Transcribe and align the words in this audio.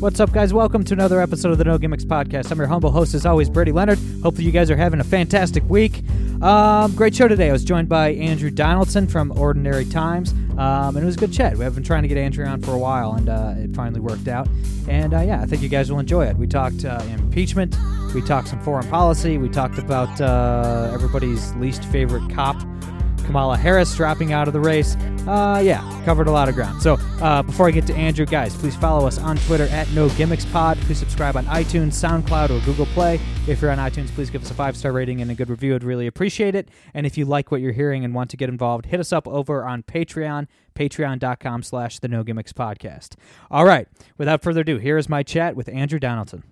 What's 0.00 0.18
up, 0.18 0.32
guys? 0.32 0.54
Welcome 0.54 0.82
to 0.84 0.94
another 0.94 1.20
episode 1.20 1.52
of 1.52 1.58
the 1.58 1.64
No 1.64 1.76
Gimmicks 1.76 2.06
Podcast. 2.06 2.50
I'm 2.50 2.56
your 2.56 2.68
humble 2.68 2.90
host, 2.90 3.12
as 3.12 3.26
always, 3.26 3.50
Brady 3.50 3.70
Leonard. 3.70 3.98
Hopefully, 4.22 4.46
you 4.46 4.50
guys 4.50 4.70
are 4.70 4.76
having 4.76 4.98
a 4.98 5.04
fantastic 5.04 5.62
week. 5.68 6.02
Um, 6.40 6.94
great 6.94 7.14
show 7.14 7.28
today. 7.28 7.50
I 7.50 7.52
was 7.52 7.66
joined 7.66 7.90
by 7.90 8.14
Andrew 8.14 8.48
Donaldson 8.48 9.06
from 9.06 9.30
Ordinary 9.38 9.84
Times, 9.84 10.32
um, 10.56 10.96
and 10.96 11.00
it 11.00 11.04
was 11.04 11.16
a 11.16 11.18
good 11.18 11.34
chat. 11.34 11.54
We 11.54 11.64
have 11.64 11.74
been 11.74 11.84
trying 11.84 12.00
to 12.00 12.08
get 12.08 12.16
Andrew 12.16 12.46
on 12.46 12.62
for 12.62 12.70
a 12.70 12.78
while, 12.78 13.12
and 13.12 13.28
uh, 13.28 13.52
it 13.58 13.76
finally 13.76 14.00
worked 14.00 14.26
out. 14.26 14.48
And 14.88 15.12
uh, 15.12 15.20
yeah, 15.20 15.42
I 15.42 15.44
think 15.44 15.60
you 15.60 15.68
guys 15.68 15.92
will 15.92 15.98
enjoy 15.98 16.24
it. 16.24 16.36
We 16.38 16.46
talked 16.46 16.86
uh, 16.86 17.02
impeachment, 17.10 17.76
we 18.14 18.22
talked 18.22 18.48
some 18.48 18.60
foreign 18.62 18.88
policy, 18.88 19.36
we 19.36 19.50
talked 19.50 19.76
about 19.76 20.18
uh, 20.18 20.90
everybody's 20.94 21.54
least 21.56 21.84
favorite 21.84 22.26
cop, 22.34 22.56
Kamala 23.30 23.56
Harris 23.56 23.94
dropping 23.94 24.32
out 24.32 24.48
of 24.48 24.52
the 24.52 24.58
race. 24.58 24.96
Uh, 25.24 25.62
yeah, 25.62 25.80
covered 26.04 26.26
a 26.26 26.32
lot 26.32 26.48
of 26.48 26.56
ground. 26.56 26.82
So 26.82 26.94
uh, 27.22 27.44
before 27.44 27.68
I 27.68 27.70
get 27.70 27.86
to 27.86 27.94
Andrew, 27.94 28.26
guys, 28.26 28.56
please 28.56 28.74
follow 28.74 29.06
us 29.06 29.18
on 29.18 29.36
Twitter 29.36 29.66
at 29.66 29.88
No 29.92 30.08
Gimmicks 30.10 30.44
Pod. 30.46 30.76
Please 30.78 30.98
subscribe 30.98 31.36
on 31.36 31.44
iTunes, 31.46 31.92
SoundCloud, 31.92 32.50
or 32.50 32.58
Google 32.66 32.86
Play. 32.86 33.20
If 33.46 33.62
you're 33.62 33.70
on 33.70 33.78
iTunes, 33.78 34.08
please 34.08 34.30
give 34.30 34.42
us 34.42 34.50
a 34.50 34.54
five 34.54 34.76
star 34.76 34.90
rating 34.90 35.20
and 35.20 35.30
a 35.30 35.34
good 35.36 35.48
review. 35.48 35.76
I'd 35.76 35.84
really 35.84 36.08
appreciate 36.08 36.56
it. 36.56 36.70
And 36.92 37.06
if 37.06 37.16
you 37.16 37.24
like 37.24 37.52
what 37.52 37.60
you're 37.60 37.70
hearing 37.70 38.04
and 38.04 38.16
want 38.16 38.30
to 38.30 38.36
get 38.36 38.48
involved, 38.48 38.86
hit 38.86 38.98
us 38.98 39.12
up 39.12 39.28
over 39.28 39.64
on 39.64 39.84
Patreon, 39.84 40.48
patreon.com 40.74 41.62
slash 41.62 42.00
the 42.00 42.08
No 42.08 42.24
Gimmicks 42.24 42.52
Podcast. 42.52 43.14
All 43.48 43.64
right, 43.64 43.86
without 44.18 44.42
further 44.42 44.62
ado, 44.62 44.78
here 44.78 44.98
is 44.98 45.08
my 45.08 45.22
chat 45.22 45.54
with 45.54 45.68
Andrew 45.68 46.00
Donaldson. 46.00 46.42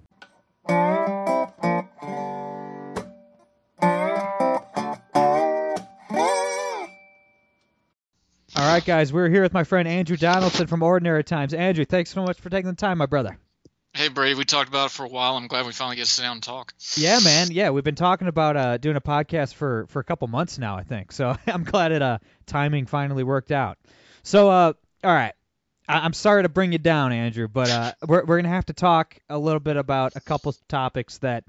All 8.59 8.67
right, 8.67 8.85
guys, 8.85 9.13
we're 9.13 9.29
here 9.29 9.43
with 9.43 9.53
my 9.53 9.63
friend 9.63 9.87
Andrew 9.87 10.17
Donaldson 10.17 10.67
from 10.67 10.83
Ordinary 10.83 11.23
Times. 11.23 11.55
Andrew, 11.55 11.85
thanks 11.85 12.11
so 12.11 12.25
much 12.25 12.41
for 12.41 12.51
taking 12.51 12.69
the 12.69 12.75
time, 12.77 12.99
my 12.99 13.07
brother. 13.07 13.39
Hey, 13.93 14.09
Brady, 14.09 14.35
we 14.35 14.45
talked 14.45 14.69
about 14.69 14.87
it 14.87 14.93
for 14.93 15.05
a 15.07 15.09
while. 15.09 15.37
I'm 15.37 15.47
glad 15.47 15.65
we 15.65 15.71
finally 15.73 15.95
get 15.95 16.07
to 16.07 16.11
sit 16.11 16.23
down 16.23 16.33
and 16.39 16.43
talk. 16.43 16.75
Yeah, 16.97 17.21
man. 17.23 17.53
Yeah, 17.53 17.71
we've 17.71 17.85
been 17.85 17.95
talking 17.95 18.27
about 18.27 18.57
uh, 18.57 18.77
doing 18.79 18.97
a 18.97 19.01
podcast 19.01 19.55
for 19.55 19.87
for 19.87 20.01
a 20.01 20.05
couple 20.05 20.27
months 20.27 20.59
now, 20.59 20.77
I 20.77 20.83
think. 20.83 21.13
So 21.13 21.37
I'm 21.47 21.63
glad 21.63 21.93
it 21.93 22.03
uh 22.03 22.19
timing 22.47 22.87
finally 22.87 23.23
worked 23.23 23.53
out. 23.53 23.79
So 24.25 24.51
uh, 24.51 24.73
all 25.05 25.15
right. 25.15 25.35
I- 25.89 26.01
I'm 26.01 26.13
sorry 26.13 26.43
to 26.43 26.49
bring 26.49 26.73
you 26.73 26.79
down, 26.79 27.13
Andrew, 27.13 27.47
but 27.47 27.71
uh, 27.71 27.93
we're 28.09 28.25
we're 28.25 28.39
gonna 28.39 28.49
have 28.49 28.67
to 28.67 28.73
talk 28.75 29.17
a 29.31 29.39
little 29.39 29.61
bit 29.61 29.77
about 29.77 30.17
a 30.17 30.21
couple 30.21 30.53
topics 30.69 31.19
that 31.19 31.45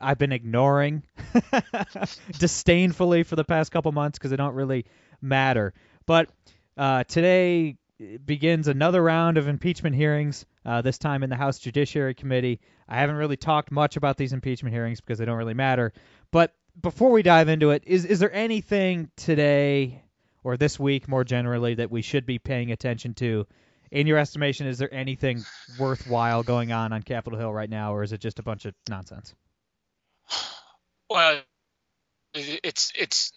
I've 0.00 0.18
been 0.18 0.32
ignoring 0.32 1.04
disdainfully 2.38 3.22
for 3.22 3.36
the 3.36 3.44
past 3.44 3.70
couple 3.70 3.92
months 3.92 4.18
because 4.18 4.32
they 4.32 4.36
don't 4.36 4.54
really 4.54 4.86
matter. 5.20 5.72
But 6.06 6.30
uh, 6.76 7.04
today 7.04 7.76
begins 8.24 8.68
another 8.68 9.02
round 9.02 9.38
of 9.38 9.48
impeachment 9.48 9.96
hearings. 9.96 10.44
Uh, 10.64 10.80
this 10.80 10.98
time 10.98 11.24
in 11.24 11.30
the 11.30 11.36
House 11.36 11.58
Judiciary 11.58 12.14
Committee. 12.14 12.60
I 12.88 13.00
haven't 13.00 13.16
really 13.16 13.36
talked 13.36 13.72
much 13.72 13.96
about 13.96 14.16
these 14.16 14.32
impeachment 14.32 14.72
hearings 14.72 15.00
because 15.00 15.18
they 15.18 15.24
don't 15.24 15.36
really 15.36 15.54
matter. 15.54 15.92
But 16.30 16.54
before 16.80 17.10
we 17.10 17.22
dive 17.22 17.48
into 17.48 17.70
it, 17.70 17.82
is 17.84 18.04
is 18.04 18.20
there 18.20 18.32
anything 18.32 19.10
today 19.16 20.04
or 20.44 20.56
this 20.56 20.78
week 20.78 21.08
more 21.08 21.24
generally 21.24 21.74
that 21.74 21.90
we 21.90 22.02
should 22.02 22.26
be 22.26 22.38
paying 22.38 22.70
attention 22.70 23.14
to? 23.14 23.46
In 23.90 24.06
your 24.06 24.18
estimation, 24.18 24.68
is 24.68 24.78
there 24.78 24.92
anything 24.94 25.44
worthwhile 25.78 26.42
going 26.44 26.72
on 26.72 26.92
on 26.92 27.02
Capitol 27.02 27.38
Hill 27.38 27.52
right 27.52 27.68
now, 27.68 27.94
or 27.94 28.02
is 28.02 28.12
it 28.12 28.20
just 28.20 28.38
a 28.38 28.42
bunch 28.42 28.64
of 28.64 28.74
nonsense? 28.88 29.34
Well, 31.10 31.42
it's 32.34 32.92
it's 32.98 33.32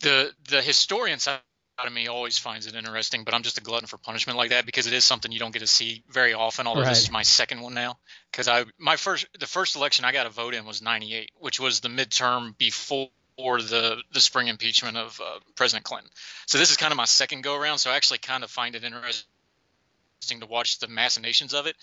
the 0.00 0.32
the 0.48 0.60
historian 0.60 1.18
side 1.18 1.38
of 1.86 1.92
me 1.92 2.06
always 2.06 2.38
finds 2.38 2.66
it 2.66 2.74
interesting, 2.74 3.24
but 3.24 3.34
I'm 3.34 3.42
just 3.42 3.58
a 3.58 3.60
glutton 3.60 3.86
for 3.86 3.98
punishment 3.98 4.38
like 4.38 4.50
that 4.50 4.64
because 4.64 4.86
it 4.86 4.92
is 4.92 5.04
something 5.04 5.32
you 5.32 5.38
don't 5.38 5.52
get 5.52 5.60
to 5.60 5.66
see 5.66 6.04
very 6.08 6.32
often. 6.32 6.66
Although 6.66 6.82
Right. 6.82 6.90
this 6.90 7.02
is 7.02 7.10
my 7.10 7.22
second 7.22 7.60
one 7.60 7.74
now, 7.74 7.98
because 8.30 8.48
I 8.48 8.64
my 8.78 8.96
first 8.96 9.26
the 9.38 9.46
first 9.46 9.76
election 9.76 10.04
I 10.04 10.12
got 10.12 10.26
a 10.26 10.30
vote 10.30 10.54
in 10.54 10.64
was 10.64 10.82
'98, 10.82 11.30
which 11.38 11.58
was 11.58 11.80
the 11.80 11.88
midterm 11.88 12.56
before 12.58 13.08
the 13.36 14.02
the 14.12 14.20
spring 14.20 14.48
impeachment 14.48 14.96
of 14.96 15.20
uh, 15.20 15.40
President 15.56 15.84
Clinton. 15.84 16.10
So 16.46 16.58
this 16.58 16.70
is 16.70 16.76
kind 16.76 16.92
of 16.92 16.96
my 16.96 17.06
second 17.06 17.42
go 17.42 17.56
around. 17.56 17.78
So 17.78 17.90
I 17.90 17.96
actually 17.96 18.18
kind 18.18 18.44
of 18.44 18.50
find 18.50 18.76
it 18.76 18.84
interesting 18.84 19.26
to 20.40 20.46
watch 20.46 20.78
the 20.78 20.88
machinations 20.88 21.54
of 21.54 21.66
it. 21.66 21.76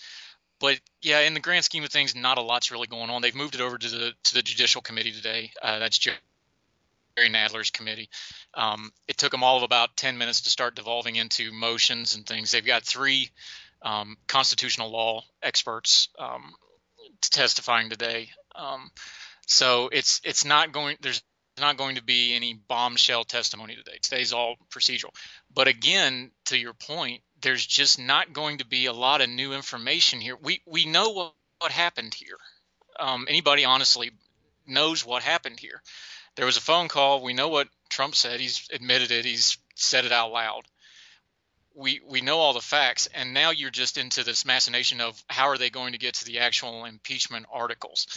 But 0.59 0.79
yeah, 1.01 1.21
in 1.21 1.33
the 1.33 1.39
grand 1.39 1.65
scheme 1.65 1.83
of 1.83 1.89
things, 1.89 2.15
not 2.15 2.37
a 2.37 2.41
lot's 2.41 2.71
really 2.71 2.87
going 2.87 3.09
on. 3.09 3.21
They've 3.21 3.35
moved 3.35 3.55
it 3.55 3.61
over 3.61 3.77
to 3.77 3.89
the 3.89 4.13
to 4.23 4.33
the 4.33 4.41
Judicial 4.41 4.81
Committee 4.81 5.11
today. 5.11 5.51
Uh, 5.61 5.79
that's 5.79 5.97
Jerry 5.97 6.17
Nadler's 7.17 7.71
committee. 7.71 8.09
Um, 8.53 8.91
it 9.07 9.17
took 9.17 9.31
them 9.31 9.43
all 9.43 9.57
of 9.57 9.63
about 9.63 9.95
10 9.97 10.17
minutes 10.17 10.41
to 10.41 10.49
start 10.49 10.75
devolving 10.75 11.15
into 11.15 11.51
motions 11.51 12.15
and 12.15 12.25
things. 12.25 12.51
They've 12.51 12.65
got 12.65 12.83
three 12.83 13.29
um, 13.81 14.17
constitutional 14.27 14.91
law 14.91 15.23
experts 15.41 16.09
um, 16.19 16.53
testifying 17.21 17.89
today. 17.89 18.29
Um, 18.55 18.91
so 19.47 19.89
it's 19.91 20.21
it's 20.23 20.45
not 20.45 20.71
going 20.71 20.97
there's 21.01 21.23
not 21.59 21.77
going 21.77 21.95
to 21.95 22.03
be 22.03 22.33
any 22.33 22.53
bombshell 22.53 23.23
testimony 23.23 23.75
today. 23.75 23.97
Today's 24.01 24.33
all 24.33 24.55
procedural. 24.69 25.13
But 25.53 25.67
again, 25.67 26.31
to 26.45 26.57
your 26.57 26.73
point, 26.73 27.21
there's 27.41 27.65
just 27.65 27.99
not 27.99 28.33
going 28.33 28.59
to 28.59 28.65
be 28.65 28.85
a 28.85 28.93
lot 28.93 29.21
of 29.21 29.29
new 29.29 29.53
information 29.53 30.21
here. 30.21 30.37
We 30.41 30.61
we 30.65 30.85
know 30.85 31.09
what, 31.09 31.33
what 31.59 31.71
happened 31.71 32.13
here. 32.13 32.37
Um, 32.99 33.25
anybody 33.27 33.65
honestly 33.65 34.11
knows 34.67 35.05
what 35.05 35.23
happened 35.23 35.59
here. 35.59 35.81
There 36.35 36.45
was 36.45 36.57
a 36.57 36.61
phone 36.61 36.87
call. 36.87 37.23
We 37.23 37.33
know 37.33 37.49
what 37.49 37.67
Trump 37.89 38.15
said. 38.15 38.39
He's 38.39 38.67
admitted 38.71 39.11
it. 39.11 39.25
He's 39.25 39.57
said 39.75 40.05
it 40.05 40.11
out 40.11 40.31
loud. 40.31 40.63
We 41.73 42.01
we 42.05 42.21
know 42.21 42.37
all 42.37 42.53
the 42.53 42.61
facts, 42.61 43.07
and 43.13 43.33
now 43.33 43.51
you're 43.51 43.69
just 43.69 43.97
into 43.97 44.23
this 44.23 44.45
machination 44.45 44.99
of 44.99 45.21
how 45.29 45.47
are 45.47 45.57
they 45.57 45.69
going 45.69 45.93
to 45.93 45.99
get 45.99 46.15
to 46.15 46.25
the 46.25 46.39
actual 46.39 46.85
impeachment 46.85 47.45
articles. 47.51 48.07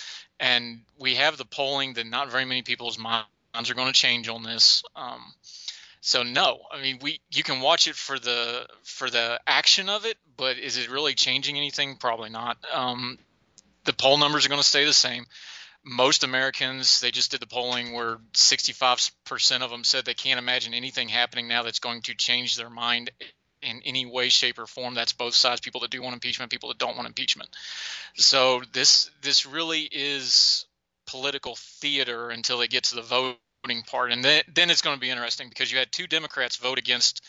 And 0.40 0.82
we 0.98 1.16
have 1.16 1.36
the 1.36 1.44
polling 1.44 1.94
that 1.94 2.06
not 2.06 2.30
very 2.30 2.44
many 2.44 2.62
people's 2.62 2.98
minds 2.98 3.26
are 3.70 3.74
going 3.74 3.92
to 3.92 3.98
change 3.98 4.28
on 4.28 4.42
this. 4.42 4.82
Um, 4.96 5.34
so 6.00 6.24
no, 6.24 6.60
I 6.72 6.82
mean 6.82 6.98
we 7.00 7.20
you 7.30 7.44
can 7.44 7.60
watch 7.60 7.86
it 7.86 7.94
for 7.94 8.18
the 8.18 8.66
for 8.82 9.08
the 9.08 9.40
action 9.46 9.88
of 9.88 10.04
it, 10.04 10.18
but 10.36 10.58
is 10.58 10.76
it 10.76 10.90
really 10.90 11.14
changing 11.14 11.56
anything? 11.56 11.96
Probably 11.96 12.30
not. 12.30 12.58
Um, 12.72 13.18
the 13.84 13.92
poll 13.92 14.18
numbers 14.18 14.44
are 14.44 14.48
going 14.48 14.60
to 14.60 14.66
stay 14.66 14.84
the 14.84 14.92
same. 14.92 15.26
Most 15.84 16.24
Americans, 16.24 17.00
they 17.00 17.10
just 17.10 17.30
did 17.30 17.40
the 17.40 17.46
polling 17.46 17.92
where 17.92 18.16
65% 18.32 19.62
of 19.62 19.70
them 19.70 19.84
said 19.84 20.04
they 20.04 20.14
can't 20.14 20.38
imagine 20.38 20.72
anything 20.72 21.08
happening 21.08 21.46
now 21.46 21.62
that's 21.62 21.78
going 21.78 22.02
to 22.02 22.14
change 22.14 22.56
their 22.56 22.70
mind 22.70 23.10
in 23.62 23.82
any 23.84 24.06
way, 24.06 24.28
shape, 24.28 24.58
or 24.58 24.66
form. 24.66 24.94
That's 24.94 25.12
both 25.12 25.34
sides, 25.34 25.60
people 25.60 25.80
that 25.82 25.90
do 25.90 26.02
want 26.02 26.14
impeachment, 26.14 26.50
people 26.50 26.68
that 26.70 26.78
don't 26.78 26.96
want 26.96 27.08
impeachment. 27.08 27.50
So 28.16 28.62
this 28.72 29.10
this 29.22 29.46
really 29.46 29.88
is 29.90 30.66
political 31.06 31.56
theater 31.56 32.30
until 32.30 32.58
they 32.58 32.68
get 32.68 32.84
to 32.84 32.96
the 32.96 33.02
voting 33.02 33.82
part, 33.86 34.12
and 34.12 34.24
then 34.24 34.42
then 34.54 34.70
it's 34.70 34.82
going 34.82 34.96
to 34.96 35.00
be 35.00 35.10
interesting 35.10 35.48
because 35.48 35.72
you 35.72 35.78
had 35.78 35.92
two 35.92 36.06
Democrats 36.06 36.56
vote 36.56 36.78
against 36.78 37.22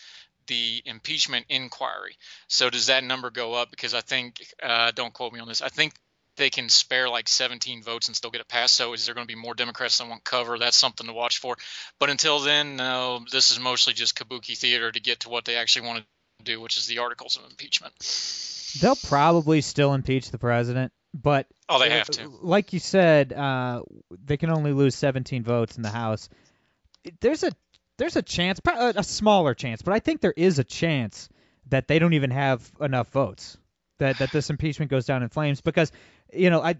the 0.47 0.81
impeachment 0.85 1.45
inquiry. 1.49 2.17
So 2.47 2.69
does 2.69 2.87
that 2.87 3.03
number 3.03 3.31
go 3.31 3.53
up? 3.53 3.71
Because 3.71 3.93
I 3.95 4.01
think, 4.01 4.35
uh, 4.61 4.91
don't 4.91 5.13
quote 5.13 5.33
me 5.33 5.39
on 5.39 5.47
this. 5.47 5.61
I 5.61 5.69
think 5.69 5.93
they 6.37 6.49
can 6.49 6.69
spare 6.69 7.09
like 7.09 7.27
17 7.27 7.83
votes 7.83 8.07
and 8.07 8.15
still 8.15 8.31
get 8.31 8.41
it 8.41 8.47
passed. 8.47 8.75
So 8.75 8.93
is 8.93 9.05
there 9.05 9.15
going 9.15 9.27
to 9.27 9.33
be 9.33 9.39
more 9.39 9.53
Democrats 9.53 9.97
that 9.97 10.07
want 10.07 10.23
cover? 10.23 10.57
That's 10.57 10.77
something 10.77 11.07
to 11.07 11.13
watch 11.13 11.37
for. 11.39 11.55
But 11.99 12.09
until 12.09 12.39
then, 12.39 12.75
no, 12.75 13.23
this 13.31 13.51
is 13.51 13.59
mostly 13.59 13.93
just 13.93 14.17
kabuki 14.17 14.57
theater 14.57 14.91
to 14.91 14.99
get 14.99 15.21
to 15.21 15.29
what 15.29 15.45
they 15.45 15.55
actually 15.55 15.87
want 15.87 15.99
to 15.99 16.43
do, 16.43 16.59
which 16.59 16.77
is 16.77 16.87
the 16.87 16.99
articles 16.99 17.37
of 17.37 17.49
impeachment. 17.49 17.93
They'll 18.81 18.95
probably 18.95 19.61
still 19.61 19.93
impeach 19.93 20.31
the 20.31 20.37
president, 20.37 20.91
but 21.13 21.47
Oh, 21.69 21.79
they 21.79 21.89
have 21.89 22.09
to. 22.11 22.29
Like 22.41 22.73
you 22.73 22.79
said, 22.79 23.33
uh, 23.33 23.83
they 24.23 24.37
can 24.37 24.49
only 24.49 24.73
lose 24.73 24.95
17 24.95 25.43
votes 25.43 25.77
in 25.77 25.83
the 25.83 25.89
House. 25.89 26.29
There's 27.21 27.43
a 27.43 27.51
there's 27.97 28.17
a 28.17 28.21
chance, 28.21 28.59
a 28.65 29.03
smaller 29.03 29.53
chance, 29.53 29.81
but 29.81 29.93
I 29.93 29.99
think 29.99 30.19
there 30.19 30.33
is 30.35 30.59
a 30.59 30.63
chance 30.63 31.29
that 31.69 31.87
they 31.87 31.97
don't 31.97 32.13
even 32.13 32.31
have 32.31 32.69
enough 32.81 33.09
votes. 33.09 33.57
That 33.99 34.17
that 34.19 34.31
this 34.31 34.49
impeachment 34.49 34.91
goes 34.91 35.05
down 35.05 35.23
in 35.23 35.29
flames 35.29 35.61
because 35.61 35.91
you 36.33 36.49
know 36.49 36.61
I 36.61 36.75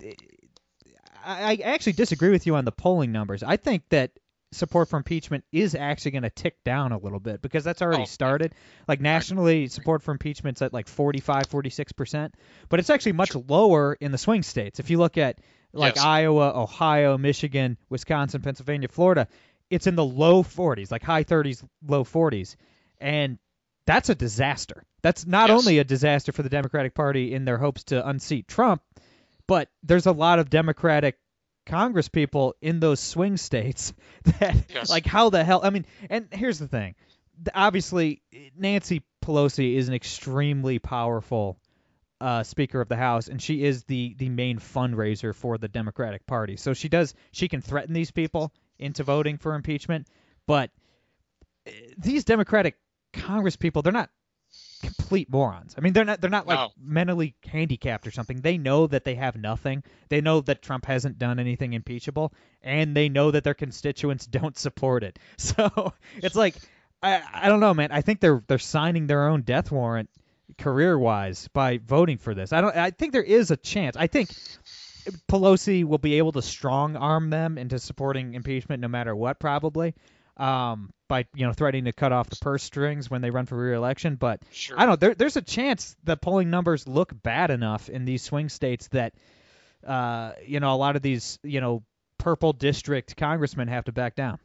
I 1.23 1.51
I 1.53 1.57
actually 1.63 1.94
disagree 1.94 2.29
with 2.29 2.45
you 2.45 2.56
on 2.56 2.65
the 2.65 2.71
polling 2.71 3.12
numbers. 3.12 3.44
I 3.44 3.57
think 3.57 3.83
that 3.89 4.12
support 4.51 4.88
for 4.89 4.97
impeachment 4.97 5.44
is 5.51 5.75
actually 5.75 6.12
going 6.12 6.23
to 6.23 6.29
tick 6.29 6.63
down 6.63 6.91
a 6.91 6.97
little 6.97 7.19
bit 7.19 7.41
because 7.41 7.63
that's 7.63 7.81
already 7.81 8.03
Oh. 8.03 8.06
started. 8.06 8.53
Like 8.88 9.01
nationally, 9.01 9.67
support 9.67 10.01
for 10.01 10.12
impeachment's 10.12 10.62
at 10.62 10.71
like 10.73 10.88
45, 10.88 11.50
46 11.50 11.91
percent, 11.94 12.35
but 12.69 12.79
it's 12.79 12.89
actually 12.89 13.13
much 13.13 13.35
lower 13.35 13.94
in 14.00 14.12
the 14.12 14.17
swing 14.17 14.44
states. 14.44 14.79
If 14.79 14.89
you 14.89 14.97
look 14.97 15.17
at 15.17 15.39
like 15.73 15.95
Yes. 15.95 16.06
Iowa, 16.06 16.51
Ohio, 16.56 17.17
Michigan, 17.17 17.77
Wisconsin, 17.89 18.41
Pennsylvania, 18.41 18.88
Florida, 18.88 19.27
it's 19.69 19.88
in 19.88 19.95
the 19.95 20.06
low 20.06 20.44
40s, 20.44 20.91
like 20.91 21.03
high 21.03 21.23
30s, 21.23 21.67
low 21.85 22.03
40s, 22.03 22.56
and 23.00 23.39
that's 23.85 24.09
a 24.09 24.15
disaster. 24.15 24.83
That's 25.01 25.25
not 25.25 25.49
Yes. 25.49 25.59
only 25.59 25.79
a 25.79 25.83
disaster 25.83 26.31
for 26.31 26.43
the 26.43 26.49
Democratic 26.49 26.93
Party 26.95 27.33
in 27.33 27.45
their 27.45 27.57
hopes 27.57 27.83
to 27.85 28.07
unseat 28.07 28.47
Trump, 28.47 28.81
but 29.47 29.69
there's 29.83 30.05
a 30.07 30.11
lot 30.11 30.39
of 30.39 30.49
Democratic 30.49 31.17
Congress 31.65 32.09
people 32.09 32.55
in 32.61 32.79
those 32.79 32.99
swing 32.99 33.37
states 33.37 33.93
that 34.39 34.55
Yes. 34.73 34.89
like 34.89 35.05
how 35.05 35.29
the 35.29 35.43
hell 35.43 35.61
I 35.63 35.71
mean 35.71 35.85
and 36.09 36.27
here's 36.31 36.59
the 36.59 36.67
thing 36.67 36.93
obviously 37.55 38.21
Nancy 38.55 39.01
Pelosi 39.23 39.75
is 39.75 39.88
an 39.88 39.95
extremely 39.95 40.77
powerful 40.77 41.57
uh, 42.21 42.43
Speaker 42.43 42.81
of 42.81 42.88
the 42.88 42.95
House 42.95 43.27
and 43.27 43.41
she 43.41 43.63
is 43.63 43.83
the 43.85 44.13
the 44.19 44.29
main 44.29 44.59
fundraiser 44.59 45.33
for 45.33 45.57
the 45.57 45.67
Democratic 45.67 46.27
Party 46.27 46.55
so 46.55 46.73
she 46.75 46.88
does 46.88 47.15
she 47.31 47.47
can 47.47 47.61
threaten 47.61 47.93
these 47.95 48.11
people 48.11 48.53
into 48.77 49.03
voting 49.03 49.38
for 49.39 49.55
impeachment 49.55 50.07
but 50.45 50.69
uh, 51.67 51.71
these 51.97 52.23
Democratic 52.25 52.75
Congress 53.15 53.56
people 53.56 53.81
they're 53.81 53.94
not 53.94 54.09
complete 54.81 55.29
morons. 55.29 55.75
I 55.77 55.81
mean, 55.81 55.94
they're 55.94 56.06
not 56.06 56.21
they're 56.21 56.29
not 56.29 56.47
like 56.47 56.59
No. 56.59 56.71
mentally 56.79 57.35
handicapped 57.45 58.07
or 58.07 58.12
something. 58.12 58.41
They 58.41 58.57
know 58.57 58.88
that 58.88 59.03
they 59.03 59.15
have 59.15 59.35
nothing. 59.35 59.83
They 60.09 60.21
know 60.21 60.41
that 60.41 60.62
Trump 60.62 60.85
hasn't 60.85 61.17
done 61.17 61.39
anything 61.39 61.73
impeachable, 61.73 62.33
and 62.62 62.95
they 62.95 63.09
know 63.09 63.31
that 63.31 63.44
their 63.44 63.53
constituents 63.53 64.25
don't 64.38 64.57
support 64.57 65.03
it. 65.03 65.19
So 65.38 65.94
it's 66.17 66.35
like 66.35 66.56
I 67.01 67.21
I 67.33 67.50
don't 67.50 67.59
know, 67.59 67.73
man. 67.73 67.91
I 67.91 68.01
think 68.01 68.19
they're 68.19 68.44
they're 68.47 68.59
signing 68.59 69.07
their 69.07 69.27
own 69.27 69.41
death 69.41 69.71
warrant 69.71 70.09
career 70.57 70.97
wise 70.97 71.47
by 71.50 71.79
voting 71.79 72.17
for 72.17 72.33
this. 72.35 72.53
I 72.53 72.62
don't. 72.62 72.75
I 72.75 72.91
think 72.91 73.12
there 73.13 73.23
is 73.23 73.51
a 73.51 73.57
chance. 73.57 73.95
I 73.97 74.07
think. 74.07 74.29
Pelosi 75.29 75.83
will 75.83 76.00
be 76.00 76.17
able 76.17 76.31
to 76.31 76.41
strong 76.41 76.95
arm 76.95 77.29
them 77.29 77.59
into 77.59 77.77
supporting 77.77 78.33
impeachment 78.33 78.81
no 78.81 78.88
matter 78.88 79.15
what, 79.15 79.39
probably, 79.39 79.94
um, 80.37 80.91
by 81.07 81.25
you 81.35 81.45
know 81.45 81.53
threatening 81.53 81.85
to 81.85 81.93
cut 81.93 82.11
off 82.11 82.29
the 82.29 82.35
purse 82.37 82.63
strings 82.63 83.09
when 83.09 83.21
they 83.21 83.29
run 83.29 83.45
for 83.45 83.57
re-election. 83.57 84.15
But 84.15 84.41
Sure. 84.51 84.79
I 84.79 84.85
don't. 84.85 84.99
There, 84.99 85.15
there's 85.15 85.37
a 85.37 85.41
chance 85.41 85.95
the 86.03 86.17
polling 86.17 86.49
numbers 86.49 86.87
look 86.87 87.11
bad 87.21 87.51
enough 87.51 87.89
in 87.89 88.05
these 88.05 88.23
swing 88.23 88.49
states 88.49 88.87
that, 88.89 89.13
uh, 89.85 90.33
you 90.45 90.59
know, 90.59 90.73
a 90.73 90.77
lot 90.77 90.95
of 90.95 91.01
these, 91.01 91.39
you 91.43 91.61
know, 91.61 91.83
purple 92.17 92.53
district 92.53 93.15
congressmen 93.17 93.67
have 93.67 93.85
to 93.85 93.91
back 93.91 94.15
down. 94.15 94.39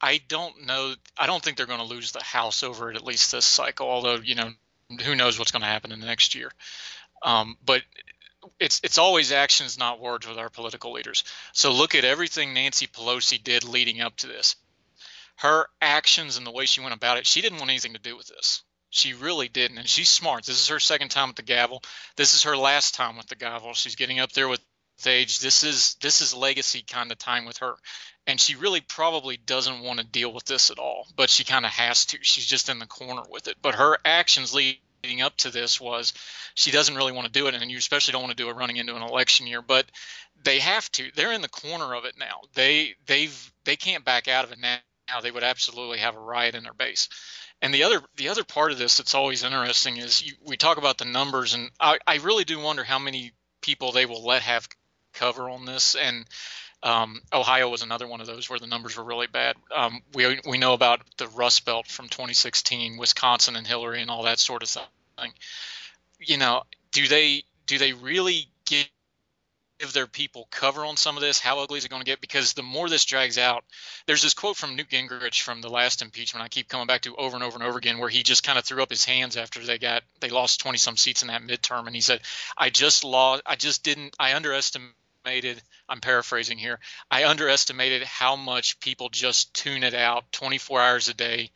I 0.00 0.20
don't 0.28 0.66
know. 0.66 0.94
I 1.16 1.26
don't 1.26 1.42
think 1.42 1.56
they're 1.56 1.66
going 1.66 1.80
to 1.80 1.84
lose 1.84 2.12
the 2.12 2.22
House 2.22 2.62
over 2.62 2.90
it 2.90 2.96
at 2.96 3.04
least 3.04 3.32
this 3.32 3.46
cycle. 3.46 3.88
Although 3.88 4.16
you 4.16 4.34
know, 4.34 4.50
who 5.04 5.14
knows 5.14 5.38
what's 5.38 5.50
going 5.50 5.62
to 5.62 5.68
happen 5.68 5.92
in 5.92 6.00
the 6.00 6.06
next 6.06 6.34
year. 6.34 6.52
Um, 7.22 7.56
but 7.64 7.82
it's 8.60 8.80
it's 8.84 8.98
always 8.98 9.32
actions, 9.32 9.78
not 9.78 10.00
words, 10.00 10.26
with 10.26 10.38
our 10.38 10.50
political 10.50 10.92
leaders. 10.92 11.24
So 11.52 11.72
look 11.72 11.94
at 11.94 12.04
everything 12.04 12.54
Nancy 12.54 12.86
Pelosi 12.86 13.42
did 13.42 13.64
leading 13.64 14.00
up 14.00 14.16
to 14.18 14.26
this. 14.26 14.56
Her 15.38 15.66
actions 15.80 16.36
and 16.36 16.46
the 16.46 16.52
way 16.52 16.66
she 16.66 16.80
went 16.80 16.94
about 16.94 17.18
it. 17.18 17.26
She 17.26 17.40
didn't 17.40 17.58
want 17.58 17.70
anything 17.70 17.94
to 17.94 18.00
do 18.00 18.16
with 18.16 18.28
this. 18.28 18.62
She 18.90 19.14
really 19.14 19.48
didn't, 19.48 19.78
and 19.78 19.88
she's 19.88 20.08
smart. 20.08 20.46
This 20.46 20.60
is 20.60 20.68
her 20.68 20.80
second 20.80 21.10
time 21.10 21.28
with 21.28 21.36
the 21.36 21.42
gavel. 21.42 21.82
This 22.16 22.34
is 22.34 22.44
her 22.44 22.56
last 22.56 22.94
time 22.94 23.16
with 23.16 23.26
the 23.26 23.36
gavel. 23.36 23.74
She's 23.74 23.96
getting 23.96 24.20
up 24.20 24.32
there 24.32 24.48
with 24.48 24.60
age. 25.06 25.38
This 25.40 25.64
is 25.64 25.94
this 26.00 26.20
is 26.20 26.34
legacy 26.34 26.82
kind 26.82 27.12
of 27.12 27.18
time 27.18 27.44
with 27.44 27.58
her 27.58 27.76
and 28.28 28.38
she 28.40 28.56
really 28.56 28.82
probably 28.82 29.38
doesn't 29.38 29.80
want 29.82 29.98
to 29.98 30.06
deal 30.06 30.32
with 30.32 30.44
this 30.44 30.70
at 30.70 30.78
all 30.78 31.08
but 31.16 31.30
she 31.30 31.44
kind 31.44 31.64
of 31.64 31.72
has 31.72 32.06
to 32.06 32.18
she's 32.22 32.46
just 32.46 32.68
in 32.68 32.78
the 32.78 32.86
corner 32.86 33.22
with 33.30 33.48
it 33.48 33.56
but 33.62 33.74
her 33.74 33.98
actions 34.04 34.54
leading 34.54 35.22
up 35.22 35.36
to 35.36 35.50
this 35.50 35.80
was 35.80 36.12
she 36.54 36.70
doesn't 36.70 36.96
really 36.96 37.12
want 37.12 37.26
to 37.26 37.32
do 37.32 37.48
it 37.48 37.54
and 37.54 37.70
you 37.70 37.78
especially 37.78 38.12
don't 38.12 38.22
want 38.22 38.36
to 38.36 38.42
do 38.42 38.48
it 38.50 38.56
running 38.56 38.76
into 38.76 38.94
an 38.94 39.02
election 39.02 39.46
year 39.46 39.62
but 39.62 39.86
they 40.44 40.60
have 40.60 40.90
to 40.92 41.10
they're 41.16 41.32
in 41.32 41.42
the 41.42 41.48
corner 41.48 41.94
of 41.94 42.04
it 42.04 42.14
now 42.18 42.40
they 42.54 42.94
they've 43.06 43.52
they 43.64 43.76
can't 43.76 44.04
back 44.04 44.28
out 44.28 44.44
of 44.44 44.52
it 44.52 44.58
now 44.60 44.78
now 45.08 45.20
they 45.20 45.30
would 45.30 45.42
absolutely 45.42 45.98
have 45.98 46.16
a 46.16 46.20
riot 46.20 46.54
in 46.54 46.64
their 46.64 46.74
base 46.74 47.08
and 47.60 47.74
the 47.74 47.84
other 47.84 48.00
the 48.16 48.28
other 48.28 48.44
part 48.44 48.72
of 48.72 48.78
this 48.78 48.98
that's 48.98 49.14
always 49.14 49.44
interesting 49.44 49.96
is 49.96 50.24
you, 50.24 50.34
we 50.44 50.56
talk 50.56 50.78
about 50.78 50.98
the 50.98 51.04
numbers 51.04 51.54
and 51.54 51.70
I, 51.80 51.98
I 52.06 52.16
really 52.16 52.44
do 52.44 52.58
wonder 52.58 52.84
how 52.84 52.98
many 52.98 53.32
people 53.60 53.92
they 53.92 54.06
will 54.06 54.24
let 54.24 54.42
have 54.42 54.68
cover 55.12 55.48
on 55.48 55.64
this 55.64 55.94
and 55.94 56.26
um, 56.82 57.20
Ohio 57.32 57.68
was 57.68 57.82
another 57.82 58.06
one 58.06 58.20
of 58.20 58.26
those 58.26 58.48
where 58.48 58.58
the 58.58 58.66
numbers 58.66 58.96
were 58.96 59.02
really 59.02 59.26
bad. 59.26 59.56
Um, 59.74 60.00
we 60.14 60.40
we 60.46 60.58
know 60.58 60.74
about 60.74 61.00
the 61.16 61.26
Rust 61.28 61.64
Belt 61.64 61.88
from 61.88 62.08
2016, 62.08 62.96
Wisconsin 62.96 63.56
and 63.56 63.66
Hillary 63.66 64.00
and 64.00 64.10
all 64.10 64.22
that 64.24 64.38
sort 64.38 64.62
of 64.62 64.68
thing. 64.68 65.32
You 66.20 66.36
know, 66.36 66.62
do 66.92 67.08
they 67.08 67.42
do 67.66 67.78
they 67.78 67.94
really 67.94 68.46
give 68.64 68.86
give 69.78 69.92
their 69.92 70.06
people 70.06 70.48
cover 70.50 70.84
on 70.84 70.96
some 70.96 71.16
of 71.16 71.22
this? 71.22 71.38
How 71.38 71.60
ugly 71.60 71.78
is 71.78 71.84
it 71.84 71.90
going 71.90 72.02
to 72.02 72.10
get? 72.10 72.20
Because 72.20 72.52
the 72.52 72.62
more 72.62 72.88
this 72.88 73.04
drags 73.04 73.38
out, 73.38 73.64
there's 74.06 74.22
this 74.22 74.34
quote 74.34 74.56
from 74.56 74.76
Newt 74.76 74.90
Gingrich 74.90 75.42
from 75.42 75.60
the 75.60 75.70
last 75.70 76.02
impeachment 76.02 76.44
I 76.44 76.48
keep 76.48 76.68
coming 76.68 76.86
back 76.86 77.02
to 77.02 77.16
over 77.16 77.36
and 77.36 77.44
over 77.44 77.56
and 77.56 77.66
over 77.66 77.78
again, 77.78 77.98
where 77.98 78.08
he 78.08 78.22
just 78.22 78.44
kind 78.44 78.58
of 78.58 78.64
threw 78.64 78.82
up 78.82 78.90
his 78.90 79.04
hands 79.04 79.36
after 79.36 79.60
they 79.60 79.78
got 79.78 80.02
they 80.20 80.30
lost 80.30 80.60
20 80.60 80.78
some 80.78 80.96
seats 80.96 81.22
in 81.22 81.28
that 81.28 81.42
midterm, 81.42 81.86
and 81.86 81.94
he 81.94 82.00
said, 82.00 82.20
"I 82.56 82.70
just 82.70 83.04
lost. 83.04 83.42
I 83.46 83.56
just 83.56 83.82
didn't. 83.82 84.14
I 84.18 84.34
underestimated." 84.34 85.62
I'm 85.88 86.00
paraphrasing 86.00 86.58
here. 86.58 86.78
I 87.10 87.26
underestimated 87.26 88.02
how 88.02 88.36
much 88.36 88.80
people 88.80 89.08
just 89.10 89.52
tune 89.52 89.84
it 89.84 89.94
out 89.94 90.30
24 90.32 90.80
hours 90.80 91.08
a 91.08 91.14
day, 91.14 91.50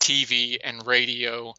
TV 0.00 0.58
and 0.62 0.86
radio, 0.86 1.54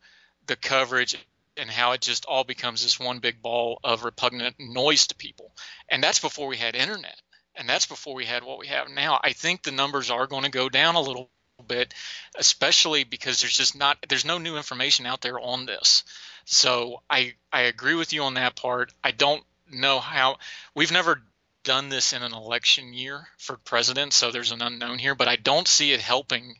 the 0.47 0.55
coverage, 0.55 1.15
and 1.57 1.69
how 1.69 1.93
it 1.93 2.01
just 2.01 2.25
all 2.25 2.43
becomes 2.43 2.83
this 2.83 2.99
one 2.99 3.19
big 3.19 3.41
ball 3.41 3.79
of 3.83 4.03
repugnant 4.03 4.55
noise 4.59 5.07
to 5.07 5.15
people. 5.15 5.51
And 5.89 6.03
that's 6.03 6.19
before 6.19 6.47
we 6.47 6.57
had 6.57 6.75
internet. 6.75 7.19
And 7.55 7.69
that's 7.69 7.85
before 7.85 8.15
we 8.15 8.25
had 8.25 8.43
what 8.43 8.59
we 8.59 8.67
have 8.67 8.89
now. 8.89 9.19
I 9.23 9.31
think 9.33 9.63
the 9.63 9.71
numbers 9.71 10.11
are 10.11 10.27
going 10.27 10.43
to 10.43 10.51
go 10.51 10.67
down 10.67 10.95
a 10.95 11.01
little 11.01 11.29
bit, 11.67 11.93
especially 12.37 13.03
because 13.05 13.41
there's 13.41 13.57
just 13.57 13.77
not 13.77 13.97
there's 14.09 14.25
no 14.25 14.37
new 14.37 14.57
information 14.57 15.05
out 15.05 15.21
there 15.21 15.39
on 15.39 15.65
this. 15.65 16.03
So 16.45 17.01
I 17.09 17.35
I 17.51 17.61
agree 17.61 17.95
with 17.95 18.11
you 18.11 18.23
on 18.23 18.33
that 18.33 18.55
part. 18.55 18.91
I 19.03 19.11
don't 19.11 19.43
know 19.71 19.99
how 19.99 20.37
we've 20.75 20.91
never 20.91 21.21
done 21.63 21.89
this 21.89 22.13
in 22.13 22.23
an 22.23 22.33
election 22.33 22.93
year 22.93 23.27
for 23.37 23.57
president, 23.57 24.13
so 24.13 24.31
there's 24.31 24.51
an 24.51 24.61
unknown 24.61 24.99
here, 24.99 25.15
but 25.15 25.27
I 25.27 25.35
don't 25.35 25.67
see 25.67 25.93
it 25.93 26.01
helping 26.01 26.55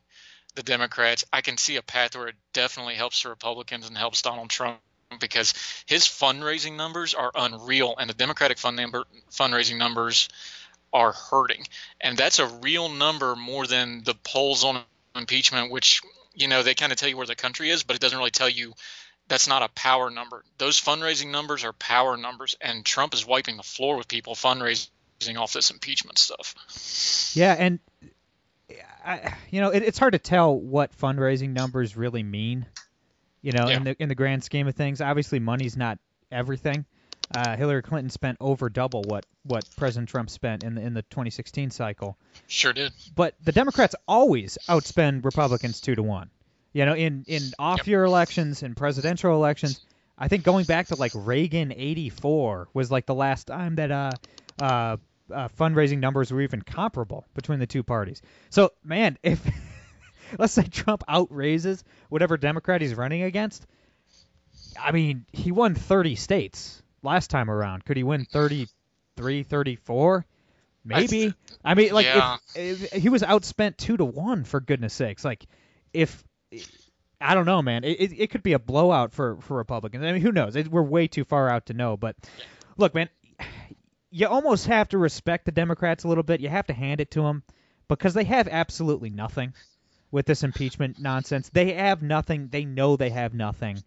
the 0.55 0.63
Democrats. 0.63 1.25
I 1.31 1.41
can 1.41 1.57
see 1.57 1.75
a 1.75 1.81
path 1.81 2.15
where 2.15 2.27
it 2.27 2.35
definitely 2.53 2.95
helps 2.95 3.23
the 3.23 3.29
Republicans 3.29 3.87
and 3.87 3.97
helps 3.97 4.21
Donald 4.21 4.49
Trump 4.49 4.79
because 5.19 5.53
his 5.85 6.03
fundraising 6.03 6.75
numbers 6.75 7.13
are 7.13 7.31
unreal, 7.35 7.95
and 7.97 8.09
the 8.09 8.13
Democratic 8.13 8.57
fund 8.57 8.77
number, 8.77 9.05
fundraising 9.31 9.77
numbers 9.77 10.29
are 10.91 11.11
hurting, 11.11 11.65
and 12.01 12.17
that's 12.17 12.39
a 12.39 12.47
real 12.47 12.89
number 12.89 13.35
more 13.35 13.67
than 13.67 14.03
the 14.03 14.13
polls 14.13 14.63
on 14.63 14.81
impeachment, 15.15 15.71
which 15.71 16.01
you 16.33 16.47
know 16.47 16.63
they 16.63 16.73
kind 16.73 16.91
of 16.91 16.97
tell 16.97 17.09
you 17.09 17.17
where 17.17 17.25
the 17.25 17.35
country 17.35 17.69
is, 17.69 17.83
but 17.83 17.95
it 17.95 18.01
doesn't 18.01 18.17
really 18.17 18.31
tell 18.31 18.49
you. 18.49 18.73
That's 19.27 19.47
not 19.47 19.63
a 19.63 19.69
power 19.69 20.11
number. 20.11 20.43
Those 20.59 20.79
fundraising 20.79 21.31
numbers 21.31 21.63
are 21.63 21.73
power 21.73 22.15
numbers, 22.15 22.55
and 22.61 22.85
Trump 22.85 23.15
is 23.15 23.25
wiping 23.25 23.57
the 23.57 23.63
floor 23.63 23.97
with 23.97 24.07
people 24.07 24.35
fundraising 24.35 24.87
off 25.35 25.51
this 25.51 25.71
impeachment 25.71 26.19
stuff. 26.19 27.33
Yeah, 27.35 27.55
and 27.57 27.79
I, 29.05 29.33
you 29.51 29.61
know, 29.61 29.69
it, 29.69 29.83
it's 29.83 29.99
hard 29.99 30.13
to 30.13 30.19
tell 30.19 30.57
what 30.57 30.97
fundraising 30.97 31.49
numbers 31.51 31.95
really 31.95 32.23
mean. 32.23 32.65
You 33.41 33.51
know, 33.51 33.67
Yeah. 33.69 33.77
in 33.77 33.83
the 33.83 33.95
in 34.01 34.09
the 34.09 34.15
grand 34.15 34.43
scheme 34.43 34.67
of 34.67 34.75
things, 34.75 35.01
obviously 35.01 35.39
money's 35.39 35.77
not 35.77 35.99
everything. 36.31 36.85
Uh, 37.33 37.55
Hillary 37.55 37.81
Clinton 37.81 38.09
spent 38.09 38.37
over 38.39 38.69
double 38.69 39.03
what 39.03 39.25
what 39.43 39.63
President 39.77 40.09
Trump 40.09 40.29
spent 40.29 40.63
in 40.63 40.75
the 40.75 40.81
in 40.81 40.93
the 40.93 41.01
2016 41.03 41.71
cycle. 41.71 42.17
Sure 42.47 42.73
did. 42.73 42.91
But 43.15 43.35
the 43.43 43.51
Democrats 43.51 43.95
always 44.07 44.57
outspend 44.67 45.25
Republicans 45.25 45.81
two 45.81 45.95
to 45.95 46.03
one. 46.03 46.29
You 46.73 46.85
know, 46.85 46.93
in 46.95 47.23
in 47.27 47.41
off 47.59 47.87
year 47.87 48.03
elections 48.03 48.63
and 48.63 48.75
presidential 48.75 49.33
elections, 49.33 49.85
I 50.17 50.27
think 50.27 50.43
going 50.43 50.65
back 50.65 50.87
to 50.87 50.95
like 50.95 51.11
Reagan 51.15 51.71
'84 51.71 52.69
was 52.73 52.91
like 52.91 53.05
the 53.05 53.15
last 53.15 53.47
time 53.47 53.75
that 53.75 53.91
uh, 53.91 54.11
uh, 54.59 54.97
uh, 55.33 55.47
fundraising 55.49 55.99
numbers 55.99 56.31
were 56.31 56.41
even 56.41 56.61
comparable 56.61 57.25
between 57.33 57.59
the 57.59 57.67
two 57.67 57.83
parties. 57.83 58.21
So, 58.49 58.71
man, 58.83 59.17
if 59.23 59.41
let's 60.37 60.53
say 60.53 60.63
Trump 60.63 61.03
outraises 61.09 61.83
whatever 62.09 62.37
Democrat 62.37 62.81
he's 62.81 62.95
running 62.95 63.23
against, 63.23 63.65
I 64.79 64.91
mean, 64.91 65.25
he 65.31 65.51
won 65.51 65.75
30 65.75 66.15
states 66.15 66.81
last 67.01 67.29
time 67.29 67.49
around. 67.49 67.85
Could 67.85 67.97
he 67.97 68.03
win 68.03 68.25
33, 68.25 69.43
34? 69.43 70.25
Maybe. 70.83 71.33
I, 71.63 71.73
mean, 71.73 71.93
like 71.93 72.05
Yeah. 72.05 72.37
if, 72.55 72.93
if 72.93 73.01
he 73.01 73.09
was 73.09 73.23
outspent 73.23 73.77
two 73.77 73.97
to 73.97 74.05
one 74.05 74.43
for 74.43 74.59
goodness 74.59 74.93
sakes. 74.93 75.25
Like 75.25 75.45
if 75.93 76.23
I 77.19 77.33
don't 77.33 77.45
know, 77.45 77.61
man, 77.61 77.83
it, 77.83 77.99
it, 77.99 78.19
it 78.19 78.29
could 78.29 78.43
be 78.43 78.53
a 78.53 78.59
blowout 78.59 79.11
for 79.11 79.37
for 79.41 79.57
Republicans. 79.57 80.03
I 80.03 80.11
mean, 80.11 80.21
who 80.21 80.31
knows? 80.31 80.55
It, 80.55 80.67
we're 80.67 80.83
way 80.83 81.07
too 81.07 81.23
far 81.23 81.49
out 81.49 81.67
to 81.67 81.73
know. 81.73 81.97
But 81.97 82.15
look, 82.77 82.93
man, 82.93 83.09
you 84.15 84.27
almost 84.27 84.67
have 84.67 84.87
to 84.87 84.97
respect 84.97 85.43
the 85.43 85.51
Democrats 85.51 86.05
a 86.05 86.07
little 86.07 86.23
bit. 86.23 86.39
You 86.39 86.47
have 86.47 86.67
to 86.67 86.73
hand 86.73 87.01
it 87.01 87.11
to 87.11 87.21
them 87.23 87.43
because 87.89 88.13
they 88.13 88.23
have 88.23 88.47
absolutely 88.47 89.09
nothing 89.09 89.53
with 90.09 90.25
this 90.25 90.41
impeachment 90.41 90.97
nonsense. 90.97 91.49
They 91.49 91.73
have 91.73 92.01
nothing. 92.01 92.47
They 92.47 92.63
know 92.63 92.95
they 92.95 93.09
have 93.09 93.33
nothing. 93.33 93.83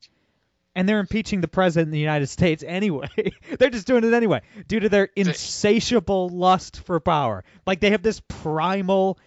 And 0.75 0.87
they're 0.87 1.01
impeaching 1.01 1.41
the 1.41 1.49
president 1.49 1.89
of 1.89 1.93
the 1.93 1.99
United 1.99 2.27
States 2.27 2.63
anyway. 2.63 3.09
they're 3.59 3.71
just 3.71 3.87
doing 3.87 4.05
it 4.05 4.13
anyway 4.13 4.43
due 4.67 4.81
to 4.81 4.91
their 4.91 5.09
insatiable 5.17 6.29
lust 6.29 6.81
for 6.81 7.01
power. 7.01 7.43
Like 7.67 7.81
they 7.81 7.93
have 7.93 8.03
this 8.03 8.21
primal 8.21 9.19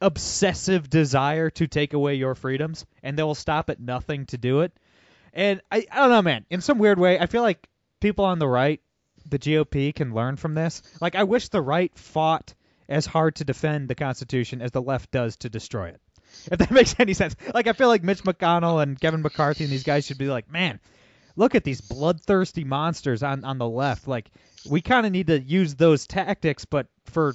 obsessive 0.00 0.88
desire 0.88 1.50
to 1.50 1.66
take 1.66 1.94
away 1.94 2.14
your 2.14 2.36
freedoms 2.36 2.86
and 3.02 3.18
they 3.18 3.24
will 3.24 3.34
stop 3.34 3.70
at 3.70 3.80
nothing 3.80 4.26
to 4.26 4.38
do 4.38 4.60
it. 4.60 4.72
And 5.32 5.60
I, 5.72 5.84
I 5.90 5.98
don't 5.98 6.10
know, 6.10 6.22
man. 6.22 6.46
In 6.48 6.60
some 6.60 6.78
weird 6.78 7.00
way, 7.00 7.18
I 7.18 7.26
feel 7.26 7.42
like 7.42 7.68
people 7.98 8.24
on 8.24 8.38
the 8.38 8.46
right, 8.46 8.80
the 9.28 9.38
GOP, 9.38 9.94
can 9.94 10.14
learn 10.14 10.36
from 10.36 10.54
this. 10.54 10.82
Like, 11.00 11.14
I 11.14 11.24
wish 11.24 11.48
the 11.48 11.62
right 11.62 11.92
fought 11.96 12.54
as 12.88 13.06
hard 13.06 13.36
to 13.36 13.44
defend 13.44 13.88
the 13.88 13.94
Constitution 13.94 14.62
as 14.62 14.70
the 14.70 14.82
left 14.82 15.10
does 15.10 15.36
to 15.38 15.48
destroy 15.48 15.88
it. 15.88 16.00
If 16.50 16.58
that 16.58 16.70
makes 16.72 16.94
any 16.98 17.14
sense. 17.14 17.36
Like, 17.52 17.66
I 17.66 17.72
feel 17.72 17.88
like 17.88 18.02
Mitch 18.02 18.22
McConnell 18.22 18.82
and 18.82 19.00
Kevin 19.00 19.22
McCarthy 19.22 19.64
and 19.64 19.72
these 19.72 19.84
guys 19.84 20.06
should 20.06 20.18
be 20.18 20.28
like, 20.28 20.50
man, 20.50 20.80
look 21.36 21.54
at 21.54 21.64
these 21.64 21.80
bloodthirsty 21.80 22.64
monsters 22.64 23.22
on, 23.22 23.44
on 23.44 23.58
the 23.58 23.68
left. 23.68 24.08
Like, 24.08 24.30
we 24.68 24.80
kind 24.80 25.06
of 25.06 25.12
need 25.12 25.28
to 25.28 25.40
use 25.40 25.74
those 25.74 26.06
tactics, 26.06 26.64
but 26.64 26.86
for 27.06 27.34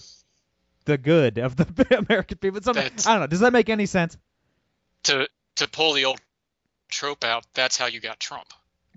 the 0.86 0.98
good 0.98 1.38
of 1.38 1.56
the 1.56 1.98
American 2.10 2.38
people. 2.38 2.62
I 2.66 2.74
don't 2.74 3.06
know. 3.06 3.28
Does 3.28 3.42
that 3.42 3.54
make 3.54 3.70
any 3.70 3.86
sense? 3.86 4.18
To 5.04 5.28
to 5.56 5.68
pull 5.68 5.94
the 5.94 6.06
old 6.06 6.20
trope 6.90 7.24
out, 7.24 7.46
that's 7.54 7.78
how 7.78 7.88
you 7.88 8.00
got 8.00 8.20
Trump. 8.20 8.48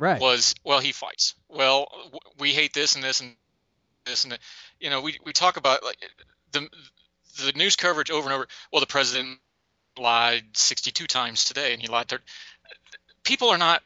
Right. 0.00 0.19
Was 0.19 0.54
well, 0.64 0.80
he 0.80 0.92
fights. 0.92 1.35
Well, 1.50 1.87
we 2.38 2.52
hate 2.52 2.73
this 2.73 2.95
and 2.95 3.04
this 3.04 3.21
and 3.21 3.37
this 4.07 4.25
and 4.25 4.33
that. 4.33 4.40
You 4.80 4.88
know, 4.88 5.02
we 5.02 5.19
we 5.26 5.35
talk 5.35 5.59
about 5.59 5.85
like 5.85 5.99
the 6.52 6.69
the 7.45 7.52
news 7.52 7.76
coverage 7.76 8.11
over 8.11 8.26
and 8.26 8.35
over. 8.35 8.49
Well, 8.73 8.80
the 8.80 8.87
president 8.87 9.38
lied 9.99 10.45
62 10.54 11.07
times 11.07 11.45
today, 11.45 11.75
and 11.75 11.83
he 11.83 11.88
lied. 11.88 12.09
30. 12.09 12.25
People 13.25 13.50
are 13.50 13.59
not 13.59 13.83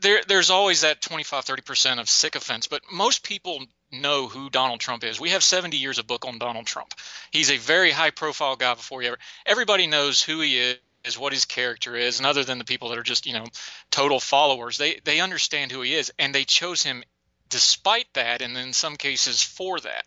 there. 0.00 0.22
There's 0.26 0.48
always 0.48 0.80
that 0.80 1.02
25, 1.02 1.44
30 1.44 1.62
percent 1.62 2.00
of 2.00 2.08
sycophants, 2.08 2.66
but 2.66 2.80
most 2.90 3.22
people 3.22 3.66
know 3.92 4.28
who 4.28 4.48
Donald 4.48 4.80
Trump 4.80 5.04
is. 5.04 5.20
We 5.20 5.30
have 5.30 5.44
70 5.44 5.76
years 5.76 5.98
of 5.98 6.06
book 6.06 6.24
on 6.24 6.38
Donald 6.38 6.66
Trump. 6.66 6.94
He's 7.30 7.50
a 7.50 7.58
very 7.58 7.90
high 7.90 8.10
profile 8.10 8.56
guy 8.56 8.72
before 8.72 9.02
he 9.02 9.08
ever. 9.08 9.18
Everybody 9.44 9.86
knows 9.86 10.22
who 10.22 10.40
he 10.40 10.74
is 11.04 11.18
what 11.18 11.32
his 11.32 11.44
character 11.44 11.96
is 11.96 12.18
and 12.18 12.26
other 12.26 12.44
than 12.44 12.58
the 12.58 12.64
people 12.64 12.88
that 12.88 12.98
are 12.98 13.02
just 13.02 13.26
you 13.26 13.32
know 13.32 13.46
total 13.90 14.20
followers 14.20 14.78
they 14.78 15.00
they 15.04 15.20
understand 15.20 15.70
who 15.70 15.82
he 15.82 15.94
is 15.94 16.12
and 16.18 16.34
they 16.34 16.44
chose 16.44 16.82
him 16.82 17.02
despite 17.48 18.06
that 18.14 18.42
and 18.42 18.56
in 18.56 18.72
some 18.72 18.96
cases 18.96 19.42
for 19.42 19.78
that 19.80 20.04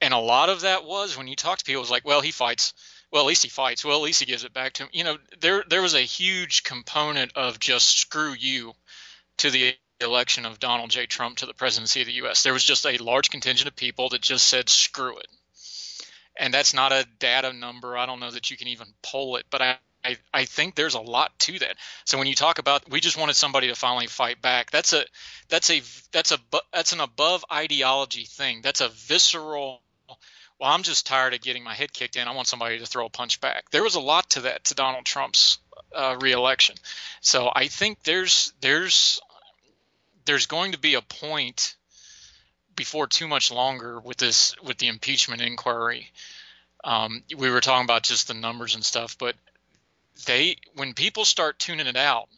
and 0.00 0.14
a 0.14 0.18
lot 0.18 0.48
of 0.48 0.62
that 0.62 0.84
was 0.84 1.16
when 1.16 1.28
you 1.28 1.36
talk 1.36 1.58
to 1.58 1.64
people 1.64 1.80
it 1.80 1.82
was 1.82 1.90
like 1.90 2.06
well 2.06 2.20
he 2.20 2.30
fights 2.30 2.72
well 3.12 3.22
at 3.22 3.28
least 3.28 3.42
he 3.42 3.48
fights 3.48 3.84
well 3.84 3.96
at 3.96 4.02
least 4.02 4.20
he 4.20 4.26
gives 4.26 4.44
it 4.44 4.54
back 4.54 4.72
to 4.72 4.84
him 4.84 4.90
you 4.92 5.04
know 5.04 5.18
there 5.40 5.64
there 5.68 5.82
was 5.82 5.94
a 5.94 6.00
huge 6.00 6.62
component 6.62 7.32
of 7.36 7.58
just 7.58 7.98
screw 7.98 8.32
you 8.32 8.72
to 9.38 9.50
the 9.50 9.74
election 10.02 10.44
of 10.44 10.58
Donald 10.58 10.90
J. 10.90 11.06
Trump 11.06 11.38
to 11.38 11.46
the 11.46 11.54
presidency 11.54 12.00
of 12.00 12.06
the 12.06 12.12
U.S. 12.14 12.42
There 12.42 12.52
was 12.52 12.64
just 12.64 12.86
a 12.86 12.96
large 13.02 13.30
contingent 13.30 13.68
of 13.68 13.76
people 13.76 14.10
that 14.10 14.20
just 14.20 14.46
said, 14.46 14.68
screw 14.68 15.18
it. 15.18 15.28
And 16.38 16.52
that's 16.52 16.74
not 16.74 16.92
a 16.92 17.06
data 17.18 17.52
number. 17.52 17.96
I 17.96 18.06
don't 18.06 18.20
know 18.20 18.30
that 18.30 18.50
you 18.50 18.56
can 18.56 18.68
even 18.68 18.86
poll 19.02 19.36
it, 19.36 19.44
but 19.50 19.60
I, 19.60 19.76
I, 20.04 20.16
I 20.32 20.44
think 20.44 20.74
there's 20.74 20.94
a 20.94 21.00
lot 21.00 21.38
to 21.40 21.58
that. 21.60 21.76
So 22.04 22.18
when 22.18 22.26
you 22.26 22.34
talk 22.34 22.58
about 22.58 22.88
we 22.90 23.00
just 23.00 23.18
wanted 23.18 23.34
somebody 23.34 23.68
to 23.68 23.74
finally 23.74 24.06
fight 24.06 24.40
back, 24.40 24.70
that's 24.70 24.92
a 24.92 25.04
that's 25.48 25.70
a 25.70 25.82
that's 26.12 26.32
a 26.32 26.38
that's 26.72 26.92
an 26.92 27.00
above 27.00 27.44
ideology 27.52 28.24
thing. 28.24 28.60
That's 28.62 28.80
a 28.80 28.88
visceral 28.88 29.82
well, 30.62 30.70
I'm 30.70 30.84
just 30.84 31.06
tired 31.06 31.34
of 31.34 31.40
getting 31.40 31.64
my 31.64 31.74
head 31.74 31.92
kicked 31.92 32.14
in. 32.14 32.28
I 32.28 32.36
want 32.36 32.46
somebody 32.46 32.78
to 32.78 32.86
throw 32.86 33.06
a 33.06 33.10
punch 33.10 33.40
back. 33.40 33.70
There 33.72 33.82
was 33.82 33.96
a 33.96 34.00
lot 34.00 34.30
to 34.30 34.42
that 34.42 34.64
to 34.66 34.74
Donald 34.74 35.04
Trump's 35.04 35.58
uh, 35.92 36.16
reelection. 36.20 36.76
So 37.20 37.50
I 37.52 37.66
think 37.66 38.04
there's 38.04 38.52
there's 38.60 39.20
there's 40.24 40.46
going 40.46 40.70
to 40.70 40.78
be 40.78 40.94
a 40.94 41.02
point 41.02 41.74
before 42.76 43.06
too 43.06 43.28
much 43.28 43.50
longer 43.50 44.00
with 44.00 44.16
this 44.16 44.54
with 44.62 44.78
the 44.78 44.88
impeachment 44.88 45.42
inquiry. 45.42 46.10
Um, 46.84 47.22
we 47.36 47.50
were 47.50 47.60
talking 47.60 47.84
about 47.84 48.02
just 48.02 48.28
the 48.28 48.34
numbers 48.34 48.74
and 48.74 48.84
stuff, 48.84 49.16
but 49.18 49.36
they 50.26 50.56
when 50.74 50.94
people 50.94 51.24
start 51.24 51.58
tuning 51.58 51.86
it 51.86 51.96
out, 51.96 52.28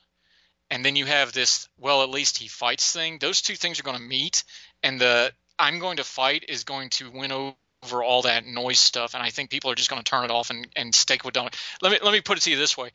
and 0.71 0.85
then 0.85 0.97
you 0.97 1.07
have 1.07 1.33
this 1.33 1.69
well 1.79 2.03
at 2.03 2.11
least 2.11 2.39
he 2.39 2.49
fights 2.49 2.93
thing. 2.93 3.19
Those 3.19 3.43
two 3.43 3.57
things 3.57 3.81
are 3.81 3.85
going 3.85 3.97
to 3.97 4.03
meet, 4.03 4.45
and 4.83 5.01
the 5.01 5.33
I'm 5.59 5.79
going 5.79 5.99
to 5.99 6.05
fight 6.05 6.45
is 6.49 6.65
going 6.65 6.91
to 6.91 7.11
win 7.11 7.33
over 7.33 8.03
all 8.03 8.23
that 8.23 8.47
noise 8.47 8.81
stuff, 8.81 9.15
and 9.15 9.23
I 9.23 9.31
think 9.31 9.51
people 9.51 9.71
are 9.71 9.75
just 9.75 9.91
going 9.91 10.03
to 10.03 10.09
turn 10.09 10.25
it 10.25 10.31
off 10.31 10.51
and, 10.51 10.67
and 10.77 10.95
stick 10.95 11.25
with 11.25 11.35
Donald. 11.35 11.55
Let 11.81 11.93
me 11.93 11.99
let 12.03 12.13
me 12.13 12.21
put 12.21 12.39
it 12.39 12.43
to 12.43 12.51
you 12.51 12.57
this 12.57 12.77
way: 12.77 12.91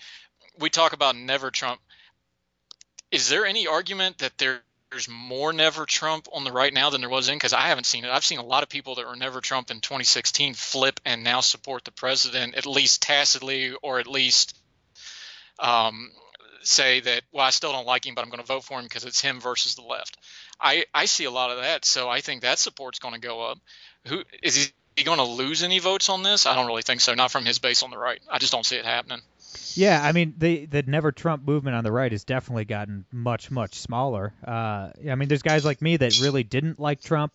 we 0.60 0.69
talk 0.69 0.93
about 0.93 1.15
never 1.15 1.51
Trump. 1.51 1.79
Is 3.12 3.29
there 3.29 3.46
any 3.46 3.65
argument 3.65 4.19
that 4.19 4.38
there 4.38 4.62
there's 4.91 5.08
more 5.08 5.53
never 5.53 5.86
Trump 5.86 6.27
on 6.34 6.43
the 6.43 6.51
right 6.51 6.74
now 6.74 6.89
than 6.89 7.01
there 7.01 7.10
was 7.10 7.29
in 7.29 7.36
because 7.36 7.53
I 7.53 7.67
haven't 7.67 7.86
seen 7.86 8.05
it. 8.05 8.12
I've 8.12 8.25
seen 8.25 8.39
a 8.39 8.46
lot 8.46 8.63
of 8.63 8.69
people 8.69 8.96
that 8.96 9.08
were 9.08 9.15
never 9.15 9.39
Trump 9.39 9.69
in 9.69 9.81
2016 9.81 10.55
flip 10.55 11.00
and 11.05 11.24
now 11.24 11.41
support 11.41 11.86
the 11.86 11.91
president 11.91 12.55
at 12.55 12.65
least 12.65 13.01
tacitly 13.01 13.74
or 13.81 14.00
at 14.00 14.08
least 14.08 14.58
um, 15.60 16.12
say 16.62 17.01
that 17.01 17.22
well 17.31 17.46
I 17.46 17.51
still 17.51 17.72
don't 17.72 17.86
like 17.86 18.05
him 18.05 18.15
but 18.15 18.24
I'm 18.24 18.29
going 18.29 18.41
to 18.41 18.46
vote 18.46 18.63
for 18.63 18.79
him 18.79 18.86
because 18.86 19.05
it's 19.05 19.22
him 19.22 19.39
versus 19.39 19.75
the 19.75 19.84
left. 19.84 20.17
I 20.60 20.86
I 20.93 21.05
see 21.05 21.25
a 21.25 21.31
lot 21.31 21.51
of 21.51 21.58
that 21.58 21.86
so 21.86 22.10
I 22.10 22.22
think 22.22 22.41
that 22.41 22.60
support's 22.60 23.00
going 23.00 23.13
to 23.13 23.19
go 23.19 23.41
up. 23.41 23.60
Who 24.08 24.24
is 24.41 24.55
he? 24.55 24.74
He 24.96 25.05
going 25.05 25.19
to 25.19 25.24
lose 25.24 25.63
any 25.63 25.79
votes 25.79 26.10
on 26.10 26.24
this? 26.24 26.46
I 26.46 26.55
don't 26.55 26.67
really 26.67 26.81
think 26.81 27.00
so. 27.00 27.13
Not 27.13 27.31
from 27.31 27.46
his 27.46 27.60
base 27.60 27.84
on 27.84 27.89
the 27.89 27.98
right. 27.98 28.19
I 28.29 28.38
just 28.38 28.51
don't 28.51 28.65
see 28.65 28.75
it 28.75 28.84
happening. 28.84 29.22
Yeah, 29.75 30.01
I 30.01 30.12
mean 30.12 30.34
the 30.38 30.65
the 30.65 30.84
never 30.84 31.12
Trump 31.12 31.46
movement 31.46 31.75
on 31.75 31.84
the 31.84 31.91
right 31.91 32.12
has 32.12 32.24
definitely 32.24 32.65
gotten 32.65 33.06
much 33.12 33.51
much 33.51 33.75
smaller. 33.75 34.34
Uh, 34.46 34.89
I 35.10 35.15
mean, 35.15 35.27
there's 35.29 35.41
guys 35.41 35.65
like 35.65 35.82
me 35.82 35.98
that 35.98 36.20
really 36.22 36.44
didn't 36.44 36.79
like 36.79 37.01
Trump, 37.01 37.34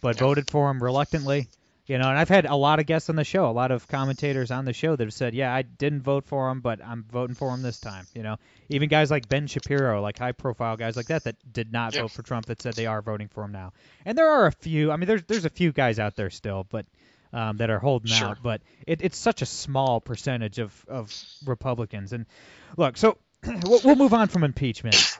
but 0.00 0.18
voted 0.18 0.50
for 0.50 0.70
him 0.70 0.82
reluctantly. 0.82 1.48
You 1.86 1.98
know, 1.98 2.08
and 2.08 2.18
I've 2.18 2.30
had 2.30 2.46
a 2.46 2.56
lot 2.56 2.80
of 2.80 2.86
guests 2.86 3.10
on 3.10 3.16
the 3.16 3.24
show, 3.24 3.44
a 3.44 3.52
lot 3.52 3.70
of 3.70 3.86
commentators 3.88 4.50
on 4.50 4.64
the 4.64 4.72
show 4.72 4.96
that 4.96 5.04
have 5.04 5.12
said, 5.12 5.34
"Yeah, 5.34 5.54
I 5.54 5.60
didn't 5.60 6.00
vote 6.00 6.24
for 6.24 6.50
him, 6.50 6.60
but 6.60 6.82
I'm 6.82 7.04
voting 7.12 7.34
for 7.34 7.52
him 7.52 7.60
this 7.60 7.78
time." 7.78 8.06
You 8.14 8.22
know, 8.22 8.36
even 8.70 8.88
guys 8.88 9.10
like 9.10 9.28
Ben 9.28 9.46
Shapiro, 9.46 10.00
like 10.00 10.18
high-profile 10.18 10.78
guys 10.78 10.96
like 10.96 11.08
that, 11.08 11.24
that 11.24 11.36
did 11.52 11.72
not 11.72 11.94
vote 11.94 12.10
for 12.10 12.22
Trump, 12.22 12.46
that 12.46 12.62
said 12.62 12.72
they 12.72 12.86
are 12.86 13.02
voting 13.02 13.28
for 13.28 13.44
him 13.44 13.52
now. 13.52 13.74
And 14.06 14.16
there 14.16 14.30
are 14.30 14.46
a 14.46 14.52
few. 14.52 14.90
I 14.90 14.96
mean, 14.96 15.06
there's 15.06 15.24
there's 15.24 15.44
a 15.44 15.50
few 15.50 15.72
guys 15.72 15.98
out 15.98 16.16
there 16.16 16.30
still, 16.30 16.66
but 16.70 16.86
um, 17.34 17.56
that 17.56 17.68
are 17.68 17.80
holding 17.80 18.12
sure. 18.12 18.28
out, 18.28 18.38
but 18.42 18.62
it, 18.86 19.02
it's 19.02 19.18
such 19.18 19.42
a 19.42 19.46
small 19.46 20.00
percentage 20.00 20.60
of, 20.60 20.72
of 20.88 21.12
Republicans. 21.44 22.12
And 22.12 22.26
look, 22.76 22.96
so 22.96 23.18
we'll, 23.64 23.80
we'll 23.82 23.96
move 23.96 24.14
on 24.14 24.28
from 24.28 24.44
impeachment 24.44 25.18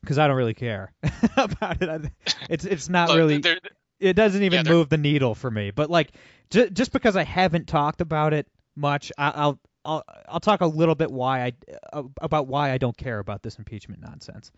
because 0.00 0.18
I 0.18 0.28
don't 0.28 0.36
really 0.36 0.54
care 0.54 0.94
about 1.36 1.82
it. 1.82 2.10
It's 2.48 2.64
it's 2.64 2.88
not 2.88 3.10
look, 3.10 3.18
really. 3.18 3.38
They're, 3.38 3.58
it 4.00 4.14
doesn't 4.14 4.42
even 4.42 4.64
yeah, 4.64 4.72
move 4.72 4.88
the 4.88 4.96
needle 4.96 5.34
for 5.34 5.50
me. 5.50 5.70
But 5.70 5.90
like, 5.90 6.12
j- 6.50 6.70
just 6.70 6.90
because 6.90 7.16
I 7.16 7.24
haven't 7.24 7.66
talked 7.66 8.00
about 8.00 8.32
it 8.32 8.46
much, 8.74 9.12
I- 9.18 9.32
I'll 9.32 9.60
I'll 9.84 10.04
I'll 10.26 10.40
talk 10.40 10.62
a 10.62 10.66
little 10.66 10.94
bit 10.94 11.10
why 11.10 11.44
I 11.44 11.52
uh, 11.92 12.04
about 12.18 12.46
why 12.46 12.72
I 12.72 12.78
don't 12.78 12.96
care 12.96 13.18
about 13.18 13.42
this 13.42 13.56
impeachment 13.58 14.00
nonsense. 14.00 14.50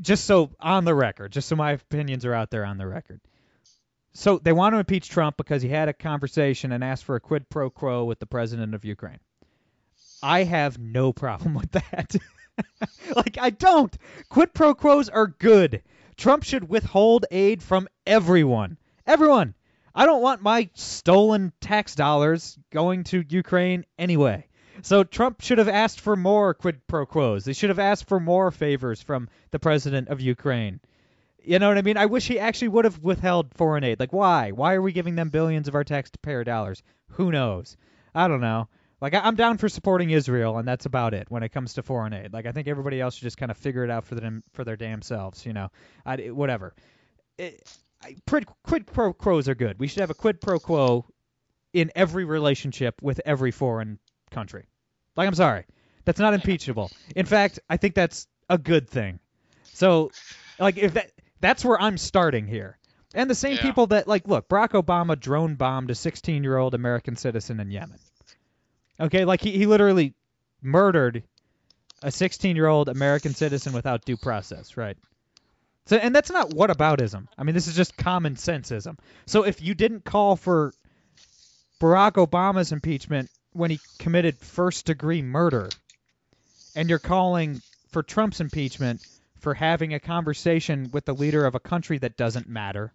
Just 0.00 0.24
so 0.24 0.50
on 0.58 0.84
the 0.84 0.94
record, 0.94 1.30
just 1.30 1.48
so 1.48 1.54
my 1.54 1.72
opinions 1.72 2.24
are 2.24 2.34
out 2.34 2.50
there 2.50 2.64
on 2.64 2.76
the 2.76 2.86
record. 2.88 3.20
So 4.16 4.38
they 4.38 4.52
want 4.52 4.74
to 4.74 4.78
impeach 4.78 5.10
Trump 5.10 5.36
because 5.36 5.60
he 5.60 5.68
had 5.68 5.90
a 5.90 5.92
conversation 5.92 6.72
and 6.72 6.82
asked 6.82 7.04
for 7.04 7.16
a 7.16 7.20
quid 7.20 7.50
pro 7.50 7.68
quo 7.68 8.04
with 8.04 8.18
the 8.18 8.26
president 8.26 8.74
of 8.74 8.82
Ukraine. 8.82 9.18
I 10.22 10.44
have 10.44 10.78
no 10.78 11.12
problem 11.12 11.52
with 11.60 11.70
that. 11.72 12.16
like 13.14 13.36
I 13.38 13.50
don't. 13.50 13.94
Quid 14.30 14.54
pro 14.54 14.74
quos 14.74 15.10
are 15.10 15.26
good. 15.26 15.82
Trump 16.16 16.44
should 16.44 16.66
withhold 16.66 17.26
aid 17.30 17.62
from 17.62 17.88
everyone. 18.06 18.78
Everyone. 19.06 19.54
I 19.94 20.06
don't 20.06 20.22
want 20.22 20.42
my 20.42 20.70
stolen 20.72 21.52
tax 21.60 21.94
dollars 21.94 22.58
going 22.70 23.04
to 23.04 23.22
Ukraine 23.28 23.84
anyway. 23.98 24.46
So 24.80 25.04
Trump 25.04 25.42
should 25.42 25.58
have 25.58 25.68
asked 25.68 26.00
for 26.00 26.16
more 26.16 26.54
quid 26.54 26.80
pro 26.86 27.04
quos. 27.04 27.44
They 27.44 27.52
should 27.52 27.70
have 27.70 27.78
asked 27.78 28.08
for 28.08 28.18
more 28.18 28.50
favors 28.50 29.02
from 29.02 29.28
the 29.50 29.58
president 29.58 30.08
of 30.08 30.22
Ukraine. 30.22 30.80
You 31.46 31.60
know 31.60 31.68
what 31.68 31.78
I 31.78 31.82
mean? 31.82 31.96
I 31.96 32.06
wish 32.06 32.26
he 32.26 32.40
actually 32.40 32.68
would 32.68 32.84
have 32.86 32.98
withheld 32.98 33.54
foreign 33.54 33.84
aid. 33.84 34.00
Like, 34.00 34.12
why? 34.12 34.50
Why 34.50 34.74
are 34.74 34.82
we 34.82 34.92
giving 34.92 35.14
them 35.14 35.28
billions 35.28 35.68
of 35.68 35.76
our 35.76 35.84
taxpayer 35.84 36.42
dollars? 36.42 36.82
Who 37.12 37.30
knows? 37.30 37.76
I 38.12 38.26
don't 38.26 38.40
know. 38.40 38.68
Like, 39.00 39.14
I, 39.14 39.28
am 39.28 39.36
down 39.36 39.56
for 39.58 39.68
supporting 39.68 40.10
Israel, 40.10 40.58
and 40.58 40.66
that's 40.66 40.86
about 40.86 41.14
it 41.14 41.26
when 41.30 41.44
it 41.44 41.50
comes 41.50 41.74
to 41.74 41.84
foreign 41.84 42.14
aid. 42.14 42.32
Like, 42.32 42.46
I 42.46 42.52
think 42.52 42.66
everybody 42.66 43.00
else 43.00 43.14
should 43.14 43.22
just 43.22 43.36
kind 43.36 43.52
of 43.52 43.56
figure 43.56 43.84
it 43.84 43.90
out 43.90 44.04
for 44.04 44.16
them 44.16 44.42
for 44.54 44.64
their 44.64 44.76
damn 44.76 45.02
selves. 45.02 45.46
You 45.46 45.52
know, 45.52 45.68
I, 46.04 46.16
whatever. 46.30 46.74
It, 47.38 47.62
I, 48.02 48.16
quid, 48.26 48.46
quid 48.64 48.86
pro 48.88 49.12
quos 49.12 49.48
are 49.48 49.54
good. 49.54 49.78
We 49.78 49.86
should 49.86 50.00
have 50.00 50.10
a 50.10 50.14
quid 50.14 50.40
pro 50.40 50.58
quo 50.58 51.06
in 51.72 51.92
every 51.94 52.24
relationship 52.24 53.00
with 53.02 53.20
every 53.24 53.52
foreign 53.52 54.00
country. 54.32 54.66
Like, 55.14 55.28
I'm 55.28 55.34
sorry, 55.34 55.64
that's 56.04 56.18
not 56.18 56.34
impeachable. 56.34 56.90
In 57.14 57.26
fact, 57.26 57.60
I 57.70 57.76
think 57.76 57.94
that's 57.94 58.26
a 58.48 58.58
good 58.58 58.90
thing. 58.90 59.20
So, 59.74 60.10
like, 60.58 60.78
if 60.78 60.94
that 60.94 61.12
that's 61.40 61.64
where 61.64 61.80
I'm 61.80 61.98
starting 61.98 62.46
here. 62.46 62.78
And 63.14 63.30
the 63.30 63.34
same 63.34 63.56
Yeah. 63.56 63.62
people 63.62 63.86
that 63.88 64.08
like 64.08 64.26
look, 64.28 64.48
Barack 64.48 64.70
Obama 64.70 65.18
drone 65.18 65.54
bombed 65.54 65.90
a 65.90 65.94
16-year-old 65.94 66.74
American 66.74 67.16
citizen 67.16 67.60
in 67.60 67.70
Yemen. 67.70 67.98
Okay, 68.98 69.24
like 69.24 69.40
he, 69.42 69.52
he 69.52 69.66
literally 69.66 70.14
murdered 70.62 71.22
a 72.02 72.08
16-year-old 72.08 72.88
American 72.88 73.34
citizen 73.34 73.72
without 73.72 74.04
due 74.04 74.16
process, 74.16 74.76
right? 74.76 74.96
So 75.86 75.96
and 75.96 76.14
that's 76.14 76.30
not 76.30 76.50
whataboutism. 76.50 77.26
I 77.38 77.44
mean, 77.44 77.54
this 77.54 77.68
is 77.68 77.76
just 77.76 77.96
common 77.96 78.34
senseism. 78.36 78.98
So 79.26 79.44
if 79.44 79.62
you 79.62 79.74
didn't 79.74 80.04
call 80.04 80.36
for 80.36 80.72
Barack 81.80 82.12
Obama's 82.12 82.72
impeachment 82.72 83.30
when 83.52 83.70
he 83.70 83.80
committed 83.98 84.36
first-degree 84.38 85.22
murder, 85.22 85.68
and 86.74 86.90
you're 86.90 86.98
calling 86.98 87.62
for 87.92 88.02
Trump's 88.02 88.40
impeachment 88.40 89.00
for 89.38 89.54
having 89.54 89.94
a 89.94 90.00
conversation 90.00 90.90
with 90.92 91.04
the 91.04 91.14
leader 91.14 91.44
of 91.44 91.54
a 91.54 91.60
country 91.60 91.98
that 91.98 92.16
doesn't 92.16 92.48
matter. 92.48 92.92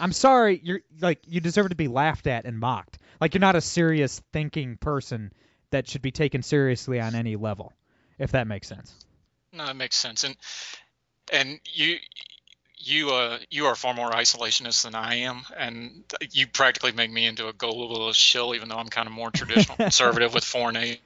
I'm 0.00 0.12
sorry, 0.12 0.60
you're 0.62 0.80
like 1.00 1.20
you 1.26 1.40
deserve 1.40 1.68
to 1.68 1.76
be 1.76 1.88
laughed 1.88 2.26
at 2.26 2.44
and 2.44 2.58
mocked. 2.58 2.98
Like 3.20 3.34
you're 3.34 3.40
not 3.40 3.56
a 3.56 3.60
serious 3.60 4.20
thinking 4.32 4.76
person 4.76 5.32
that 5.70 5.88
should 5.88 6.02
be 6.02 6.10
taken 6.10 6.42
seriously 6.42 7.00
on 7.00 7.14
any 7.14 7.36
level, 7.36 7.72
if 8.18 8.32
that 8.32 8.46
makes 8.46 8.68
sense. 8.68 8.94
No, 9.52 9.66
that 9.66 9.76
makes 9.76 9.96
sense. 9.96 10.24
And 10.24 10.36
and 11.32 11.60
you 11.72 11.98
you 12.78 13.10
uh 13.10 13.38
you 13.50 13.66
are 13.66 13.74
far 13.74 13.94
more 13.94 14.10
isolationist 14.10 14.82
than 14.84 14.94
I 14.94 15.16
am, 15.16 15.42
and 15.56 16.04
you 16.30 16.46
practically 16.46 16.92
make 16.92 17.10
me 17.10 17.26
into 17.26 17.48
a 17.48 17.52
globalist 17.52 18.14
shill, 18.14 18.54
even 18.54 18.68
though 18.68 18.76
I'm 18.76 18.88
kind 18.88 19.06
of 19.06 19.12
more 19.12 19.30
traditional 19.30 19.76
conservative 19.78 20.34
with 20.34 20.44
foreign 20.44 20.76
aid. 20.76 21.00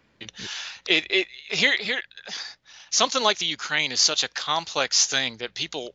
It 0.88 1.06
it 1.10 1.26
here 1.50 1.74
here 1.78 2.00
something 2.96 3.22
like 3.22 3.38
the 3.38 3.46
Ukraine 3.46 3.92
is 3.92 4.00
such 4.00 4.24
a 4.24 4.28
complex 4.28 5.06
thing 5.06 5.38
that 5.38 5.54
people. 5.54 5.94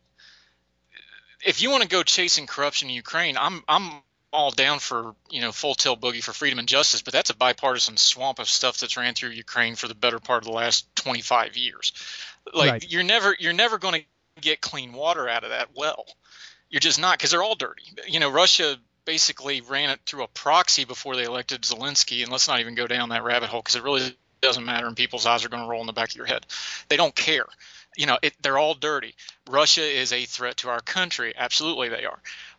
If 1.44 1.60
you 1.60 1.70
want 1.70 1.82
to 1.82 1.88
go 1.88 2.04
chasing 2.04 2.46
corruption 2.46 2.88
in 2.88 2.94
Ukraine, 2.94 3.36
I'm 3.36 3.62
I'm 3.68 4.02
all 4.32 4.50
down 4.50 4.78
for 4.78 5.14
you 5.30 5.40
know 5.40 5.52
full 5.52 5.74
tilt 5.74 6.00
boogie 6.00 6.22
for 6.22 6.32
freedom 6.32 6.58
and 6.58 6.68
justice, 6.68 7.02
but 7.02 7.12
that's 7.12 7.30
a 7.30 7.36
bipartisan 7.36 7.96
swamp 7.96 8.38
of 8.38 8.48
stuff 8.48 8.78
that's 8.78 8.96
ran 8.96 9.14
through 9.14 9.30
Ukraine 9.30 9.74
for 9.74 9.88
the 9.88 9.94
better 9.94 10.20
part 10.20 10.42
of 10.42 10.46
the 10.46 10.56
last 10.56 10.86
25 10.96 11.56
years. 11.56 11.92
Like 12.54 12.70
Right. 12.70 12.90
you're 12.90 13.02
never 13.02 13.36
you're 13.38 13.52
never 13.52 13.78
going 13.78 14.02
to 14.02 14.06
get 14.40 14.60
clean 14.60 14.92
water 14.92 15.28
out 15.28 15.44
of 15.44 15.50
that 15.50 15.70
well. 15.74 16.06
You're 16.70 16.80
just 16.80 17.00
not 17.00 17.18
because 17.18 17.32
they're 17.32 17.42
all 17.42 17.56
dirty. 17.56 17.82
You 18.06 18.20
know, 18.20 18.30
Russia 18.30 18.76
basically 19.04 19.60
ran 19.60 19.90
it 19.90 20.00
through 20.06 20.22
a 20.22 20.28
proxy 20.28 20.84
before 20.84 21.16
they 21.16 21.24
elected 21.24 21.62
Zelensky, 21.62 22.22
and 22.22 22.30
let's 22.30 22.48
not 22.48 22.60
even 22.60 22.74
go 22.74 22.86
down 22.86 23.10
that 23.10 23.24
rabbit 23.24 23.48
hole 23.48 23.60
because 23.60 23.76
it 23.76 23.82
really 23.82 24.16
doesn't 24.42 24.64
matter, 24.64 24.86
and 24.86 24.96
people's 24.96 25.24
eyes 25.24 25.44
are 25.44 25.48
going 25.48 25.62
to 25.62 25.68
roll 25.68 25.80
in 25.80 25.86
the 25.86 25.92
back 25.92 26.10
of 26.10 26.16
your 26.16 26.26
head. 26.26 26.44
They 26.88 26.96
don't 26.96 27.14
care. 27.14 27.46
You 27.96 28.06
know, 28.06 28.18
it, 28.22 28.34
they're 28.42 28.58
all 28.58 28.74
dirty. 28.74 29.14
Russia 29.48 29.82
is 29.82 30.12
a 30.12 30.24
threat 30.24 30.58
to 30.58 30.68
our 30.68 30.80
country. 30.80 31.32
Absolutely, 31.36 31.88
they 31.88 32.04
are. 32.04 32.18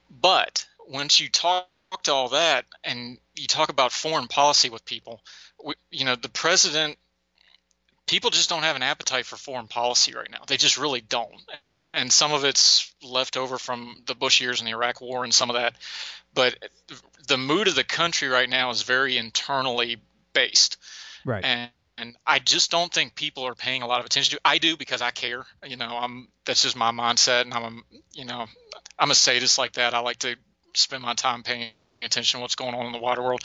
But 0.09 0.65
once 0.87 1.19
you 1.19 1.29
talk 1.29 1.67
to 2.03 2.13
all 2.13 2.29
that 2.29 2.65
and 2.83 3.17
you 3.35 3.47
talk 3.47 3.69
about 3.69 3.91
foreign 3.91 4.27
policy 4.27 4.69
with 4.69 4.85
people, 4.85 5.21
we, 5.63 5.73
you 5.91 6.05
know, 6.05 6.15
the 6.15 6.29
president, 6.29 6.97
people 8.07 8.29
just 8.29 8.49
don't 8.49 8.63
have 8.63 8.75
an 8.75 8.83
appetite 8.83 9.25
for 9.25 9.35
foreign 9.35 9.67
policy 9.67 10.13
right 10.13 10.29
now. 10.31 10.43
They 10.47 10.57
just 10.57 10.77
really 10.77 11.01
don't. 11.01 11.33
And 11.93 12.11
some 12.11 12.33
of 12.33 12.43
it's 12.43 12.93
left 13.03 13.37
over 13.37 13.57
from 13.57 14.01
the 14.07 14.15
Bush 14.15 14.41
years 14.41 14.59
and 14.59 14.67
the 14.67 14.73
Iraq 14.73 15.01
War 15.01 15.23
and 15.23 15.33
some 15.33 15.49
of 15.49 15.55
that. 15.55 15.75
But 16.33 16.55
the 17.27 17.37
mood 17.37 17.67
of 17.67 17.75
the 17.75 17.83
country 17.83 18.27
right 18.29 18.49
now 18.49 18.71
is 18.71 18.81
very 18.81 19.17
internally 19.17 19.97
based 20.33 20.77
Right. 21.25 21.43
and 21.43 21.71
and 21.97 22.15
I 22.25 22.39
just 22.39 22.71
don't 22.71 22.91
think 22.91 23.15
people 23.15 23.43
are 23.45 23.55
paying 23.55 23.83
a 23.83 23.87
lot 23.87 23.99
of 23.99 24.05
attention 24.05 24.35
to. 24.35 24.41
I 24.43 24.57
do 24.57 24.77
because 24.77 25.01
I 25.01 25.11
care. 25.11 25.45
You 25.65 25.77
know, 25.77 25.95
I'm 25.95 26.27
that's 26.45 26.63
just 26.63 26.75
my 26.75 26.91
mindset, 26.91 27.41
and 27.41 27.53
I'm 27.53 27.63
a 27.63 27.81
you 28.13 28.25
know 28.25 28.47
I'm 28.97 29.11
a 29.11 29.15
sadist 29.15 29.57
like 29.57 29.73
that. 29.73 29.93
I 29.93 29.99
like 29.99 30.19
to 30.19 30.35
spend 30.73 31.03
my 31.03 31.13
time 31.13 31.43
paying 31.43 31.71
attention 32.01 32.39
to 32.39 32.41
what's 32.41 32.55
going 32.55 32.73
on 32.73 32.85
in 32.85 32.91
the 32.91 32.99
water 32.99 33.21
world. 33.21 33.41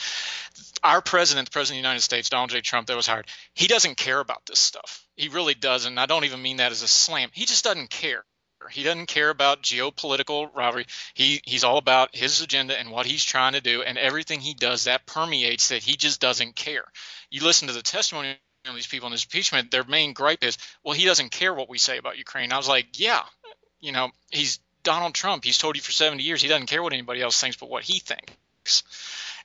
Our 0.83 1.03
president, 1.03 1.49
the 1.49 1.53
president 1.53 1.79
of 1.79 1.83
the 1.83 1.89
United 1.89 2.03
States, 2.03 2.29
Donald 2.29 2.51
J. 2.51 2.61
Trump, 2.61 2.87
that 2.89 2.97
was 2.97 3.07
hired, 3.07 3.27
he 3.55 3.67
doesn't 3.67 3.97
care 3.97 4.21
about 4.21 4.47
this 4.47 4.59
stuff. 4.59 5.07
He 5.17 5.29
really 5.29 5.55
doesn't. 5.55 5.99
I 5.99 6.07
don't 6.07 6.25
even 6.25 6.43
mean 6.43 6.57
that 6.57 6.73
as 6.73 6.83
a 6.83 6.89
slam. 6.89 7.31
He 7.33 7.45
just 7.45 7.65
doesn't 7.65 7.91
care. 7.91 8.25
He 8.69 8.83
doesn't 8.83 9.07
care 9.07 9.31
about 9.31 9.63
geopolitical 9.63 10.55
rivalry. 10.55 10.87
He 11.15 11.41
he's 11.45 11.65
all 11.65 11.79
about 11.79 12.15
his 12.15 12.41
agenda 12.41 12.79
and 12.79 12.91
what 12.91 13.07
he's 13.07 13.25
trying 13.25 13.53
to 13.53 13.61
do, 13.61 13.83
and 13.83 13.99
everything 13.99 14.41
he 14.41 14.55
does 14.55 14.85
that 14.85 15.07
permeates 15.07 15.69
that 15.69 15.83
he 15.83 15.97
just 15.97 16.21
doesn't 16.21 16.57
care. 16.57 16.85
You 17.31 17.45
listen 17.45 17.69
to 17.69 17.75
the 17.75 17.83
testimony 17.83 18.37
of 18.67 18.75
these 18.75 18.87
people 18.87 19.07
in 19.07 19.13
this 19.13 19.25
impeachment. 19.25 19.71
Their 19.71 19.85
main 19.85 20.13
gripe 20.13 20.45
is, 20.45 20.59
well, 20.83 20.95
he 20.95 21.05
doesn't 21.05 21.31
care 21.31 21.55
what 21.55 21.69
we 21.69 21.79
say 21.79 21.99
about 21.99 22.19
Ukraine. 22.19 22.53
I 22.53 22.57
was 22.57 22.69
like, 22.69 22.99
yeah, 22.99 23.23
you 23.81 23.93
know, 23.93 24.11
he's 24.31 24.61
Donald 24.83 25.15
Trump. 25.15 25.45
He's 25.45 25.59
told 25.59 25.77
you 25.77 25.83
for 25.83 25.93
70 25.93 26.23
years 26.23 26.43
he 26.43 26.49
doesn't 26.49 26.67
care 26.67 26.83
what 26.83 26.93
anybody 26.93 27.23
else 27.23 27.41
thinks, 27.41 27.57
but 27.57 27.69
what 27.69 27.85
he 27.85 27.99
thinks. 27.99 28.83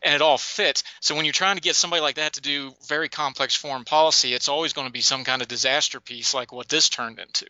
And 0.01 0.13
it 0.13 0.21
all 0.21 0.37
fits. 0.37 0.83
So 0.99 1.15
when 1.15 1.25
you're 1.25 1.33
trying 1.33 1.55
to 1.55 1.61
get 1.61 1.75
somebody 1.75 2.01
like 2.01 2.15
that 2.15 2.33
to 2.33 2.41
do 2.41 2.73
very 2.87 3.07
complex 3.07 3.55
foreign 3.55 3.85
policy, 3.85 4.33
it's 4.33 4.49
always 4.49 4.73
going 4.73 4.87
to 4.87 4.93
be 4.93 5.01
some 5.01 5.23
kind 5.23 5.41
of 5.41 5.47
disaster 5.47 5.99
piece 5.99 6.33
like 6.33 6.51
what 6.51 6.67
this 6.67 6.89
turned 6.89 7.19
into. 7.19 7.47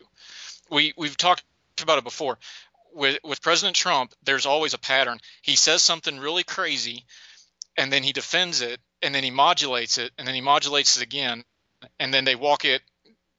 We 0.70 0.92
we've 0.96 1.16
talked 1.16 1.42
about 1.82 1.98
it 1.98 2.04
before. 2.04 2.38
With 2.92 3.18
with 3.24 3.42
President 3.42 3.76
Trump, 3.76 4.14
there's 4.22 4.46
always 4.46 4.74
a 4.74 4.78
pattern. 4.78 5.18
He 5.42 5.56
says 5.56 5.82
something 5.82 6.18
really 6.18 6.44
crazy, 6.44 7.04
and 7.76 7.92
then 7.92 8.02
he 8.02 8.12
defends 8.12 8.60
it, 8.60 8.80
and 9.02 9.14
then 9.14 9.24
he 9.24 9.30
modulates 9.30 9.98
it, 9.98 10.12
and 10.16 10.26
then 10.26 10.34
he 10.34 10.40
modulates 10.40 10.96
it 10.96 11.02
again, 11.02 11.44
and 11.98 12.14
then 12.14 12.24
they 12.24 12.36
walk 12.36 12.64
it 12.64 12.82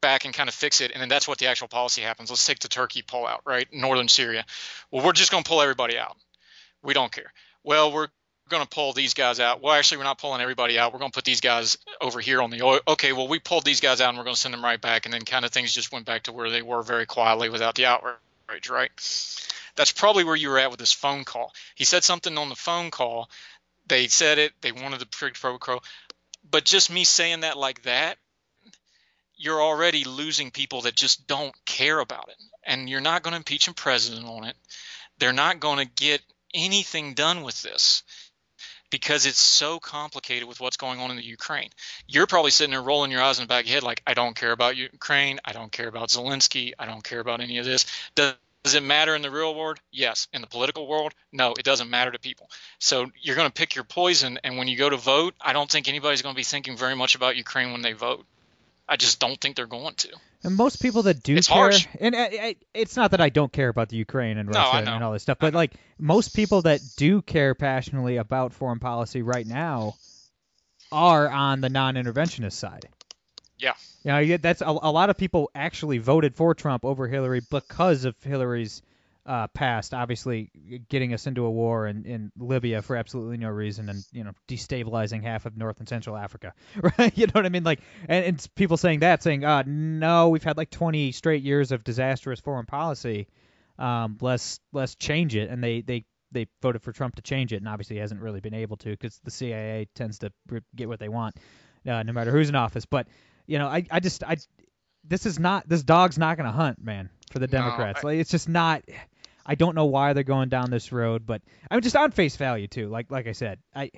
back 0.02 0.26
and 0.26 0.34
kind 0.34 0.50
of 0.50 0.54
fix 0.54 0.82
it, 0.82 0.92
and 0.92 1.02
then 1.02 1.10
that's 1.10 1.28
what 1.28 1.40
the 1.40 1.48
actual 1.48 1.68
policy 1.68 2.02
happens. 2.02 2.30
Let's 2.30 2.46
take 2.46 2.60
the 2.60 2.68
Turkey 2.68 3.02
pullout, 3.02 3.40
right? 3.46 3.68
Northern 3.74 4.08
Syria. 4.08 4.46
Well, 4.92 5.04
we're 5.04 5.14
just 5.14 5.32
going 5.32 5.44
to 5.44 5.50
pull 5.50 5.62
everybody 5.62 5.98
out. 5.98 6.16
We 6.84 6.94
don't 6.94 7.12
care. 7.12 7.34
Well, 7.64 7.92
we're 7.92 8.10
going 8.50 8.62
to 8.62 8.70
pull 8.70 8.94
these 8.94 9.16
guys 9.16 9.40
out. 9.40 9.64
Well, 9.64 9.74
actually, 9.74 9.98
we're 9.98 10.04
not 10.04 10.20
pulling 10.20 10.42
everybody 10.42 10.78
out. 10.78 10.94
We're 10.94 11.00
going 11.00 11.10
to 11.12 11.16
put 11.16 11.26
these 11.26 11.42
guys 11.42 11.80
over 12.00 12.20
here 12.20 12.42
on 12.42 12.52
the 12.52 12.62
oil. 12.62 12.82
Okay, 12.88 13.14
well, 13.14 13.28
we 13.28 13.40
pulled 13.40 13.66
these 13.66 13.80
guys 13.80 14.02
out, 14.02 14.10
and 14.10 14.18
we're 14.18 14.26
going 14.26 14.36
to 14.36 14.40
send 14.40 14.54
them 14.54 14.64
right 14.64 14.80
back, 14.80 15.06
and 15.06 15.14
then 15.14 15.24
kind 15.24 15.44
of 15.46 15.52
things 15.52 15.74
just 15.74 15.92
went 15.92 16.06
back 16.06 16.24
to 16.24 16.32
where 16.32 16.52
they 16.52 16.62
were 16.62 16.84
very 16.84 17.08
quietly 17.08 17.50
without 17.50 17.74
the 17.74 17.88
outrage, 17.88 18.16
right? 18.50 18.90
That's 19.76 19.92
probably 19.92 20.24
where 20.24 20.36
you 20.36 20.50
were 20.50 20.60
at 20.60 20.72
with 20.72 20.80
this 20.80 20.92
phone 20.92 21.24
call. 21.24 21.54
He 21.76 21.84
said 21.84 22.04
something 22.04 22.38
on 22.38 22.50
the 22.50 22.56
phone 22.56 22.92
call. 22.92 23.30
They 23.88 24.08
said 24.08 24.38
it. 24.38 24.54
They 24.62 24.72
wanted 24.72 25.00
the 25.00 25.06
quid 25.06 25.36
pro 25.36 25.58
quo. 25.58 25.82
But 26.50 26.66
just 26.66 26.92
me 26.92 27.04
saying 27.04 27.42
that 27.42 27.58
like 27.58 27.84
that, 27.84 28.18
you're 29.38 29.62
already 29.62 30.06
losing 30.06 30.52
people 30.52 30.82
that 30.82 30.96
just 30.96 31.28
don't 31.28 31.54
care 31.66 32.00
about 32.00 32.30
it. 32.30 32.38
And 32.64 32.90
you're 32.90 33.02
not 33.02 33.24
going 33.24 33.34
to 33.34 33.38
impeach 33.38 33.68
a 33.68 33.74
president 33.74 34.26
on 34.26 34.46
it. 34.46 34.56
They're 35.20 35.34
not 35.34 35.60
going 35.60 35.86
to 35.86 35.94
get 35.94 36.22
anything 36.54 37.14
done 37.14 37.44
with 37.44 37.62
this 37.62 38.04
because 38.90 39.26
it's 39.26 39.40
so 39.40 39.80
complicated 39.80 40.48
with 40.48 40.60
what's 40.60 40.78
going 40.78 41.00
on 41.00 41.12
in 41.12 41.18
the 41.18 41.24
Ukraine. 41.24 41.70
You're 42.08 42.28
probably 42.28 42.52
sitting 42.52 42.72
there 42.72 42.82
rolling 42.82 43.12
your 43.12 43.22
eyes 43.22 43.40
in 43.40 43.44
the 43.44 43.48
back 43.48 43.64
of 43.64 43.70
your 43.70 43.76
head 43.76 43.84
like, 43.84 44.02
I 44.06 44.14
don't 44.14 44.36
care 44.36 44.52
about 44.52 44.78
Ukraine. 44.78 45.40
I 45.44 45.54
don't 45.54 45.72
care 45.72 45.88
about 45.88 46.10
Zelensky. 46.10 46.74
I 46.78 46.86
don't 46.86 47.04
care 47.04 47.20
about 47.20 47.42
any 47.42 47.58
of 47.58 47.66
this. 47.66 47.86
Does, 48.16 48.36
does 48.64 48.74
it 48.74 48.84
matter 48.84 49.16
in 49.16 49.22
the 49.22 49.30
real 49.30 49.54
world? 49.54 49.80
Yes. 49.92 50.28
In 50.34 50.42
the 50.42 50.48
political 50.48 50.88
world? 50.88 51.14
No, 51.32 51.54
it 51.58 51.64
doesn't 51.64 51.90
matter 51.90 52.12
to 52.12 52.20
people. 52.20 52.50
So 52.80 53.12
you're 53.22 53.36
going 53.36 53.48
to 53.48 53.54
pick 53.54 53.76
your 53.76 53.84
poison. 53.84 54.40
And 54.44 54.58
when 54.58 54.68
you 54.68 54.76
go 54.78 54.90
to 54.90 54.98
vote, 54.98 55.36
I 55.40 55.54
don't 55.54 55.70
think 55.70 55.88
anybody's 55.88 56.22
going 56.22 56.34
to 56.34 56.38
be 56.38 56.44
thinking 56.44 56.76
very 56.76 56.96
much 56.96 57.16
about 57.16 57.36
Ukraine 57.36 57.72
when 57.72 57.82
they 57.82 57.94
vote. 57.94 58.26
I 58.88 58.98
just 58.98 59.20
don't 59.20 59.40
think 59.40 59.56
they're 59.56 59.66
going 59.66 59.96
to. 59.96 60.10
And 60.44 60.56
most 60.56 60.82
people 60.82 61.04
that 61.04 61.24
do 61.24 61.36
It's 61.36 61.48
care, 61.48 61.58
harsh. 61.58 61.88
and 62.00 62.14
uh, 62.14 62.20
I, 62.20 62.56
it's 62.74 62.96
not 62.96 63.12
that 63.12 63.22
I 63.22 63.30
don't 63.30 63.52
care 63.52 63.70
about 63.70 63.90
the 63.90 63.98
Ukraine 63.98 64.38
and 64.38 64.48
Russia 64.48 64.86
know. 64.86 64.94
and 64.94 65.04
all 65.04 65.14
this 65.14 65.24
stuff, 65.24 65.40
but 65.40 65.56
like 65.56 65.74
most 65.98 66.36
people 66.36 66.62
that 66.64 66.82
do 66.98 67.22
care 67.24 67.56
passionately 67.56 68.18
about 68.18 68.54
foreign 68.54 68.80
policy 68.80 69.24
right 69.24 69.46
now 69.48 69.96
are 70.92 71.28
on 71.28 71.62
the 71.62 71.70
non-interventionist 71.70 72.54
side. 72.54 72.88
Yeah. 73.58 73.74
You 74.04 74.12
know, 74.28 74.38
that's 74.38 74.62
a, 74.62 74.68
a 74.68 74.92
lot 74.92 75.10
of 75.10 75.18
people 75.18 75.50
actually 75.56 75.98
voted 75.98 76.36
for 76.36 76.54
Trump 76.54 76.86
over 76.86 77.08
Hillary 77.08 77.42
because 77.50 78.06
of 78.06 78.16
Hillary's 78.22 78.84
uh, 79.26 79.48
past, 79.48 79.94
obviously 79.94 80.52
getting 80.90 81.14
us 81.14 81.26
into 81.26 81.46
a 81.46 81.50
war 81.52 81.88
in, 81.88 82.06
in 82.06 82.32
Libya 82.38 82.82
for 82.82 82.96
absolutely 82.96 83.38
no 83.38 83.50
reason, 83.50 83.90
and 83.90 84.04
you 84.12 84.24
know 84.24 84.32
destabilizing 84.48 85.24
half 85.24 85.46
of 85.46 85.58
North 85.58 85.80
and 85.80 85.90
Central 85.90 86.16
Africa, 86.16 86.54
right? 86.98 87.18
You 87.18 87.26
know 87.28 87.32
what 87.34 87.46
I 87.46 87.50
mean? 87.50 87.64
Like, 87.64 87.80
and, 88.08 88.26
and 88.26 88.48
people 88.56 88.78
saying 88.78 89.00
that, 89.00 89.24
saying, 89.24 89.44
uh, 89.44 89.64
no, 89.66 90.30
we've 90.30 90.44
had 90.44 90.58
like 90.58 90.70
20 90.70 91.12
straight 91.12 91.42
years 91.44 91.72
of 91.72 91.84
disastrous 91.84 92.40
foreign 92.40 92.66
policy. 92.68 93.28
Um, 93.80 94.18
let's 94.22 94.60
let's 94.72 94.96
change 94.96 95.36
it, 95.36 95.50
and 95.50 95.64
they 95.64 95.82
they 95.82 96.06
they 96.32 96.48
voted 96.62 96.82
for 96.84 96.92
Trump 96.92 97.16
to 97.16 97.22
change 97.22 97.52
it, 97.52 97.58
and 97.58 97.68
obviously 97.68 97.98
hasn't 97.98 98.22
really 98.22 98.42
been 98.42 98.54
able 98.54 98.78
to 98.78 98.90
because 98.90 99.20
the 99.24 99.32
CIA 99.32 99.88
tends 99.96 100.20
to 100.20 100.32
get 100.76 100.88
what 100.88 101.00
they 101.00 101.10
want, 101.10 101.36
uh, 101.88 102.04
no 102.04 102.14
matter 102.14 102.32
who's 102.32 102.50
in 102.50 102.56
office. 102.56 102.86
But 102.86 103.08
you 103.48 103.58
know, 103.58 103.68
I 103.68 103.86
I 103.90 104.00
just 104.00 104.24
I 104.24 104.38
this 105.04 105.26
is 105.26 105.40
not 105.40 105.68
this 105.68 105.84
dog's 105.84 106.18
not 106.18 106.38
going 106.38 106.46
to 106.48 106.52
hunt, 106.52 106.84
man, 106.84 107.10
for 107.32 107.40
the 107.40 107.48
No, 107.48 107.52
Democrats. 107.52 108.00
I- 108.04 108.08
like 108.08 108.20
it's 108.20 108.32
just 108.32 108.48
not. 108.50 108.84
I 109.46 109.56
don't 109.56 109.76
know 109.76 109.86
why 109.86 110.14
they're 110.14 110.24
going 110.24 110.50
down 110.50 110.70
this 110.72 110.92
road, 110.92 111.26
but 111.26 111.42
I'm 111.70 111.82
just 111.82 111.96
on 111.96 112.12
face 112.12 112.36
value 112.36 112.68
too. 112.68 112.88
Like 112.90 113.12
like 113.12 113.28
I 113.28 113.34
said, 113.34 113.60
I. 113.76 113.92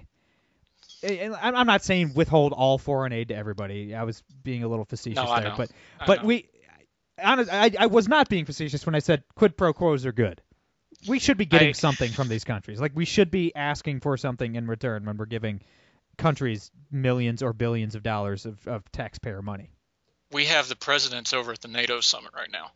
I'm 1.04 1.56
I'm 1.56 1.68
not 1.68 1.84
saying 1.84 2.14
withhold 2.16 2.54
all 2.54 2.78
foreign 2.78 3.14
aid 3.14 3.28
to 3.30 3.36
everybody. 3.36 3.94
I 3.94 4.04
was 4.04 4.24
being 4.44 4.64
a 4.64 4.68
little 4.68 4.86
facetious 4.86 5.24
No, 5.24 5.40
there, 5.40 5.54
but 5.56 5.70
I 6.00 6.06
but 6.08 6.22
know. 6.22 6.28
we, 6.28 6.50
honest, 7.24 7.52
I 7.54 7.72
I 7.78 7.86
was 7.86 8.08
not 8.08 8.30
being 8.30 8.46
facetious 8.46 8.84
when 8.86 8.96
I 8.96 9.00
said 9.00 9.24
quid 9.36 9.56
pro 9.56 9.74
quos 9.74 10.06
are 10.08 10.12
good. 10.12 10.42
we 11.08 11.20
should 11.20 11.38
be 11.38 11.46
getting 11.46 11.70
I- 11.70 11.74
something 11.74 12.10
from 12.12 12.30
these 12.30 12.44
countries. 12.44 12.82
Like 12.82 12.94
we 12.96 13.06
should 13.06 13.30
be 13.30 13.56
asking 13.56 14.00
for 14.00 14.18
something 14.18 14.56
in 14.56 14.66
return 14.66 15.06
when 15.06 15.18
we're 15.18 15.26
giving 15.28 15.62
countries 16.18 16.72
millions 16.92 17.44
or 17.44 17.54
billions 17.54 17.94
of 17.94 18.02
dollars 18.02 18.48
of, 18.48 18.68
of 18.68 18.92
taxpayer 18.92 19.44
money. 19.44 19.70
we 20.32 20.46
have 20.46 20.68
the 20.68 20.76
presidents 20.76 21.32
over 21.32 21.52
at 21.52 21.62
the 21.62 21.68
NATO 21.68 22.02
summit 22.02 22.32
right 22.36 22.52
now. 22.52 22.72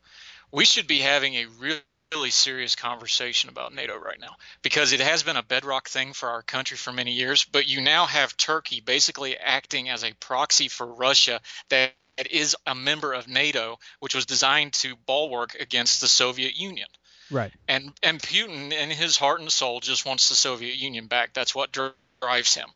We 0.52 0.64
should 0.66 0.86
be 0.86 1.00
having 1.00 1.34
a 1.36 1.46
real 1.60 1.80
really 2.12 2.30
serious 2.30 2.76
conversation 2.76 3.50
about 3.50 3.74
NATO 3.74 3.98
right 3.98 4.20
now 4.20 4.36
because 4.62 4.92
it 4.92 5.00
has 5.00 5.24
been 5.24 5.38
a 5.38 5.44
bedrock 5.44 5.88
thing 5.88 6.14
for 6.14 6.30
our 6.30 6.42
country 6.42 6.78
for 6.78 6.92
many 6.92 7.12
years. 7.12 7.46
But 7.46 7.68
you 7.68 7.82
now 7.82 8.06
have 8.06 8.36
Turkey 8.36 8.82
basically 8.82 9.38
acting 9.38 9.90
as 9.90 10.04
a 10.04 10.14
proxy 10.14 10.68
for 10.68 10.86
Russia 10.86 11.40
that 11.70 11.94
is 12.30 12.56
a 12.68 12.76
member 12.76 13.14
of 13.14 13.28
NATO, 13.28 13.80
which 14.00 14.14
was 14.14 14.26
designed 14.26 14.74
to 14.74 14.96
bulwark 15.08 15.56
against 15.56 16.02
the 16.02 16.08
Soviet 16.08 16.58
Union. 16.58 16.88
Right. 17.32 17.52
And 17.68 17.94
and 18.04 18.20
Putin, 18.20 18.74
in 18.74 18.90
his 18.90 19.18
heart 19.18 19.40
and 19.40 19.52
soul, 19.52 19.80
just 19.80 20.06
wants 20.06 20.30
the 20.30 20.36
Soviet 20.36 20.76
Union 20.76 21.08
back. 21.08 21.34
That's 21.34 21.56
what 21.56 21.72
drives 21.72 22.54
him. 22.54 22.68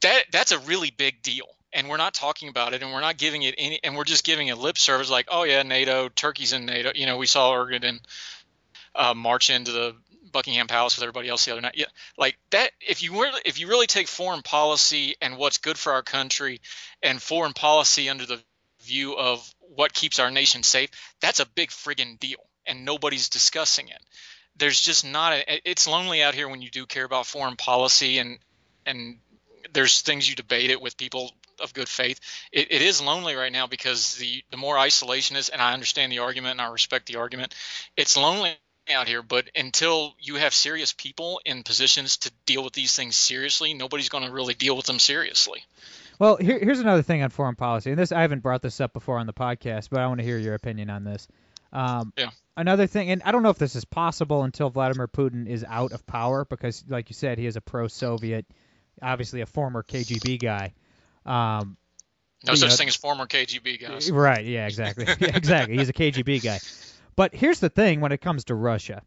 That 0.00 0.24
that's 0.32 0.52
a 0.52 0.58
really 0.58 0.90
big 0.90 1.22
deal. 1.22 1.46
And 1.72 1.88
we're 1.88 1.98
not 1.98 2.14
talking 2.14 2.48
about 2.48 2.72
it, 2.72 2.82
and 2.82 2.92
we're 2.92 3.02
not 3.02 3.18
giving 3.18 3.42
it 3.42 3.54
any, 3.58 3.78
and 3.84 3.94
we're 3.94 4.04
just 4.04 4.24
giving 4.24 4.48
it 4.48 4.56
lip 4.56 4.78
service, 4.78 5.10
like, 5.10 5.28
oh 5.30 5.44
yeah, 5.44 5.62
NATO, 5.62 6.08
Turkey's 6.08 6.54
in 6.54 6.64
NATO. 6.64 6.92
You 6.94 7.04
know, 7.04 7.18
we 7.18 7.26
saw 7.26 7.52
Erdogan 7.52 8.00
uh, 8.94 9.14
march 9.14 9.50
into 9.50 9.72
the 9.72 9.94
Buckingham 10.32 10.66
Palace 10.66 10.96
with 10.96 11.02
everybody 11.02 11.28
else 11.28 11.44
the 11.44 11.52
other 11.52 11.60
night. 11.60 11.74
Yeah, 11.76 11.86
like 12.16 12.38
that. 12.50 12.70
If 12.80 13.02
you 13.02 13.20
really, 13.20 13.40
if 13.44 13.58
you 13.58 13.68
really 13.68 13.86
take 13.86 14.08
foreign 14.08 14.42
policy 14.42 15.14
and 15.20 15.36
what's 15.36 15.58
good 15.58 15.78
for 15.78 15.92
our 15.92 16.02
country, 16.02 16.60
and 17.02 17.20
foreign 17.20 17.52
policy 17.52 18.08
under 18.08 18.26
the 18.26 18.40
view 18.82 19.16
of 19.16 19.48
what 19.60 19.92
keeps 19.92 20.18
our 20.18 20.30
nation 20.30 20.62
safe, 20.62 20.90
that's 21.20 21.40
a 21.40 21.46
big 21.46 21.70
friggin' 21.70 22.18
deal, 22.18 22.38
and 22.66 22.84
nobody's 22.84 23.28
discussing 23.28 23.88
it. 23.88 24.00
There's 24.56 24.80
just 24.80 25.04
not 25.04 25.32
a. 25.32 25.68
It's 25.68 25.86
lonely 25.86 26.22
out 26.22 26.34
here 26.34 26.48
when 26.48 26.62
you 26.62 26.70
do 26.70 26.86
care 26.86 27.04
about 27.04 27.26
foreign 27.26 27.56
policy, 27.56 28.18
and 28.18 28.38
and 28.86 29.18
there's 29.72 30.00
things 30.02 30.28
you 30.28 30.34
debate 30.34 30.70
it 30.70 30.80
with 30.80 30.96
people 30.96 31.32
of 31.60 31.74
good 31.74 31.88
faith. 31.88 32.20
It, 32.52 32.70
it 32.70 32.82
is 32.82 33.00
lonely 33.00 33.34
right 33.34 33.52
now 33.52 33.66
because 33.66 34.16
the 34.16 34.42
the 34.50 34.56
more 34.56 34.78
isolation 34.78 35.36
is, 35.36 35.48
and 35.48 35.60
I 35.60 35.74
understand 35.74 36.12
the 36.12 36.20
argument 36.20 36.52
and 36.52 36.60
I 36.60 36.70
respect 36.70 37.06
the 37.06 37.16
argument. 37.16 37.54
It's 37.96 38.16
lonely 38.16 38.56
out 38.90 39.08
here, 39.08 39.22
but 39.22 39.48
until 39.54 40.14
you 40.18 40.36
have 40.36 40.52
serious 40.54 40.92
people 40.92 41.40
in 41.44 41.62
positions 41.62 42.18
to 42.18 42.32
deal 42.46 42.62
with 42.64 42.72
these 42.72 42.94
things 42.96 43.16
seriously, 43.16 43.74
nobody's 43.74 44.08
going 44.08 44.24
to 44.24 44.30
really 44.32 44.54
deal 44.54 44.76
with 44.76 44.86
them 44.86 44.98
seriously. 44.98 45.62
Well, 46.18 46.36
here, 46.36 46.58
here's 46.58 46.80
another 46.80 47.02
thing 47.02 47.22
on 47.22 47.30
foreign 47.30 47.54
policy, 47.56 47.90
and 47.90 47.98
this 47.98 48.10
I 48.12 48.22
haven't 48.22 48.42
brought 48.42 48.62
this 48.62 48.80
up 48.80 48.92
before 48.92 49.18
on 49.18 49.26
the 49.26 49.32
podcast, 49.32 49.88
but 49.90 50.00
I 50.00 50.06
want 50.08 50.18
to 50.20 50.24
hear 50.26 50.38
your 50.38 50.54
opinion 50.54 50.90
on 50.90 51.04
this. 51.04 51.28
Um, 51.72 52.12
Yeah. 52.16 52.30
Another 52.56 52.88
thing, 52.88 53.10
and 53.10 53.22
I 53.22 53.30
don't 53.30 53.44
know 53.44 53.50
if 53.50 53.58
this 53.58 53.76
is 53.76 53.84
possible 53.84 54.42
until 54.42 54.68
Vladimir 54.68 55.06
Putin 55.06 55.46
is 55.46 55.64
out 55.68 55.92
of 55.92 56.04
power, 56.06 56.44
because, 56.44 56.84
like 56.88 57.08
you 57.08 57.14
said, 57.14 57.38
he 57.38 57.46
is 57.46 57.54
a 57.54 57.60
pro-Soviet, 57.60 58.46
obviously 59.00 59.42
a 59.42 59.46
former 59.46 59.84
KGB 59.84 60.40
guy. 60.40 60.72
Um, 61.24 61.76
No 62.44 62.54
such 62.56 62.70
know- 62.70 62.74
thing 62.74 62.88
as 62.88 62.96
former 62.96 63.26
KGB 63.26 63.80
guys. 63.80 64.10
Right. 64.10 64.44
Yeah. 64.44 64.66
Exactly. 64.66 65.04
Yeah, 65.06 65.14
exactly. 65.36 65.76
He's 65.78 65.88
a 65.88 65.92
KGB 65.92 66.42
guy. 66.42 66.58
But 67.18 67.34
here's 67.34 67.58
the 67.58 67.68
thing: 67.68 68.00
when 68.00 68.12
it 68.12 68.20
comes 68.20 68.44
to 68.44 68.54
Russia, 68.54 69.02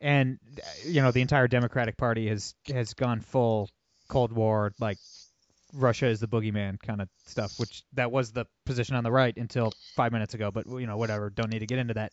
and 0.00 0.38
you 0.86 1.02
know 1.02 1.10
the 1.10 1.20
entire 1.20 1.48
Democratic 1.48 1.96
Party 1.96 2.28
has 2.28 2.54
has 2.72 2.94
gone 2.94 3.18
full 3.18 3.68
Cold 4.06 4.32
War, 4.32 4.72
like 4.78 4.98
Russia 5.74 6.06
is 6.06 6.20
the 6.20 6.28
boogeyman 6.28 6.80
kind 6.80 7.02
of 7.02 7.08
stuff, 7.26 7.58
which 7.58 7.82
that 7.94 8.12
was 8.12 8.30
the 8.30 8.46
position 8.66 8.94
on 8.94 9.02
the 9.02 9.10
right 9.10 9.36
until 9.36 9.72
five 9.96 10.12
minutes 10.12 10.34
ago. 10.34 10.52
But 10.52 10.68
you 10.68 10.86
know, 10.86 10.96
whatever. 10.96 11.28
Don't 11.28 11.50
need 11.50 11.58
to 11.58 11.66
get 11.66 11.80
into 11.80 11.94
that. 11.94 12.12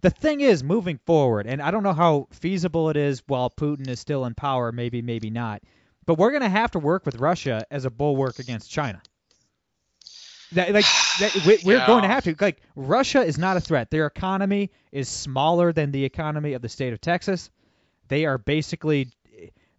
The 0.00 0.08
thing 0.08 0.40
is, 0.40 0.64
moving 0.64 0.98
forward, 1.04 1.46
and 1.46 1.60
I 1.60 1.70
don't 1.70 1.82
know 1.82 1.92
how 1.92 2.28
feasible 2.30 2.88
it 2.88 2.96
is 2.96 3.22
while 3.26 3.50
Putin 3.50 3.88
is 3.88 4.00
still 4.00 4.24
in 4.24 4.34
power. 4.34 4.72
Maybe, 4.72 5.02
maybe 5.02 5.28
not. 5.28 5.60
But 6.06 6.16
we're 6.16 6.30
going 6.30 6.44
to 6.44 6.48
have 6.48 6.70
to 6.70 6.78
work 6.78 7.04
with 7.04 7.16
Russia 7.16 7.66
as 7.70 7.84
a 7.84 7.90
bulwark 7.90 8.38
against 8.38 8.70
China. 8.70 9.02
That, 10.52 10.72
like 10.72 10.84
that, 11.20 11.34
we, 11.46 11.58
we're 11.64 11.78
Yeah. 11.78 11.86
going 11.86 12.02
to 12.02 12.08
have 12.08 12.24
to. 12.24 12.34
Like 12.40 12.60
Russia 12.76 13.22
is 13.22 13.38
not 13.38 13.56
a 13.56 13.60
threat. 13.60 13.90
Their 13.90 14.06
economy 14.06 14.70
is 14.90 15.08
smaller 15.08 15.72
than 15.72 15.90
the 15.92 16.04
economy 16.04 16.52
of 16.54 16.62
the 16.62 16.68
state 16.68 16.92
of 16.92 17.00
Texas. 17.00 17.50
They 18.08 18.26
are 18.26 18.38
basically 18.38 19.08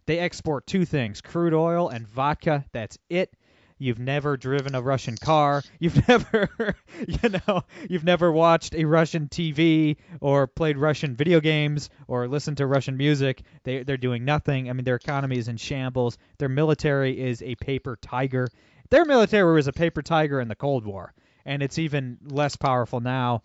they 0.06 0.18
export 0.18 0.66
two 0.66 0.84
things: 0.84 1.20
crude 1.20 1.54
oil 1.54 1.88
and 1.88 2.06
vodka. 2.06 2.64
That's 2.72 2.98
it. 3.08 3.32
You've 3.76 3.98
never 3.98 4.36
driven 4.36 4.76
a 4.76 4.80
Russian 4.80 5.16
car. 5.16 5.62
You've 5.80 6.06
never, 6.08 6.76
you 7.06 7.28
know, 7.48 7.62
you've 7.90 8.04
never 8.04 8.30
watched 8.30 8.74
a 8.74 8.84
Russian 8.84 9.26
TV 9.28 9.96
or 10.20 10.46
played 10.46 10.78
Russian 10.78 11.16
video 11.16 11.40
games 11.40 11.90
or 12.06 12.28
listened 12.28 12.58
to 12.58 12.66
Russian 12.66 12.96
music. 12.96 13.42
They 13.64 13.82
they're 13.82 13.96
doing 13.96 14.24
nothing. 14.24 14.70
I 14.70 14.72
mean, 14.74 14.84
their 14.84 14.94
economy 14.94 15.38
is 15.38 15.48
in 15.48 15.56
shambles. 15.56 16.18
Their 16.38 16.48
military 16.48 17.20
is 17.20 17.42
a 17.42 17.56
paper 17.56 17.98
tiger. 18.00 18.48
Their 18.90 19.04
military 19.04 19.54
was 19.54 19.66
a 19.66 19.72
paper 19.72 20.02
tiger 20.02 20.40
in 20.40 20.48
the 20.48 20.54
Cold 20.54 20.84
War, 20.84 21.14
and 21.44 21.62
it's 21.62 21.78
even 21.78 22.18
less 22.22 22.56
powerful 22.56 23.00
now. 23.00 23.42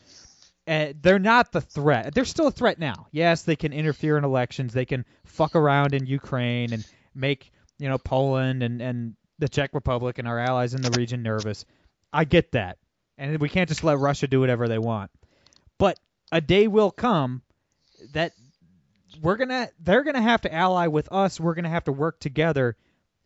Uh, 0.68 0.94
they're 1.02 1.20
not 1.20 1.52
the 1.52 1.62
threat. 1.62 2.14
They're 2.14 2.26
still 2.26 2.48
a 2.48 2.52
threat 2.52 2.78
now. 2.78 3.08
Yes, 3.12 3.44
they 3.44 3.56
can 3.56 3.74
interfere 3.74 4.18
in 4.18 4.24
elections. 4.24 4.74
They 4.74 4.86
can 4.86 5.06
fuck 5.26 5.56
around 5.56 5.96
in 5.96 6.06
Ukraine 6.06 6.74
and 6.74 6.86
make 7.16 7.52
you 7.80 7.90
know 7.90 7.98
Poland 7.98 8.62
and 8.62 8.82
and 8.82 9.16
the 9.40 9.50
Czech 9.50 9.74
Republic 9.74 10.20
and 10.20 10.28
our 10.28 10.38
allies 10.38 10.74
in 10.74 10.82
the 10.82 10.92
region 10.92 11.24
nervous. 11.24 11.66
I 12.14 12.26
get 12.26 12.52
that, 12.52 12.78
and 13.18 13.40
we 13.40 13.50
can't 13.50 13.70
just 13.70 13.84
let 13.84 13.98
Russia 13.98 14.28
do 14.28 14.42
whatever 14.42 14.68
they 14.68 14.78
want. 14.78 15.10
But 15.78 16.00
a 16.32 16.42
day 16.42 16.68
will 16.68 16.92
come 16.92 17.42
that 18.14 18.34
we're 19.22 19.38
gonna 19.38 19.70
they're 19.80 20.04
gonna 20.04 20.22
have 20.22 20.42
to 20.42 20.54
ally 20.54 20.88
with 20.88 21.12
us. 21.12 21.40
We're 21.40 21.56
gonna 21.56 21.70
have 21.70 21.86
to 21.86 21.92
work 21.92 22.20
together 22.20 22.78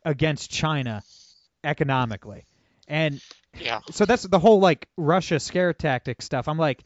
against 0.05 0.49
China 0.51 1.03
economically, 1.63 2.45
and 2.87 3.21
Yeah. 3.59 3.81
so 3.91 4.05
that's 4.05 4.23
the 4.23 4.39
whole 4.39 4.59
like 4.59 4.87
Russia 4.97 5.39
scare 5.39 5.73
tactic 5.73 6.21
stuff. 6.21 6.47
I'm 6.47 6.57
like, 6.57 6.83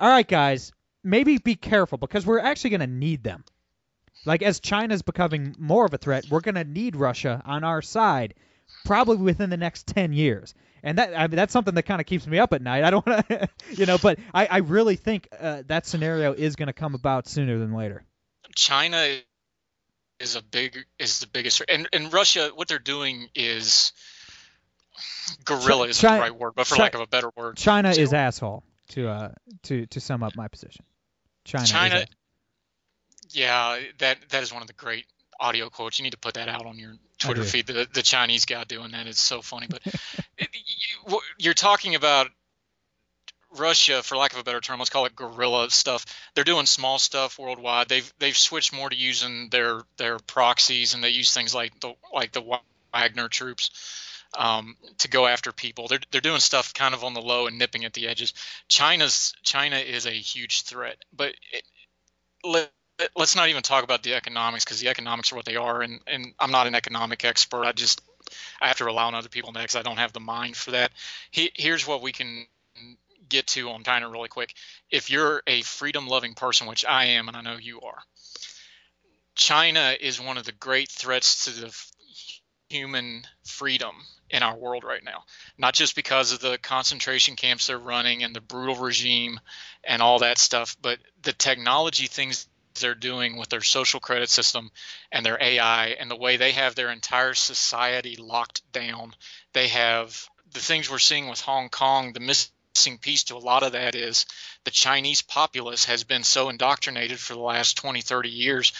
all 0.00 0.08
right, 0.08 0.26
guys, 0.26 0.72
maybe 1.02 1.38
be 1.38 1.56
careful 1.56 1.98
because 1.98 2.26
we're 2.26 2.40
actually 2.40 2.70
going 2.70 2.80
to 2.80 2.86
need 2.86 3.22
them. 3.24 3.44
Like 4.24 4.42
as 4.42 4.60
China's 4.60 5.02
becoming 5.02 5.54
more 5.58 5.84
of 5.86 5.94
a 5.94 5.98
threat, 5.98 6.26
we're 6.30 6.40
going 6.40 6.54
to 6.56 6.64
need 6.64 6.96
Russia 6.96 7.42
on 7.44 7.64
our 7.64 7.82
side, 7.82 8.34
probably 8.84 9.16
within 9.18 9.50
the 9.50 9.56
next 9.56 9.86
ten 9.86 10.12
years. 10.12 10.54
And 10.82 10.98
that 10.98 11.14
I 11.18 11.26
mean 11.28 11.36
that's 11.36 11.52
something 11.52 11.74
that 11.74 11.84
kind 11.84 12.00
of 12.00 12.06
keeps 12.06 12.26
me 12.26 12.38
up 12.38 12.52
at 12.52 12.62
night. 12.62 12.84
I 12.84 12.90
don't 12.90 13.06
want 13.06 13.28
to, 13.28 13.48
you 13.70 13.86
know, 13.86 13.98
but 13.98 14.18
I, 14.34 14.46
I 14.46 14.58
really 14.58 14.96
think 14.96 15.28
uh, 15.38 15.62
that 15.66 15.86
scenario 15.86 16.32
is 16.34 16.56
going 16.56 16.68
to 16.68 16.72
come 16.74 16.94
about 16.94 17.28
sooner 17.28 17.58
than 17.58 17.72
later. 17.74 18.04
China 18.54 19.20
is 20.20 20.36
a 20.36 20.42
big 20.42 20.86
is 20.98 21.20
the 21.20 21.26
biggest 21.26 21.62
and 21.68 21.88
and 21.92 22.12
Russia 22.12 22.50
what 22.54 22.68
they're 22.68 22.78
doing 22.78 23.28
is 23.34 23.92
guerrilla 25.44 25.88
isn't 25.88 26.06
Chi- 26.06 26.16
the 26.16 26.20
right 26.20 26.34
word, 26.34 26.52
but 26.54 26.66
for 26.66 26.76
Chi- 26.76 26.82
lack 26.82 26.94
of 26.94 27.00
a 27.00 27.06
better 27.06 27.30
word. 27.36 27.56
China 27.56 27.90
is 27.90 28.12
asshole 28.12 28.64
to 28.90 29.08
uh 29.08 29.32
to 29.64 29.86
to 29.86 30.00
sum 30.00 30.22
up 30.22 30.36
my 30.36 30.48
position. 30.48 30.84
China. 31.44 31.66
China 31.66 32.04
Yeah, 33.30 33.78
that 33.98 34.18
that 34.30 34.42
is 34.42 34.52
one 34.52 34.62
of 34.62 34.68
the 34.68 34.74
great 34.74 35.06
audio 35.40 35.68
quotes. 35.68 35.98
You 35.98 36.04
need 36.04 36.12
to 36.12 36.18
put 36.18 36.34
that 36.34 36.48
out 36.48 36.66
on 36.66 36.78
your 36.78 36.94
Twitter 37.18 37.44
feed. 37.44 37.66
The 37.66 37.86
the 37.92 38.02
Chinese 38.02 38.44
guy 38.46 38.64
doing 38.64 38.92
that 38.92 39.06
is 39.06 39.18
so 39.18 39.42
funny. 39.42 39.66
But 39.68 39.80
it, 40.38 40.48
you, 40.52 41.20
you're 41.38 41.54
talking 41.54 41.94
about 41.94 42.28
Russia, 43.56 44.02
for 44.02 44.16
lack 44.16 44.32
of 44.32 44.38
a 44.38 44.44
better 44.44 44.60
term, 44.60 44.78
let's 44.78 44.90
call 44.90 45.06
it 45.06 45.14
guerrilla 45.14 45.70
stuff. 45.70 46.06
They're 46.34 46.44
doing 46.44 46.66
small 46.66 46.98
stuff 46.98 47.38
worldwide. 47.38 47.88
They've 47.88 48.12
they've 48.18 48.36
switched 48.36 48.72
more 48.72 48.90
to 48.90 48.96
using 48.96 49.48
their 49.50 49.82
their 49.96 50.18
proxies, 50.18 50.94
and 50.94 51.02
they 51.02 51.10
use 51.10 51.32
things 51.32 51.54
like 51.54 51.78
the 51.80 51.94
like 52.12 52.32
the 52.32 52.58
Wagner 52.92 53.28
troops 53.28 53.70
um, 54.36 54.76
to 54.98 55.08
go 55.08 55.26
after 55.26 55.52
people. 55.52 55.88
They're 55.88 56.00
they're 56.10 56.20
doing 56.20 56.40
stuff 56.40 56.74
kind 56.74 56.94
of 56.94 57.04
on 57.04 57.14
the 57.14 57.22
low 57.22 57.46
and 57.46 57.58
nipping 57.58 57.84
at 57.84 57.92
the 57.92 58.08
edges. 58.08 58.34
China's 58.68 59.34
China 59.42 59.76
is 59.76 60.06
a 60.06 60.10
huge 60.10 60.62
threat, 60.62 60.96
but 61.12 61.34
it, 61.52 61.62
let, 62.44 62.70
let's 63.16 63.36
not 63.36 63.48
even 63.48 63.62
talk 63.62 63.84
about 63.84 64.02
the 64.02 64.14
economics 64.14 64.64
because 64.64 64.80
the 64.80 64.88
economics 64.88 65.32
are 65.32 65.36
what 65.36 65.44
they 65.44 65.56
are, 65.56 65.82
and 65.82 66.00
and 66.06 66.34
I'm 66.38 66.50
not 66.50 66.66
an 66.66 66.74
economic 66.74 67.24
expert. 67.24 67.64
I 67.64 67.72
just 67.72 68.00
I 68.60 68.68
have 68.68 68.78
to 68.78 68.84
rely 68.84 69.04
on 69.04 69.14
other 69.14 69.28
people 69.28 69.52
next. 69.52 69.76
I 69.76 69.82
don't 69.82 69.98
have 69.98 70.12
the 70.12 70.20
mind 70.20 70.56
for 70.56 70.72
that. 70.72 70.92
He, 71.30 71.52
here's 71.54 71.86
what 71.86 72.02
we 72.02 72.12
can 72.12 72.46
get 73.28 73.46
to 73.48 73.70
on 73.70 73.82
China 73.82 74.08
really 74.10 74.28
quick. 74.28 74.54
If 74.90 75.10
you're 75.10 75.42
a 75.46 75.62
freedom 75.62 76.06
loving 76.06 76.34
person, 76.34 76.66
which 76.66 76.84
I 76.84 77.06
am, 77.06 77.28
and 77.28 77.36
I 77.36 77.42
know 77.42 77.56
you 77.56 77.80
are, 77.80 77.98
China 79.34 79.94
is 80.00 80.20
one 80.20 80.38
of 80.38 80.44
the 80.44 80.52
great 80.52 80.90
threats 80.90 81.44
to 81.44 81.50
the 81.50 81.86
human 82.68 83.22
freedom 83.44 83.94
in 84.34 84.42
our 84.42 84.56
world 84.56 84.82
right 84.82 85.04
now. 85.04 85.22
Not 85.56 85.74
just 85.74 85.94
because 85.94 86.32
of 86.32 86.40
the 86.40 86.58
concentration 86.58 87.36
camps 87.36 87.68
they're 87.68 87.78
running 87.78 88.24
and 88.24 88.34
the 88.34 88.40
brutal 88.40 88.74
regime 88.74 89.38
and 89.84 90.02
all 90.02 90.18
that 90.18 90.38
stuff, 90.38 90.76
but 90.82 90.98
the 91.22 91.32
technology 91.32 92.08
things 92.08 92.48
they're 92.80 92.96
doing 92.96 93.36
with 93.36 93.48
their 93.48 93.60
social 93.60 94.00
credit 94.00 94.28
system 94.28 94.72
and 95.12 95.24
their 95.24 95.40
AI 95.40 95.90
and 96.00 96.10
the 96.10 96.16
way 96.16 96.36
they 96.36 96.50
have 96.50 96.74
their 96.74 96.90
entire 96.90 97.34
society 97.34 98.16
locked 98.16 98.60
down. 98.72 99.14
They 99.52 99.68
have 99.68 100.28
the 100.52 100.58
things 100.58 100.90
we're 100.90 100.98
seeing 100.98 101.28
with 101.28 101.40
Hong 101.40 101.68
Kong, 101.68 102.12
the 102.12 102.18
missing 102.18 102.98
piece 103.00 103.22
to 103.24 103.36
a 103.36 103.38
lot 103.38 103.62
of 103.62 103.72
that 103.72 103.94
is 103.94 104.26
the 104.64 104.72
Chinese 104.72 105.22
populace 105.22 105.84
has 105.84 106.02
been 106.02 106.24
so 106.24 106.48
indoctrinated 106.48 107.20
for 107.20 107.34
the 107.34 107.40
last 107.40 107.76
20, 107.76 108.00
30 108.00 108.30
years 108.30 108.72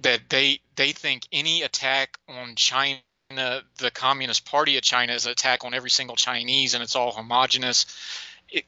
that 0.00 0.30
they 0.30 0.60
they 0.76 0.92
think 0.92 1.26
any 1.30 1.60
attack 1.62 2.16
on 2.26 2.54
China, 2.54 3.00
the 3.28 3.90
Communist 3.92 4.46
Party 4.46 4.76
of 4.78 4.82
China, 4.82 5.12
is 5.12 5.26
an 5.26 5.32
attack 5.32 5.64
on 5.64 5.74
every 5.74 5.90
single 5.90 6.16
Chinese, 6.16 6.72
and 6.72 6.82
it's 6.82 6.96
all 6.96 7.12
homogenous. 7.12 7.84
It, 8.48 8.64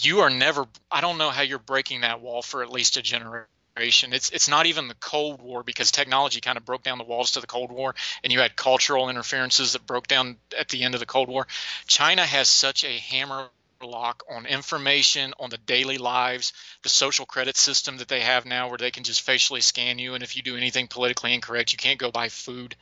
you 0.00 0.20
are 0.20 0.30
never. 0.30 0.66
I 0.90 1.02
don't 1.02 1.18
know 1.18 1.30
how 1.30 1.42
you're 1.42 1.58
breaking 1.58 2.00
that 2.00 2.20
wall 2.20 2.40
for 2.40 2.62
at 2.62 2.70
least 2.70 2.96
a 2.96 3.02
generation. 3.02 4.12
It's 4.12 4.30
it's 4.30 4.48
not 4.48 4.66
even 4.66 4.88
the 4.88 4.94
Cold 4.94 5.42
War 5.42 5.62
because 5.62 5.90
technology 5.90 6.40
kind 6.40 6.56
of 6.56 6.64
broke 6.64 6.82
down 6.82 6.98
the 6.98 7.04
walls 7.04 7.32
to 7.32 7.40
the 7.40 7.46
Cold 7.46 7.70
War, 7.70 7.94
and 8.24 8.32
you 8.32 8.40
had 8.40 8.56
cultural 8.56 9.10
interferences 9.10 9.74
that 9.74 9.86
broke 9.86 10.06
down 10.06 10.36
at 10.58 10.68
the 10.68 10.82
end 10.82 10.94
of 10.94 11.00
the 11.00 11.06
Cold 11.06 11.28
War. 11.28 11.46
China 11.86 12.24
has 12.24 12.48
such 12.48 12.84
a 12.84 12.98
hammer 12.98 13.50
lock 13.82 14.24
on 14.28 14.46
information 14.46 15.34
on 15.38 15.50
the 15.50 15.58
daily 15.58 15.98
lives, 15.98 16.52
the 16.82 16.88
social 16.88 17.26
credit 17.26 17.56
system 17.56 17.98
that 17.98 18.08
they 18.08 18.20
have 18.20 18.46
now, 18.46 18.68
where 18.68 18.78
they 18.78 18.90
can 18.90 19.04
just 19.04 19.22
facially 19.22 19.60
scan 19.60 19.98
you, 19.98 20.14
and 20.14 20.24
if 20.24 20.36
you 20.36 20.42
do 20.42 20.56
anything 20.56 20.88
politically 20.88 21.34
incorrect, 21.34 21.72
you 21.72 21.78
can't 21.78 21.98
go 21.98 22.10
buy 22.10 22.28
food. 22.28 22.74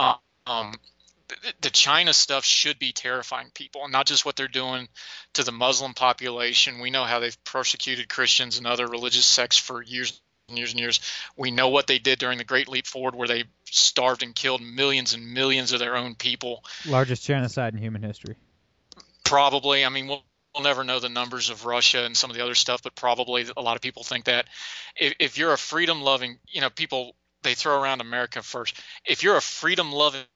Uh, 0.00 0.14
um, 0.46 0.74
the 1.60 1.70
China 1.70 2.12
stuff 2.12 2.44
should 2.44 2.78
be 2.78 2.92
terrifying 2.92 3.50
people, 3.54 3.82
and 3.84 3.92
not 3.92 4.06
just 4.06 4.24
what 4.24 4.34
they're 4.34 4.48
doing 4.48 4.88
to 5.34 5.44
the 5.44 5.52
Muslim 5.52 5.94
population. 5.94 6.80
We 6.80 6.90
know 6.90 7.04
how 7.04 7.20
they've 7.20 7.44
persecuted 7.44 8.08
Christians 8.08 8.58
and 8.58 8.66
other 8.66 8.86
religious 8.86 9.26
sects 9.26 9.58
for 9.58 9.82
years 9.82 10.20
and 10.48 10.58
years 10.58 10.72
and 10.72 10.80
years. 10.80 11.00
We 11.36 11.50
know 11.50 11.68
what 11.68 11.86
they 11.86 11.98
did 11.98 12.18
during 12.18 12.38
the 12.38 12.44
Great 12.44 12.68
Leap 12.68 12.86
Forward, 12.86 13.14
where 13.14 13.28
they 13.28 13.44
starved 13.66 14.22
and 14.22 14.34
killed 14.34 14.62
millions 14.62 15.14
and 15.14 15.34
millions 15.34 15.72
of 15.72 15.78
their 15.78 15.96
own 15.96 16.14
people. 16.14 16.64
Largest 16.86 17.24
genocide 17.24 17.74
in 17.74 17.80
human 17.80 18.02
history. 18.02 18.36
Probably. 19.24 19.84
I 19.84 19.90
mean, 19.90 20.08
we'll, 20.08 20.24
we'll 20.54 20.64
never 20.64 20.82
know 20.82 20.98
the 20.98 21.08
numbers 21.08 21.50
of 21.50 21.66
Russia 21.66 22.04
and 22.04 22.16
some 22.16 22.30
of 22.30 22.36
the 22.36 22.42
other 22.42 22.56
stuff, 22.56 22.82
but 22.82 22.94
probably 22.96 23.46
a 23.56 23.62
lot 23.62 23.76
of 23.76 23.82
people 23.82 24.02
think 24.02 24.24
that. 24.24 24.46
If, 24.96 25.14
if 25.20 25.38
you're 25.38 25.52
a 25.52 25.58
freedom 25.58 26.02
loving, 26.02 26.38
you 26.48 26.62
know, 26.62 26.70
people, 26.70 27.14
they 27.42 27.54
throw 27.54 27.80
around 27.80 28.00
America 28.00 28.42
first. 28.42 28.80
If 29.04 29.22
you're 29.22 29.36
a 29.36 29.42
freedom 29.42 29.92
loving 29.92 30.26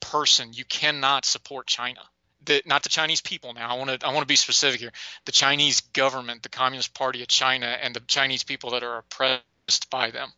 person, 0.00 0.52
you 0.52 0.64
cannot 0.64 1.24
support 1.24 1.66
China. 1.66 2.00
The, 2.44 2.62
not 2.64 2.82
the 2.82 2.88
Chinese 2.88 3.20
people 3.20 3.52
now. 3.52 3.68
I 3.68 3.74
want 3.74 4.00
to 4.00 4.06
I 4.06 4.12
want 4.12 4.22
to 4.22 4.26
be 4.26 4.36
specific 4.36 4.80
here. 4.80 4.92
The 5.26 5.32
Chinese 5.32 5.80
government, 5.80 6.42
the 6.42 6.48
Communist 6.48 6.94
Party 6.94 7.20
of 7.22 7.28
China, 7.28 7.66
and 7.66 7.94
the 7.94 8.00
Chinese 8.00 8.44
people 8.44 8.70
that 8.70 8.82
are 8.82 8.98
oppressed 8.98 9.90
by 9.90 10.10
them. 10.10 10.32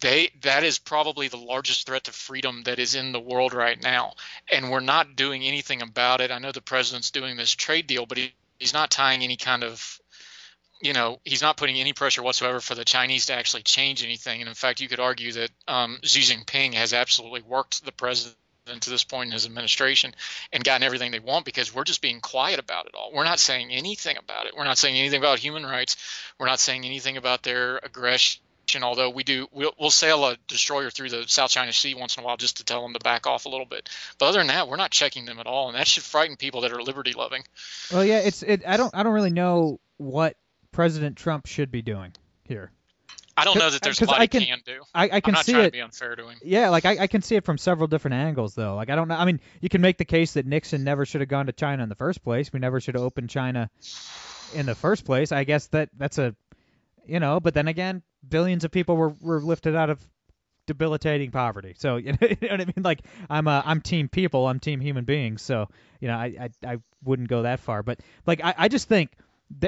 They 0.00 0.30
that 0.42 0.64
is 0.64 0.78
probably 0.78 1.28
the 1.28 1.38
largest 1.38 1.86
threat 1.86 2.04
to 2.04 2.12
freedom 2.12 2.62
that 2.64 2.78
is 2.78 2.94
in 2.94 3.12
the 3.12 3.20
world 3.20 3.54
right 3.54 3.80
now, 3.82 4.14
and 4.50 4.70
we're 4.70 4.80
not 4.80 5.16
doing 5.16 5.42
anything 5.42 5.82
about 5.82 6.20
it. 6.20 6.30
I 6.30 6.38
know 6.38 6.52
the 6.52 6.60
president's 6.60 7.10
doing 7.10 7.36
this 7.36 7.52
trade 7.52 7.86
deal, 7.86 8.04
but 8.06 8.18
he, 8.18 8.34
he's 8.58 8.74
not 8.74 8.90
tying 8.90 9.22
any 9.22 9.36
kind 9.36 9.64
of 9.64 10.00
you 10.84 10.92
know, 10.92 11.18
he's 11.24 11.40
not 11.40 11.56
putting 11.56 11.76
any 11.76 11.94
pressure 11.94 12.22
whatsoever 12.22 12.60
for 12.60 12.74
the 12.74 12.84
Chinese 12.84 13.26
to 13.26 13.32
actually 13.32 13.62
change 13.62 14.04
anything. 14.04 14.40
And 14.40 14.48
in 14.48 14.54
fact, 14.54 14.80
you 14.80 14.88
could 14.88 15.00
argue 15.00 15.32
that 15.32 15.50
um, 15.66 15.98
Xi 16.02 16.20
Jinping 16.20 16.74
has 16.74 16.92
absolutely 16.92 17.40
worked 17.40 17.86
the 17.86 17.90
president 17.90 18.36
to 18.80 18.90
this 18.90 19.02
point 19.02 19.28
in 19.28 19.32
his 19.32 19.46
administration 19.46 20.14
and 20.52 20.62
gotten 20.62 20.82
everything 20.82 21.10
they 21.10 21.20
want 21.20 21.46
because 21.46 21.74
we're 21.74 21.84
just 21.84 22.02
being 22.02 22.20
quiet 22.20 22.60
about 22.60 22.84
it 22.84 22.94
all. 22.94 23.12
We're 23.14 23.24
not 23.24 23.40
saying 23.40 23.70
anything 23.70 24.18
about 24.18 24.44
it. 24.44 24.54
We're 24.54 24.64
not 24.64 24.76
saying 24.76 24.96
anything 24.96 25.18
about 25.18 25.38
human 25.38 25.64
rights. 25.64 25.96
We're 26.38 26.46
not 26.46 26.60
saying 26.60 26.84
anything 26.84 27.16
about 27.16 27.42
their 27.42 27.78
aggression. 27.78 28.42
Although 28.82 29.10
we 29.10 29.22
do, 29.22 29.46
we'll, 29.52 29.72
we'll 29.78 29.90
sail 29.90 30.24
a 30.26 30.36
destroyer 30.48 30.90
through 30.90 31.10
the 31.10 31.24
South 31.28 31.50
China 31.50 31.72
Sea 31.72 31.94
once 31.94 32.16
in 32.16 32.24
a 32.24 32.26
while 32.26 32.36
just 32.36 32.58
to 32.58 32.64
tell 32.64 32.82
them 32.82 32.92
to 32.92 32.98
back 32.98 33.26
off 33.26 33.46
a 33.46 33.48
little 33.48 33.66
bit. 33.66 33.88
But 34.18 34.26
other 34.26 34.38
than 34.38 34.48
that, 34.48 34.68
we're 34.68 34.76
not 34.76 34.90
checking 34.90 35.26
them 35.26 35.38
at 35.38 35.46
all, 35.46 35.68
and 35.68 35.76
that 35.76 35.86
should 35.86 36.02
frighten 36.02 36.36
people 36.36 36.62
that 36.62 36.72
are 36.72 36.82
liberty 36.82 37.12
loving. 37.12 37.44
Well, 37.92 38.04
yeah, 38.04 38.18
it's 38.18 38.42
it. 38.42 38.66
I 38.66 38.76
don't 38.76 38.92
I 38.94 39.02
don't 39.02 39.12
really 39.12 39.30
know 39.30 39.78
what 39.98 40.36
President 40.74 41.16
Trump 41.16 41.46
should 41.46 41.70
be 41.70 41.82
doing 41.82 42.12
here. 42.42 42.72
I 43.36 43.44
don't 43.44 43.58
know 43.58 43.70
that 43.70 43.80
there's 43.80 44.00
a 44.02 44.06
lot 44.06 44.20
I 44.20 44.26
can, 44.26 44.40
he 44.40 44.46
can 44.48 44.60
do. 44.64 44.82
I, 44.94 45.08
I 45.12 45.20
can 45.20 45.36
see 45.36 45.54
it. 45.54 45.72
Be 45.72 45.80
unfair 45.80 46.16
to 46.16 46.28
him. 46.28 46.38
Yeah, 46.42 46.68
like 46.68 46.84
I, 46.84 46.98
I 47.02 47.06
can 47.06 47.22
see 47.22 47.36
it 47.36 47.44
from 47.44 47.58
several 47.58 47.86
different 47.86 48.14
angles 48.14 48.54
though. 48.54 48.74
Like 48.74 48.90
I 48.90 48.96
don't 48.96 49.08
know. 49.08 49.14
I 49.16 49.24
mean, 49.24 49.40
you 49.60 49.68
can 49.68 49.80
make 49.80 49.98
the 49.98 50.04
case 50.04 50.34
that 50.34 50.46
Nixon 50.46 50.84
never 50.84 51.06
should 51.06 51.20
have 51.20 51.28
gone 51.28 51.46
to 51.46 51.52
China 51.52 51.82
in 51.82 51.88
the 51.88 51.94
first 51.94 52.22
place. 52.22 52.52
We 52.52 52.58
never 52.58 52.80
should 52.80 52.94
have 52.94 53.04
opened 53.04 53.30
China 53.30 53.70
in 54.52 54.66
the 54.66 54.74
first 54.74 55.04
place. 55.04 55.32
I 55.32 55.44
guess 55.44 55.68
that 55.68 55.90
that's 55.96 56.18
a, 56.18 56.34
you 57.06 57.20
know. 57.20 57.38
But 57.40 57.54
then 57.54 57.68
again, 57.68 58.02
billions 58.28 58.64
of 58.64 58.70
people 58.72 58.96
were 58.96 59.14
were 59.20 59.40
lifted 59.40 59.74
out 59.76 59.90
of 59.90 60.04
debilitating 60.66 61.30
poverty. 61.30 61.74
So 61.76 61.96
you 61.98 62.12
know, 62.12 62.18
you 62.22 62.36
know 62.42 62.48
what 62.48 62.60
I 62.60 62.64
mean? 62.64 62.82
Like 62.82 63.00
I'm 63.30 63.46
a, 63.46 63.62
I'm 63.64 63.80
team 63.80 64.08
people. 64.08 64.46
I'm 64.46 64.60
team 64.60 64.80
human 64.80 65.04
beings. 65.04 65.42
So 65.42 65.68
you 66.00 66.08
know, 66.08 66.16
I 66.16 66.50
I, 66.64 66.72
I 66.74 66.76
wouldn't 67.02 67.28
go 67.28 67.42
that 67.42 67.60
far. 67.60 67.82
But 67.82 68.00
like 68.26 68.42
I, 68.44 68.54
I 68.56 68.68
just 68.68 68.88
think 68.88 69.10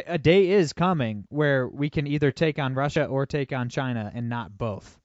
a 0.06 0.18
day 0.18 0.50
is 0.50 0.72
coming 0.72 1.24
where 1.28 1.68
we 1.68 1.90
can 1.90 2.06
either 2.06 2.30
take 2.30 2.58
on 2.58 2.74
Russia 2.74 3.04
or 3.04 3.26
take 3.26 3.52
on 3.52 3.68
China 3.68 4.10
and 4.14 4.28
not 4.28 4.56
both. 4.56 4.98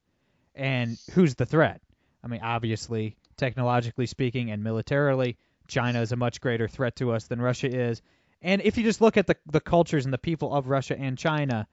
And 0.55 0.97
who's 1.13 1.35
the 1.35 1.45
threat? 1.45 1.81
I 2.23 2.27
mean, 2.27 2.41
obviously, 2.41 3.15
technologically 3.37 4.05
speaking 4.05 4.51
and 4.51 4.63
militarily, 4.63 5.37
China 5.67 6.01
is 6.01 6.11
a 6.11 6.15
much 6.15 6.41
greater 6.41 6.67
threat 6.67 6.95
to 6.97 7.11
us 7.11 7.27
than 7.27 7.41
Russia 7.41 7.67
is. 7.67 8.01
And 8.41 8.61
if 8.61 8.77
you 8.77 8.83
just 8.83 9.01
look 9.01 9.17
at 9.17 9.27
the 9.27 9.35
the 9.45 9.61
cultures 9.61 10.05
and 10.05 10.13
the 10.13 10.17
people 10.17 10.53
of 10.53 10.67
Russia 10.67 10.97
and 10.97 11.17
China, 11.17 11.67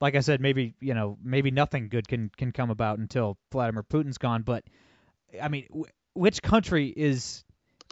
like 0.00 0.14
I 0.14 0.20
said, 0.20 0.40
maybe 0.40 0.74
you 0.80 0.94
know 0.94 1.18
maybe 1.22 1.50
nothing 1.50 1.88
good 1.88 2.08
can 2.08 2.30
can 2.36 2.52
come 2.52 2.70
about 2.70 2.98
until 2.98 3.38
Vladimir 3.52 3.82
Putin's 3.82 4.18
gone. 4.18 4.42
But 4.42 4.64
I 5.40 5.48
mean, 5.48 5.66
w- 5.68 5.86
which 6.14 6.42
country 6.42 6.88
is 6.88 7.44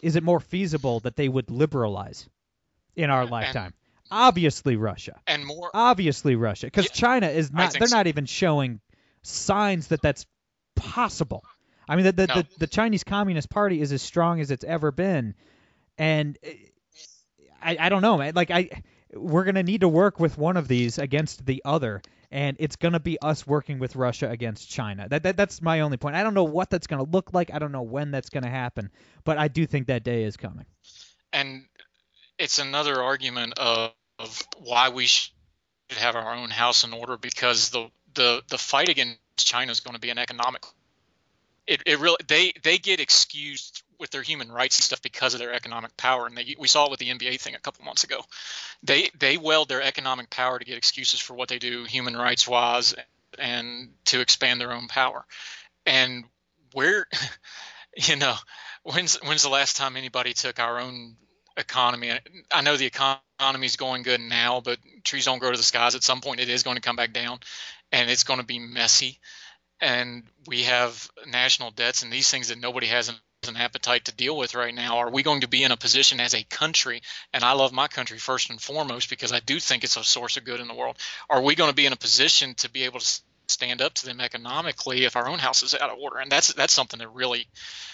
is 0.03 0.15
it 0.15 0.23
more 0.23 0.39
feasible 0.39 0.99
that 1.01 1.15
they 1.15 1.29
would 1.29 1.49
liberalize 1.51 2.27
in 2.95 3.09
our 3.09 3.25
lifetime? 3.25 3.73
Obviously 4.11 4.75
Russia. 4.75 5.19
And 5.27 5.45
more 5.45 5.69
obviously 5.73 6.35
Russia 6.35 6.67
because 6.67 6.85
Yeah, 6.85 6.91
China 6.93 7.27
is 7.27 7.51
not 7.51 7.73
they're 7.73 7.87
so. 7.87 7.95
not 7.95 8.07
even 8.07 8.25
showing 8.25 8.79
signs 9.23 9.87
that 9.87 10.01
that's 10.01 10.25
possible. 10.75 11.43
I 11.87 11.95
mean 11.95 12.05
the 12.05 12.11
the, 12.11 12.27
No. 12.27 12.33
the 12.35 12.47
the 12.59 12.67
Chinese 12.67 13.03
Communist 13.03 13.49
Party 13.49 13.81
is 13.81 13.91
as 13.91 14.01
strong 14.01 14.39
as 14.39 14.51
it's 14.51 14.63
ever 14.63 14.91
been 14.91 15.35
and 15.97 16.37
eh, 16.43 16.53
I 17.61 17.77
I 17.79 17.89
don't 17.89 18.01
know 18.01 18.17
man 18.17 18.33
like 18.35 18.51
I 18.51 18.69
we're 19.13 19.45
going 19.45 19.55
to 19.55 19.63
need 19.63 19.81
to 19.81 19.87
work 19.87 20.19
with 20.19 20.37
one 20.37 20.57
of 20.57 20.67
these 20.67 20.97
against 20.97 21.45
the 21.45 21.61
other 21.63 22.01
and 22.31 22.57
it's 22.59 22.75
going 22.75 22.91
to 22.93 22.99
be 22.99 23.17
us 23.21 23.47
working 23.47 23.79
with 23.79 23.95
Russia 23.95 24.29
against 24.29 24.69
China. 24.69 25.07
That, 25.07 25.23
that 25.23 25.37
that's 25.37 25.61
my 25.61 25.81
only 25.81 25.95
point. 25.95 26.15
I 26.15 26.23
don't 26.23 26.33
know 26.33 26.43
what 26.43 26.69
that's 26.69 26.87
going 26.87 27.05
to 27.05 27.09
look 27.09 27.33
like. 27.33 27.53
I 27.53 27.59
don't 27.59 27.71
know 27.71 27.83
when 27.83 28.11
that's 28.11 28.29
going 28.29 28.43
to 28.43 28.49
happen, 28.49 28.89
but 29.23 29.37
I 29.37 29.47
do 29.47 29.65
think 29.65 29.87
that 29.87 30.03
day 30.03 30.23
is 30.23 30.35
coming. 30.35 30.65
and 31.31 31.63
it's 32.37 32.59
another 32.59 33.01
argument 33.01 33.57
of, 33.57 33.91
of 34.19 34.43
why 34.57 34.89
we 34.89 35.05
should 35.05 35.31
have 35.89 36.15
our 36.15 36.35
own 36.35 36.49
house 36.49 36.83
in 36.83 36.93
order 36.93 37.17
because 37.17 37.69
the 37.69 37.89
the 38.13 38.41
the 38.49 38.57
fight 38.57 38.89
against 38.89 39.19
China 39.37 39.71
is 39.71 39.81
going 39.81 39.93
to 39.93 39.99
be 39.99 40.09
an 40.09 40.17
economic. 40.17 40.63
It, 41.67 41.81
it 41.85 41.99
really 41.99 42.17
they 42.27 42.53
they 42.63 42.77
get 42.77 42.99
excused 42.99 43.83
with 43.99 44.11
their 44.11 44.21
human 44.21 44.51
rights 44.51 44.77
and 44.77 44.83
stuff 44.83 45.01
because 45.01 45.33
of 45.33 45.39
their 45.39 45.53
economic 45.53 45.95
power, 45.97 46.27
and 46.27 46.37
they, 46.37 46.55
we 46.59 46.67
saw 46.67 46.85
it 46.85 46.91
with 46.91 46.99
the 46.99 47.09
NBA 47.09 47.39
thing 47.39 47.55
a 47.55 47.59
couple 47.59 47.85
months 47.85 48.03
ago. 48.03 48.21
They 48.83 49.09
they 49.17 49.37
weld 49.37 49.69
their 49.69 49.81
economic 49.81 50.29
power 50.29 50.59
to 50.59 50.65
get 50.65 50.77
excuses 50.77 51.19
for 51.19 51.33
what 51.33 51.49
they 51.49 51.59
do 51.59 51.83
human 51.85 52.15
rights 52.15 52.47
wise 52.47 52.93
and 53.37 53.89
to 54.05 54.21
expand 54.21 54.61
their 54.61 54.71
own 54.71 54.87
power. 54.87 55.25
And 55.85 56.25
where, 56.73 57.07
you 57.97 58.15
know, 58.15 58.35
when's 58.83 59.15
when's 59.23 59.43
the 59.43 59.49
last 59.49 59.75
time 59.75 59.97
anybody 59.97 60.33
took 60.33 60.59
our 60.59 60.79
own 60.79 61.15
economy. 61.57 62.11
I 62.51 62.61
know 62.61 62.77
the 62.77 62.85
economy 62.85 63.65
is 63.65 63.75
going 63.75 64.03
good 64.03 64.21
now, 64.21 64.61
but 64.61 64.79
trees 65.03 65.25
don't 65.25 65.39
grow 65.39 65.51
to 65.51 65.57
the 65.57 65.63
skies. 65.63 65.95
At 65.95 66.03
some 66.03 66.21
point, 66.21 66.39
it 66.39 66.49
is 66.49 66.63
going 66.63 66.75
to 66.75 66.81
come 66.81 66.95
back 66.95 67.13
down, 67.13 67.39
and 67.91 68.09
it's 68.09 68.23
going 68.23 68.39
to 68.39 68.45
be 68.45 68.59
messy. 68.59 69.19
And 69.81 70.23
we 70.47 70.63
have 70.63 71.09
national 71.27 71.71
debts 71.71 72.03
and 72.03 72.11
these 72.11 72.29
things 72.29 72.47
that 72.47 72.59
nobody 72.59 72.87
has 72.87 73.09
an, 73.09 73.15
an 73.47 73.57
appetite 73.57 74.05
to 74.05 74.15
deal 74.15 74.37
with 74.37 74.55
right 74.55 74.73
now. 74.73 74.99
Are 74.99 75.09
we 75.11 75.21
going 75.21 75.41
to 75.41 75.49
be 75.49 75.63
in 75.63 75.71
a 75.71 75.77
position 75.77 76.19
as 76.19 76.33
a 76.33 76.43
country? 76.43 77.01
And 77.33 77.43
I 77.43 77.51
love 77.51 77.73
my 77.73 77.87
country 77.87 78.17
first 78.17 78.49
and 78.49 78.61
foremost 78.61 79.09
because 79.09 79.33
I 79.33 79.41
do 79.41 79.59
think 79.59 79.83
it's 79.83 79.97
a 79.97 80.03
source 80.03 80.37
of 80.37 80.45
good 80.45 80.61
in 80.61 80.67
the 80.67 80.73
world. 80.73 80.97
Are 81.29 81.41
we 81.41 81.55
going 81.55 81.69
to 81.69 81.75
be 81.75 81.85
in 81.85 81.93
a 81.93 81.97
position 81.97 82.55
to 82.55 82.71
be 82.71 82.83
able 82.83 83.01
to 83.01 83.21
stand 83.49 83.81
up 83.81 83.93
to 83.95 84.05
them 84.05 84.19
economically 84.19 85.05
if 85.05 85.15
our 85.15 85.27
own 85.27 85.39
house 85.39 85.63
is 85.63 85.73
out 85.73 85.89
of 85.89 85.97
order? 85.97 86.17
And 86.17 86.31
that's 86.31 86.53
that's 86.53 86.73
something 86.73 86.99
that 86.99 87.09
really 87.09 87.47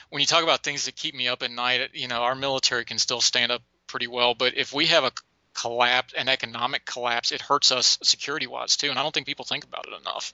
when 0.10 0.20
you 0.20 0.26
talk 0.26 0.44
about 0.44 0.64
things 0.64 0.86
that 0.86 0.96
keep 0.96 1.16
me 1.16 1.28
up 1.28 1.44
at 1.44 1.52
night, 1.52 1.92
you 1.94 2.08
know, 2.08 2.22
our 2.22 2.36
military 2.36 2.86
can 2.86 2.98
still 2.98 3.22
stand 3.22 3.52
up 3.52 3.62
pretty 3.88 4.08
well, 4.08 4.34
but 4.34 4.58
if 4.58 4.74
we 4.74 4.88
have 4.88 5.04
a 5.04 5.12
collapse, 5.54 6.14
an 6.14 6.30
economic 6.30 6.86
collapse, 6.86 7.32
it 7.32 7.42
hurts 7.42 7.72
us 7.72 7.98
security 8.04 8.48
wise 8.48 8.78
too. 8.78 8.90
And 8.90 8.98
I 8.98 9.04
don't 9.04 9.14
think 9.14 9.26
people 9.26 9.46
think 9.46 9.64
about 9.64 9.86
it 9.88 10.00
enough. 10.00 10.34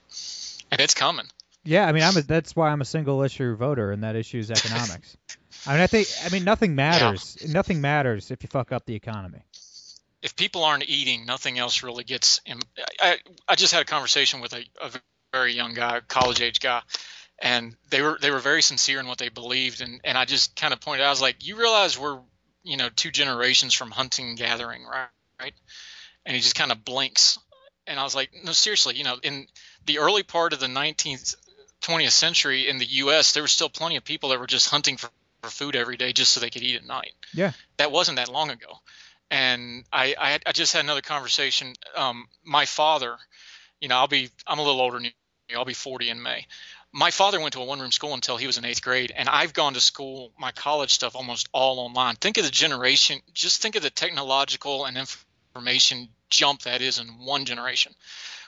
And 0.71 0.81
it's 0.81 0.93
coming. 0.93 1.25
Yeah, 1.63 1.85
I 1.85 1.91
mean, 1.91 2.03
I'm 2.03 2.15
a, 2.15 2.21
that's 2.21 2.55
why 2.55 2.69
I'm 2.69 2.79
a 2.79 2.85
single 2.85 3.23
issue 3.23 3.53
voter, 3.55 3.91
and 3.91 4.03
that 4.03 4.15
issue 4.15 4.37
is 4.37 4.49
economics. 4.49 5.17
I 5.65 5.73
mean, 5.73 5.81
I 5.81 5.87
think, 5.87 6.07
I 6.23 6.29
mean, 6.29 6.45
nothing 6.45 6.75
matters. 6.75 7.45
Nothing 7.45 7.81
matters 7.81 8.31
if 8.31 8.41
you 8.41 8.47
fuck 8.49 8.71
up 8.71 8.85
the 8.85 8.95
economy. 8.95 9.39
If 10.21 10.35
people 10.35 10.63
aren't 10.63 10.87
eating, 10.89 11.25
nothing 11.25 11.59
else 11.59 11.83
really 11.83 12.03
gets. 12.03 12.41
Im- 12.45 12.59
I, 12.99 13.17
I 13.47 13.55
just 13.55 13.73
had 13.73 13.81
a 13.81 13.85
conversation 13.85 14.39
with 14.41 14.53
a, 14.53 14.63
a 14.81 14.91
very 15.31 15.53
young 15.53 15.73
guy, 15.73 16.01
college 16.07 16.41
age 16.41 16.59
guy, 16.59 16.81
and 17.39 17.75
they 17.89 18.01
were 18.01 18.17
they 18.19 18.31
were 18.31 18.39
very 18.39 18.61
sincere 18.61 18.99
in 18.99 19.07
what 19.07 19.17
they 19.19 19.29
believed, 19.29 19.81
and 19.81 20.01
and 20.03 20.17
I 20.17 20.25
just 20.25 20.55
kind 20.55 20.73
of 20.73 20.81
pointed 20.81 21.03
out, 21.03 21.07
I 21.07 21.11
was 21.11 21.21
like, 21.21 21.45
you 21.45 21.57
realize 21.57 21.99
we're 21.99 22.19
you 22.63 22.77
know 22.77 22.89
two 22.95 23.11
generations 23.11 23.73
from 23.73 23.91
hunting 23.91 24.29
and 24.29 24.37
gathering, 24.37 24.83
right? 24.85 25.07
Right? 25.39 25.53
And 26.25 26.35
he 26.35 26.41
just 26.41 26.55
kind 26.55 26.71
of 26.71 26.83
blinks, 26.83 27.37
and 27.85 27.99
I 27.99 28.03
was 28.03 28.15
like, 28.15 28.31
no, 28.43 28.51
seriously, 28.51 28.95
you 28.95 29.03
know, 29.03 29.17
in 29.21 29.47
the 29.85 29.99
early 29.99 30.23
part 30.23 30.53
of 30.53 30.59
the 30.59 30.67
19th 30.67 31.35
20th 31.81 32.11
century 32.11 32.67
in 32.67 32.77
the 32.77 32.85
U.S., 32.85 33.33
there 33.33 33.43
were 33.43 33.47
still 33.47 33.69
plenty 33.69 33.95
of 33.95 34.03
people 34.03 34.29
that 34.29 34.39
were 34.39 34.47
just 34.47 34.69
hunting 34.69 34.97
for, 34.97 35.09
for 35.41 35.49
food 35.49 35.75
every 35.75 35.97
day 35.97 36.11
just 36.11 36.31
so 36.31 36.39
they 36.39 36.49
could 36.49 36.63
eat 36.63 36.75
at 36.75 36.85
night. 36.85 37.13
Yeah. 37.33 37.51
That 37.77 37.91
wasn't 37.91 38.17
that 38.17 38.29
long 38.29 38.49
ago. 38.49 38.79
And 39.29 39.83
I, 39.91 40.15
I, 40.17 40.39
I 40.45 40.51
just 40.51 40.73
had 40.73 40.83
another 40.83 41.01
conversation. 41.01 41.73
Um, 41.95 42.27
my 42.43 42.65
father, 42.65 43.17
you 43.79 43.87
know, 43.87 43.97
I'll 43.97 44.07
be, 44.07 44.29
I'm 44.45 44.59
a 44.59 44.63
little 44.63 44.81
older 44.81 44.97
than 44.97 45.05
you. 45.05 45.11
I'll 45.55 45.65
be 45.65 45.73
40 45.73 46.09
in 46.09 46.21
May. 46.21 46.45
My 46.93 47.11
father 47.11 47.39
went 47.39 47.53
to 47.53 47.59
a 47.59 47.65
one 47.65 47.79
room 47.79 47.91
school 47.91 48.13
until 48.13 48.37
he 48.37 48.47
was 48.47 48.57
in 48.57 48.65
eighth 48.65 48.81
grade, 48.81 49.13
and 49.15 49.29
I've 49.29 49.53
gone 49.53 49.73
to 49.73 49.81
school, 49.81 50.31
my 50.39 50.51
college 50.51 50.91
stuff 50.91 51.15
almost 51.15 51.49
all 51.53 51.79
online. 51.79 52.15
Think 52.15 52.37
of 52.37 52.45
the 52.45 52.51
generation, 52.51 53.19
just 53.33 53.61
think 53.61 53.75
of 53.75 53.83
the 53.83 53.89
technological 53.89 54.85
and 54.85 54.97
information 54.97 56.09
jump 56.29 56.63
that 56.63 56.81
is 56.81 56.97
in 56.99 57.07
one 57.07 57.45
generation 57.45 57.93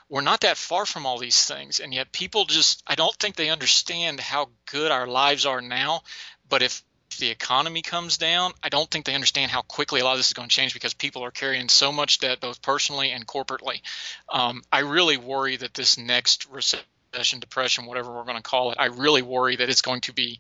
we're 0.10 0.22
not 0.22 0.42
that 0.42 0.58
far 0.58 0.86
from 0.86 1.06
all 1.06 1.18
these 1.18 1.46
things 1.46 1.80
and 1.80 1.94
yet 1.94 2.12
people 2.12 2.46
just 2.46 2.84
i 2.88 2.96
don't 2.96 3.16
think 3.16 3.36
they 3.36 3.50
understand 3.50 4.20
how 4.20 4.50
good 4.70 4.92
our 4.92 5.08
lives 5.08 5.46
are 5.46 5.62
now 5.62 6.02
but 6.50 6.62
if 6.62 6.84
the 7.18 7.30
economy 7.30 7.82
comes 7.82 8.18
down 8.18 8.52
i 8.64 8.70
don't 8.70 8.90
think 8.90 9.06
they 9.06 9.16
understand 9.16 9.52
how 9.52 9.62
quickly 9.62 10.02
a 10.02 10.04
lot 10.04 10.14
of 10.14 10.20
this 10.20 10.28
is 10.28 10.34
going 10.34 10.48
to 10.48 10.56
change 10.56 10.74
because 10.74 10.94
people 10.94 11.24
are 11.24 11.32
carrying 11.32 11.70
so 11.70 11.92
much 11.92 12.20
debt 12.20 12.40
both 12.40 12.62
personally 12.62 13.12
and 13.12 13.26
corporately. 13.26 13.82
Um, 14.30 14.62
i 14.72 14.80
really 14.80 15.18
worry 15.18 15.58
that 15.58 15.74
this 15.74 15.98
next 15.98 16.48
recession 16.50 17.40
depression 17.40 17.86
whatever 17.86 18.14
we're 18.14 18.24
going 18.24 18.38
to 18.38 18.44
call 18.44 18.72
it 18.72 18.78
i 18.80 18.86
really 18.86 19.22
worry 19.22 19.56
that 19.56 19.70
it's 19.70 19.82
going 19.82 20.02
to 20.02 20.14
be 20.14 20.40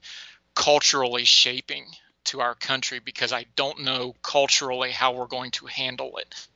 culturally 0.55 1.23
shaping 1.23 1.85
to 2.25 2.41
our 2.41 2.55
country 2.55 2.99
because 3.03 3.33
i 3.33 3.45
don't 3.55 3.83
know 3.83 4.15
culturally 4.21 4.91
how 4.91 5.13
we're 5.13 5.27
going 5.27 5.51
to 5.51 5.65
handle 5.65 6.17
it 6.17 6.47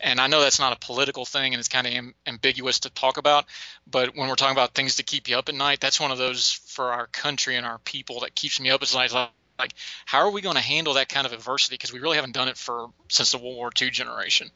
and 0.00 0.20
I 0.20 0.26
know 0.26 0.40
that's 0.40 0.58
not 0.58 0.72
a 0.72 0.78
political 0.78 1.24
thing 1.24 1.54
and 1.54 1.60
it's 1.60 1.68
kind 1.68 1.86
of 1.86 1.92
am- 1.92 2.14
ambiguous 2.26 2.80
to 2.80 2.90
talk 2.90 3.16
about, 3.16 3.46
but 3.90 4.16
when 4.16 4.28
we're 4.28 4.34
talking 4.34 4.54
about 4.56 4.74
things 4.74 4.96
to 4.96 5.02
keep 5.02 5.28
you 5.28 5.36
up 5.36 5.48
at 5.48 5.54
night, 5.54 5.80
that's 5.80 6.00
one 6.00 6.10
of 6.10 6.18
those 6.18 6.52
for 6.66 6.92
our 6.92 7.06
country 7.06 7.56
and 7.56 7.66
our 7.66 7.78
people 7.78 8.20
that 8.20 8.34
keeps 8.34 8.60
me 8.60 8.70
up 8.70 8.82
at 8.82 8.94
night. 8.94 9.12
Like, 9.58 9.72
how 10.04 10.18
are 10.18 10.30
we 10.30 10.42
going 10.42 10.56
to 10.56 10.60
handle 10.60 10.94
that 10.94 11.08
kind 11.08 11.26
of 11.26 11.32
adversity? 11.32 11.74
Because 11.74 11.92
we 11.92 12.00
really 12.00 12.16
haven't 12.16 12.34
done 12.34 12.48
it 12.48 12.58
for 12.58 12.90
since 13.08 13.32
the 13.32 13.38
World 13.38 13.56
War 13.56 13.70
II 13.80 13.88
generation. 13.90 14.50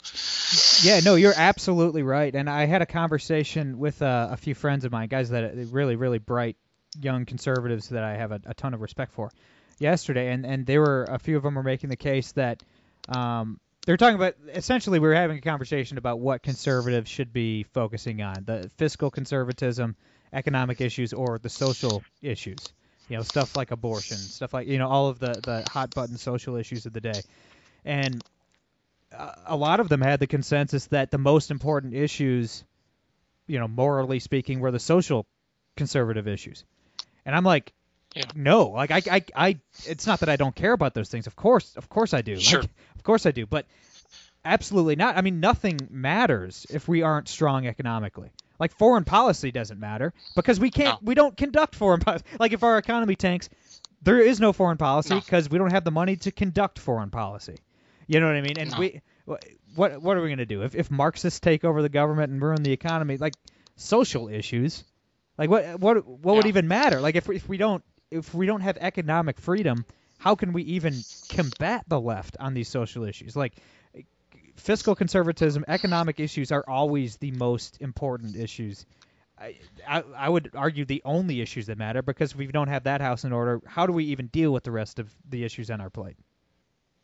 Yeah, 0.82 1.00
no, 1.00 1.14
you're 1.14 1.32
absolutely 1.34 2.02
right. 2.02 2.34
And 2.34 2.50
I 2.50 2.66
had 2.66 2.82
a 2.82 2.86
conversation 2.86 3.78
with 3.78 4.02
uh, 4.02 4.28
a 4.30 4.36
few 4.36 4.54
friends 4.54 4.84
of 4.84 4.92
mine, 4.92 5.08
guys 5.08 5.30
that 5.30 5.44
are 5.44 5.52
really, 5.70 5.96
really 5.96 6.18
bright 6.18 6.56
young 7.00 7.24
conservatives 7.24 7.88
that 7.90 8.04
I 8.04 8.16
have 8.16 8.32
a, 8.32 8.40
a 8.46 8.54
ton 8.54 8.74
of 8.74 8.80
respect 8.80 9.12
for, 9.12 9.30
yesterday, 9.78 10.32
and 10.32 10.44
and 10.44 10.66
they 10.66 10.78
were 10.78 11.04
a 11.04 11.18
few 11.18 11.36
of 11.36 11.42
them 11.42 11.54
were 11.54 11.62
making 11.62 11.88
the 11.90 11.96
case 11.96 12.32
that 12.32 12.62
um, 13.08 13.58
they're 13.86 13.96
talking 13.96 14.16
about 14.16 14.34
essentially 14.48 14.98
we 14.98 15.08
are 15.08 15.14
having 15.14 15.38
a 15.38 15.40
conversation 15.40 15.98
about 15.98 16.20
what 16.20 16.42
conservatives 16.42 17.08
should 17.10 17.32
be 17.32 17.62
focusing 17.62 18.22
on 18.22 18.44
the 18.44 18.70
fiscal 18.76 19.10
conservatism 19.10 19.96
economic 20.32 20.80
issues 20.80 21.12
or 21.12 21.38
the 21.38 21.48
social 21.48 22.02
issues. 22.22 22.72
You 23.08 23.16
know 23.16 23.22
stuff 23.22 23.56
like 23.56 23.72
abortion 23.72 24.16
stuff 24.18 24.54
like 24.54 24.68
you 24.68 24.78
know 24.78 24.88
all 24.88 25.08
of 25.08 25.18
the 25.18 25.42
the 25.44 25.62
hot 25.68 25.92
button 25.94 26.16
social 26.16 26.56
issues 26.56 26.86
of 26.86 26.92
the 26.92 27.00
day. 27.00 27.22
And 27.84 28.22
a 29.46 29.56
lot 29.56 29.80
of 29.80 29.88
them 29.88 30.00
had 30.00 30.20
the 30.20 30.28
consensus 30.28 30.86
that 30.86 31.10
the 31.10 31.18
most 31.18 31.50
important 31.50 31.94
issues 31.94 32.64
you 33.48 33.58
know 33.58 33.66
morally 33.66 34.20
speaking 34.20 34.60
were 34.60 34.70
the 34.70 34.78
social 34.78 35.26
conservative 35.76 36.28
issues. 36.28 36.64
And 37.24 37.34
i'm 37.34 37.44
like 37.44 37.72
yeah. 38.14 38.24
No, 38.34 38.68
like 38.68 38.90
I, 38.90 39.02
I, 39.10 39.24
I, 39.34 39.58
it's 39.86 40.06
not 40.06 40.20
that 40.20 40.28
I 40.28 40.36
don't 40.36 40.54
care 40.54 40.72
about 40.72 40.94
those 40.94 41.08
things. 41.08 41.26
Of 41.26 41.36
course, 41.36 41.76
of 41.76 41.88
course 41.88 42.12
I 42.12 42.22
do. 42.22 42.38
Sure. 42.38 42.62
Like, 42.62 42.70
of 42.96 43.02
course 43.04 43.24
I 43.24 43.30
do. 43.30 43.46
But 43.46 43.66
absolutely 44.44 44.96
not. 44.96 45.16
I 45.16 45.20
mean, 45.20 45.40
nothing 45.40 45.78
matters 45.90 46.66
if 46.70 46.88
we 46.88 47.02
aren't 47.02 47.28
strong 47.28 47.66
economically. 47.66 48.30
Like 48.58 48.76
foreign 48.76 49.04
policy 49.04 49.52
doesn't 49.52 49.78
matter 49.78 50.12
because 50.34 50.60
we 50.60 50.70
can't, 50.70 51.00
no. 51.00 51.06
we 51.06 51.14
don't 51.14 51.36
conduct 51.36 51.74
foreign 51.74 52.00
policy. 52.00 52.24
Like 52.38 52.52
if 52.52 52.62
our 52.62 52.78
economy 52.78 53.16
tanks, 53.16 53.48
there 54.02 54.20
is 54.20 54.40
no 54.40 54.52
foreign 54.52 54.76
policy 54.76 55.14
because 55.14 55.48
no. 55.48 55.54
we 55.54 55.58
don't 55.58 55.70
have 55.70 55.84
the 55.84 55.90
money 55.90 56.16
to 56.16 56.32
conduct 56.32 56.78
foreign 56.78 57.10
policy. 57.10 57.56
You 58.06 58.20
know 58.20 58.26
what 58.26 58.36
I 58.36 58.40
mean? 58.40 58.58
And 58.58 58.72
no. 58.72 58.78
we, 58.78 59.00
what, 59.76 60.02
what 60.02 60.16
are 60.16 60.22
we 60.22 60.30
gonna 60.30 60.46
do 60.46 60.62
if 60.62 60.74
if 60.74 60.90
Marxists 60.90 61.38
take 61.38 61.64
over 61.64 61.80
the 61.80 61.88
government 61.88 62.32
and 62.32 62.42
ruin 62.42 62.62
the 62.62 62.72
economy? 62.72 63.16
Like 63.18 63.34
social 63.76 64.28
issues. 64.28 64.84
Like 65.38 65.48
what 65.48 65.78
what 65.80 66.06
what 66.06 66.32
yeah. 66.32 66.36
would 66.36 66.46
even 66.46 66.68
matter? 66.68 67.00
Like 67.00 67.14
if 67.14 67.30
if 67.30 67.48
we 67.48 67.56
don't 67.56 67.82
if 68.10 68.34
we 68.34 68.46
don't 68.46 68.60
have 68.60 68.76
economic 68.80 69.38
freedom, 69.38 69.84
how 70.18 70.34
can 70.34 70.52
we 70.52 70.62
even 70.62 70.94
combat 71.28 71.84
the 71.88 72.00
left 72.00 72.36
on 72.38 72.54
these 72.54 72.68
social 72.68 73.04
issues? 73.04 73.36
Like 73.36 73.54
fiscal 74.56 74.94
conservatism, 74.94 75.64
economic 75.68 76.20
issues 76.20 76.52
are 76.52 76.64
always 76.68 77.16
the 77.16 77.30
most 77.32 77.80
important 77.80 78.36
issues. 78.36 78.84
I, 79.40 79.56
I, 79.88 80.02
I 80.16 80.28
would 80.28 80.50
argue 80.54 80.84
the 80.84 81.00
only 81.04 81.40
issues 81.40 81.66
that 81.66 81.78
matter 81.78 82.02
because 82.02 82.32
if 82.32 82.36
we 82.36 82.46
don't 82.48 82.68
have 82.68 82.84
that 82.84 83.00
house 83.00 83.24
in 83.24 83.32
order, 83.32 83.62
how 83.66 83.86
do 83.86 83.92
we 83.92 84.04
even 84.06 84.26
deal 84.26 84.52
with 84.52 84.64
the 84.64 84.70
rest 84.70 84.98
of 84.98 85.10
the 85.28 85.44
issues 85.44 85.70
on 85.70 85.80
our 85.80 85.90
plate? 85.90 86.16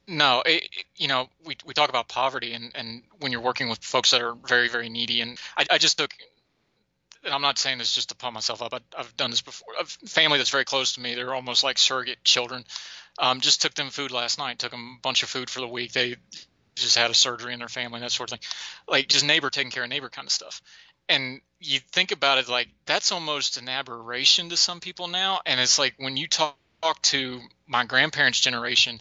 No, 0.06 0.42
it, 0.44 0.68
you 0.96 1.08
know, 1.08 1.28
we, 1.44 1.56
we 1.64 1.74
talk 1.74 1.88
about 1.88 2.08
poverty 2.08 2.52
and, 2.52 2.70
and 2.74 3.02
when 3.20 3.32
you're 3.32 3.40
working 3.40 3.68
with 3.68 3.82
folks 3.82 4.10
that 4.10 4.20
are 4.20 4.34
very, 4.34 4.68
very 4.68 4.88
needy. 4.88 5.20
And 5.20 5.38
I, 5.56 5.66
I 5.70 5.78
just 5.78 5.98
took 5.98 6.12
I'm 7.24 7.42
not 7.42 7.58
saying 7.58 7.78
this 7.78 7.94
just 7.94 8.10
to 8.10 8.16
pump 8.16 8.34
myself 8.34 8.62
up. 8.62 8.74
I, 8.74 8.80
have 8.96 9.16
done 9.16 9.30
this 9.30 9.42
before. 9.42 9.68
A 9.80 9.84
family 9.84 10.38
that's 10.38 10.50
very 10.50 10.64
close 10.64 10.94
to 10.94 11.00
me, 11.00 11.14
they're 11.14 11.34
almost 11.34 11.64
like 11.64 11.78
surrogate 11.78 12.22
children. 12.24 12.64
Um, 13.18 13.40
just 13.40 13.62
took 13.62 13.74
them 13.74 13.90
food 13.90 14.10
last 14.10 14.38
night. 14.38 14.58
Took 14.58 14.72
them 14.72 14.96
a 14.98 15.00
bunch 15.00 15.22
of 15.22 15.28
food 15.28 15.48
for 15.48 15.60
the 15.60 15.68
week. 15.68 15.92
They 15.92 16.16
just 16.74 16.96
had 16.96 17.10
a 17.10 17.14
surgery 17.14 17.52
in 17.52 17.58
their 17.58 17.68
family, 17.68 18.00
that 18.00 18.12
sort 18.12 18.30
of 18.30 18.38
thing. 18.38 18.48
Like 18.86 19.08
just 19.08 19.24
neighbor 19.24 19.50
taking 19.50 19.70
care 19.70 19.84
of 19.84 19.88
neighbor 19.88 20.10
kind 20.10 20.26
of 20.26 20.32
stuff. 20.32 20.60
And 21.08 21.40
you 21.60 21.78
think 21.92 22.12
about 22.12 22.38
it 22.38 22.48
like 22.48 22.68
that's 22.84 23.12
almost 23.12 23.56
an 23.56 23.68
aberration 23.68 24.50
to 24.50 24.56
some 24.56 24.80
people 24.80 25.08
now. 25.08 25.40
And 25.46 25.60
it's 25.60 25.78
like 25.78 25.94
when 25.98 26.16
you 26.16 26.28
talk, 26.28 26.56
talk 26.82 27.00
to 27.02 27.40
my 27.66 27.84
grandparents' 27.84 28.40
generation, 28.40 29.00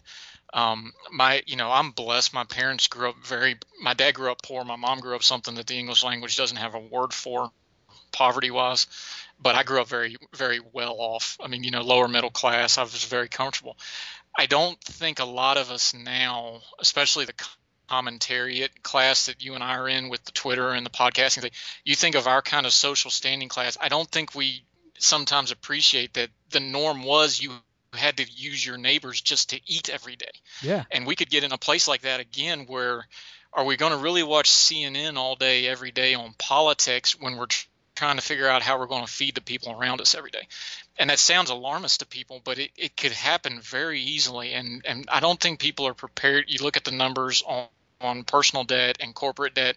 um, 0.54 0.92
my 1.12 1.42
you 1.46 1.56
know 1.56 1.70
i'm 1.70 1.90
blessed 1.90 2.32
my 2.32 2.44
parents 2.44 2.86
grew 2.86 3.10
up 3.10 3.16
very 3.24 3.56
my 3.82 3.94
dad 3.94 4.14
grew 4.14 4.30
up 4.30 4.42
poor 4.42 4.64
my 4.64 4.76
mom 4.76 5.00
grew 5.00 5.14
up 5.14 5.22
something 5.22 5.56
that 5.56 5.66
the 5.66 5.78
english 5.78 6.04
language 6.04 6.36
doesn't 6.36 6.56
have 6.56 6.74
a 6.74 6.78
word 6.78 7.12
for 7.12 7.50
poverty 8.12 8.50
wise, 8.50 8.86
but 9.40 9.54
I 9.54 9.62
grew 9.62 9.80
up 9.80 9.88
very, 9.88 10.16
very 10.34 10.60
well 10.72 10.96
off. 10.98 11.36
I 11.42 11.48
mean, 11.48 11.64
you 11.64 11.70
know, 11.70 11.82
lower 11.82 12.08
middle 12.08 12.30
class. 12.30 12.78
I 12.78 12.82
was 12.82 13.04
very 13.04 13.28
comfortable. 13.28 13.76
I 14.36 14.46
don't 14.46 14.78
think 14.80 15.18
a 15.18 15.24
lot 15.24 15.56
of 15.56 15.70
us 15.70 15.94
now, 15.94 16.60
especially 16.78 17.24
the 17.24 17.34
commentariat 17.88 18.68
class 18.82 19.26
that 19.26 19.42
you 19.42 19.54
and 19.54 19.62
I 19.62 19.76
are 19.76 19.88
in 19.88 20.08
with 20.08 20.24
the 20.24 20.32
Twitter 20.32 20.70
and 20.70 20.84
the 20.84 20.90
podcasting 20.90 21.42
thing, 21.42 21.52
you 21.84 21.94
think 21.94 22.16
of 22.16 22.26
our 22.26 22.42
kind 22.42 22.66
of 22.66 22.72
social 22.72 23.10
standing 23.10 23.48
class. 23.48 23.78
I 23.80 23.88
don't 23.88 24.10
think 24.10 24.34
we 24.34 24.64
sometimes 24.98 25.52
appreciate 25.52 26.14
that 26.14 26.30
the 26.50 26.60
norm 26.60 27.02
was 27.02 27.40
you 27.40 27.52
had 27.94 28.18
to 28.18 28.24
use 28.30 28.64
your 28.64 28.76
neighbors 28.76 29.20
just 29.20 29.50
to 29.50 29.60
eat 29.66 29.88
every 29.88 30.16
day. 30.16 30.30
Yeah. 30.62 30.84
And 30.90 31.06
we 31.06 31.16
could 31.16 31.30
get 31.30 31.44
in 31.44 31.52
a 31.52 31.58
place 31.58 31.88
like 31.88 32.02
that 32.02 32.20
again 32.20 32.66
where 32.66 33.06
are 33.52 33.64
we 33.64 33.76
going 33.76 33.92
to 33.92 33.98
really 33.98 34.22
watch 34.22 34.50
CNN 34.50 35.16
all 35.16 35.34
day 35.34 35.66
every 35.66 35.90
day 35.90 36.14
on 36.14 36.34
politics 36.38 37.18
when 37.18 37.36
we're 37.36 37.46
trying 37.96 38.16
to 38.16 38.22
figure 38.22 38.48
out 38.48 38.62
how 38.62 38.78
we're 38.78 38.86
going 38.86 39.04
to 39.04 39.12
feed 39.12 39.34
the 39.34 39.40
people 39.40 39.72
around 39.72 40.00
us 40.00 40.14
every 40.14 40.30
day. 40.30 40.46
And 40.98 41.10
that 41.10 41.18
sounds 41.18 41.50
alarmist 41.50 42.00
to 42.00 42.06
people, 42.06 42.40
but 42.44 42.58
it, 42.58 42.70
it 42.76 42.96
could 42.96 43.12
happen 43.12 43.60
very 43.60 44.00
easily. 44.00 44.52
And, 44.52 44.82
and 44.86 45.08
I 45.10 45.20
don't 45.20 45.40
think 45.40 45.58
people 45.58 45.86
are 45.88 45.94
prepared. 45.94 46.44
You 46.48 46.62
look 46.62 46.76
at 46.76 46.84
the 46.84 46.92
numbers 46.92 47.42
on, 47.46 47.66
on 48.00 48.24
personal 48.24 48.64
debt 48.64 48.98
and 49.00 49.14
corporate 49.14 49.54
debt, 49.54 49.76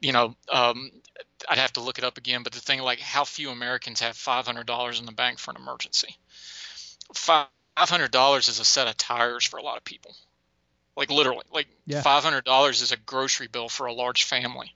you 0.00 0.12
know, 0.12 0.34
um, 0.50 0.90
I'd 1.48 1.58
have 1.58 1.74
to 1.74 1.80
look 1.80 1.98
it 1.98 2.04
up 2.04 2.18
again, 2.18 2.42
but 2.42 2.52
the 2.52 2.60
thing 2.60 2.80
like 2.80 2.98
how 2.98 3.24
few 3.24 3.50
Americans 3.50 4.00
have 4.00 4.14
$500 4.14 4.98
in 4.98 5.06
the 5.06 5.12
bank 5.12 5.38
for 5.38 5.50
an 5.50 5.58
emergency. 5.58 6.16
$500 7.14 8.48
is 8.48 8.58
a 8.58 8.64
set 8.64 8.88
of 8.88 8.96
tires 8.96 9.44
for 9.44 9.58
a 9.58 9.62
lot 9.62 9.76
of 9.76 9.84
people 9.84 10.14
like 10.98 11.10
literally 11.10 11.44
like 11.52 11.68
yeah. 11.86 12.02
$500 12.02 12.70
is 12.70 12.92
a 12.92 12.96
grocery 12.96 13.46
bill 13.46 13.68
for 13.68 13.86
a 13.86 13.92
large 13.92 14.24
family 14.24 14.74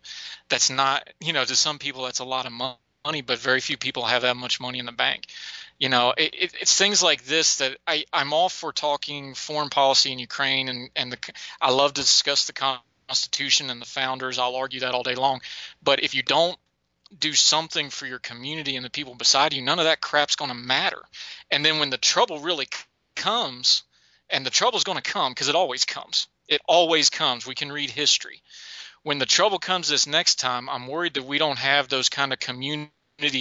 that's 0.48 0.70
not 0.70 1.06
you 1.20 1.32
know 1.32 1.44
to 1.44 1.56
some 1.56 1.78
people 1.78 2.04
that's 2.04 2.20
a 2.20 2.24
lot 2.24 2.46
of 2.46 2.52
money 2.52 2.76
but 3.04 3.38
very 3.38 3.60
few 3.60 3.76
people 3.76 4.04
have 4.04 4.22
that 4.22 4.36
much 4.36 4.60
money 4.60 4.78
in 4.78 4.86
the 4.86 4.92
bank 4.92 5.26
you 5.78 5.88
know 5.88 6.14
it, 6.16 6.34
it, 6.34 6.54
it's 6.60 6.76
things 6.76 7.02
like 7.02 7.24
this 7.24 7.56
that 7.56 7.76
I, 7.86 8.04
i'm 8.12 8.32
all 8.32 8.48
for 8.48 8.72
talking 8.72 9.34
foreign 9.34 9.70
policy 9.70 10.12
in 10.12 10.18
ukraine 10.18 10.68
and, 10.68 10.90
and 10.94 11.12
the 11.12 11.18
i 11.60 11.70
love 11.70 11.94
to 11.94 12.00
discuss 12.00 12.46
the 12.46 12.52
constitution 13.08 13.70
and 13.70 13.80
the 13.80 13.86
founders 13.86 14.38
i'll 14.38 14.56
argue 14.56 14.80
that 14.80 14.94
all 14.94 15.02
day 15.02 15.16
long 15.16 15.40
but 15.82 16.02
if 16.02 16.14
you 16.14 16.22
don't 16.22 16.56
do 17.18 17.34
something 17.34 17.90
for 17.90 18.06
your 18.06 18.20
community 18.20 18.76
and 18.76 18.84
the 18.84 18.90
people 18.90 19.14
beside 19.14 19.52
you 19.52 19.62
none 19.62 19.78
of 19.78 19.84
that 19.84 20.00
crap's 20.00 20.36
going 20.36 20.50
to 20.50 20.56
matter 20.56 21.02
and 21.50 21.64
then 21.64 21.78
when 21.78 21.90
the 21.90 21.98
trouble 21.98 22.38
really 22.38 22.68
comes 23.16 23.82
and 24.32 24.46
the 24.46 24.50
trouble's 24.50 24.84
going 24.84 25.00
to 25.00 25.10
come 25.10 25.30
because 25.30 25.48
it 25.48 25.54
always 25.54 25.84
comes. 25.84 26.26
It 26.48 26.60
always 26.66 27.10
comes. 27.10 27.46
We 27.46 27.54
can 27.54 27.70
read 27.70 27.90
history. 27.90 28.42
When 29.02 29.18
the 29.18 29.26
trouble 29.26 29.58
comes 29.58 29.88
this 29.88 30.06
next 30.06 30.36
time, 30.36 30.68
I'm 30.68 30.86
worried 30.86 31.14
that 31.14 31.24
we 31.24 31.38
don't 31.38 31.58
have 31.58 31.88
those 31.88 32.08
kind 32.08 32.32
of 32.32 32.38
community 32.38 32.90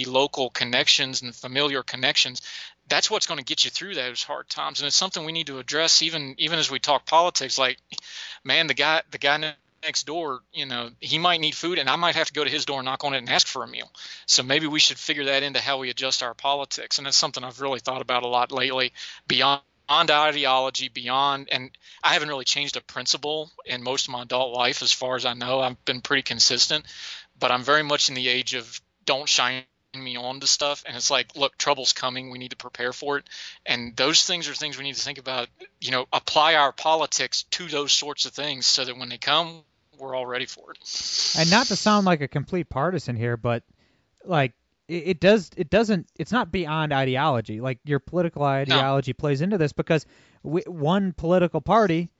local 0.06 0.50
connections 0.50 1.22
and 1.22 1.34
familiar 1.34 1.82
connections 1.82 2.42
that's 2.88 3.10
what's 3.10 3.26
going 3.26 3.38
to 3.38 3.44
get 3.44 3.64
you 3.64 3.70
through 3.70 3.94
those 3.94 4.22
hard 4.22 4.48
times, 4.48 4.80
and 4.80 4.86
it's 4.86 4.96
something 4.96 5.24
we 5.24 5.32
need 5.32 5.46
to 5.46 5.58
address 5.58 6.02
even 6.02 6.34
even 6.38 6.58
as 6.58 6.70
we 6.70 6.78
talk 6.78 7.06
politics. 7.06 7.58
Like, 7.58 7.78
man, 8.44 8.66
the 8.66 8.74
guy 8.74 9.02
the 9.10 9.18
guy 9.18 9.54
next 9.82 10.06
door, 10.06 10.40
you 10.52 10.66
know, 10.66 10.90
he 11.00 11.18
might 11.18 11.40
need 11.40 11.54
food, 11.54 11.78
and 11.78 11.88
I 11.88 11.96
might 11.96 12.14
have 12.14 12.28
to 12.28 12.32
go 12.32 12.44
to 12.44 12.50
his 12.50 12.66
door 12.66 12.78
and 12.78 12.84
knock 12.84 13.02
on 13.04 13.14
it 13.14 13.18
and 13.18 13.28
ask 13.30 13.46
for 13.46 13.64
a 13.64 13.68
meal. 13.68 13.90
So 14.26 14.42
maybe 14.42 14.66
we 14.66 14.78
should 14.78 14.98
figure 14.98 15.24
that 15.24 15.42
into 15.42 15.60
how 15.60 15.78
we 15.78 15.90
adjust 15.90 16.22
our 16.22 16.34
politics, 16.34 16.98
and 16.98 17.06
that's 17.06 17.16
something 17.16 17.42
I've 17.42 17.60
really 17.60 17.80
thought 17.80 18.02
about 18.02 18.22
a 18.22 18.28
lot 18.28 18.52
lately. 18.52 18.92
Beyond 19.26 19.62
beyond 19.86 20.10
ideology, 20.10 20.88
beyond, 20.88 21.48
and 21.50 21.70
I 22.02 22.14
haven't 22.14 22.28
really 22.28 22.44
changed 22.44 22.76
a 22.76 22.80
principle 22.80 23.50
in 23.64 23.82
most 23.82 24.06
of 24.06 24.12
my 24.12 24.22
adult 24.22 24.54
life, 24.54 24.82
as 24.82 24.92
far 24.92 25.16
as 25.16 25.24
I 25.24 25.34
know. 25.34 25.60
I've 25.60 25.84
been 25.84 26.00
pretty 26.00 26.22
consistent, 26.22 26.84
but 27.38 27.50
I'm 27.50 27.62
very 27.62 27.82
much 27.82 28.08
in 28.08 28.14
the 28.14 28.28
age 28.28 28.54
of 28.54 28.80
don't 29.04 29.28
shine 29.28 29.64
me 29.94 30.16
on 30.16 30.40
to 30.40 30.46
stuff. 30.46 30.84
And 30.86 30.96
it's 30.96 31.10
like 31.10 31.36
look 31.36 31.56
trouble's 31.58 31.92
coming. 31.92 32.30
We 32.30 32.38
need 32.38 32.50
to 32.50 32.56
prepare 32.56 32.92
for 32.92 33.18
it. 33.18 33.24
And 33.66 33.94
those 33.96 34.24
things 34.24 34.48
are 34.48 34.54
things 34.54 34.78
we 34.78 34.84
need 34.84 34.94
to 34.94 35.02
think 35.02 35.18
about 35.18 35.48
you 35.80 35.90
know 35.90 36.06
apply 36.12 36.54
our 36.54 36.72
politics 36.72 37.44
to 37.50 37.68
those 37.68 37.92
sorts 37.92 38.24
of 38.26 38.32
things 38.32 38.66
so 38.66 38.84
that 38.84 38.96
when 38.96 39.08
they 39.08 39.18
come 39.18 39.62
we're 39.98 40.14
all 40.14 40.26
ready 40.26 40.46
for 40.46 40.72
it. 40.72 40.78
And 41.38 41.50
not 41.50 41.66
to 41.66 41.76
sound 41.76 42.06
like 42.06 42.22
a 42.22 42.28
complete 42.28 42.68
partisan 42.68 43.16
here 43.16 43.36
but 43.36 43.62
like 44.24 44.52
it, 44.88 45.02
it 45.06 45.20
does 45.20 45.50
it 45.56 45.70
doesn't 45.70 46.08
it's 46.18 46.32
not 46.32 46.52
beyond 46.52 46.92
ideology 46.92 47.60
like 47.60 47.78
your 47.84 47.98
political 47.98 48.42
ideology 48.42 49.12
no. 49.12 49.20
plays 49.20 49.40
into 49.40 49.58
this 49.58 49.72
because 49.72 50.06
we, 50.42 50.62
one 50.62 51.12
political 51.12 51.60
party 51.60 52.10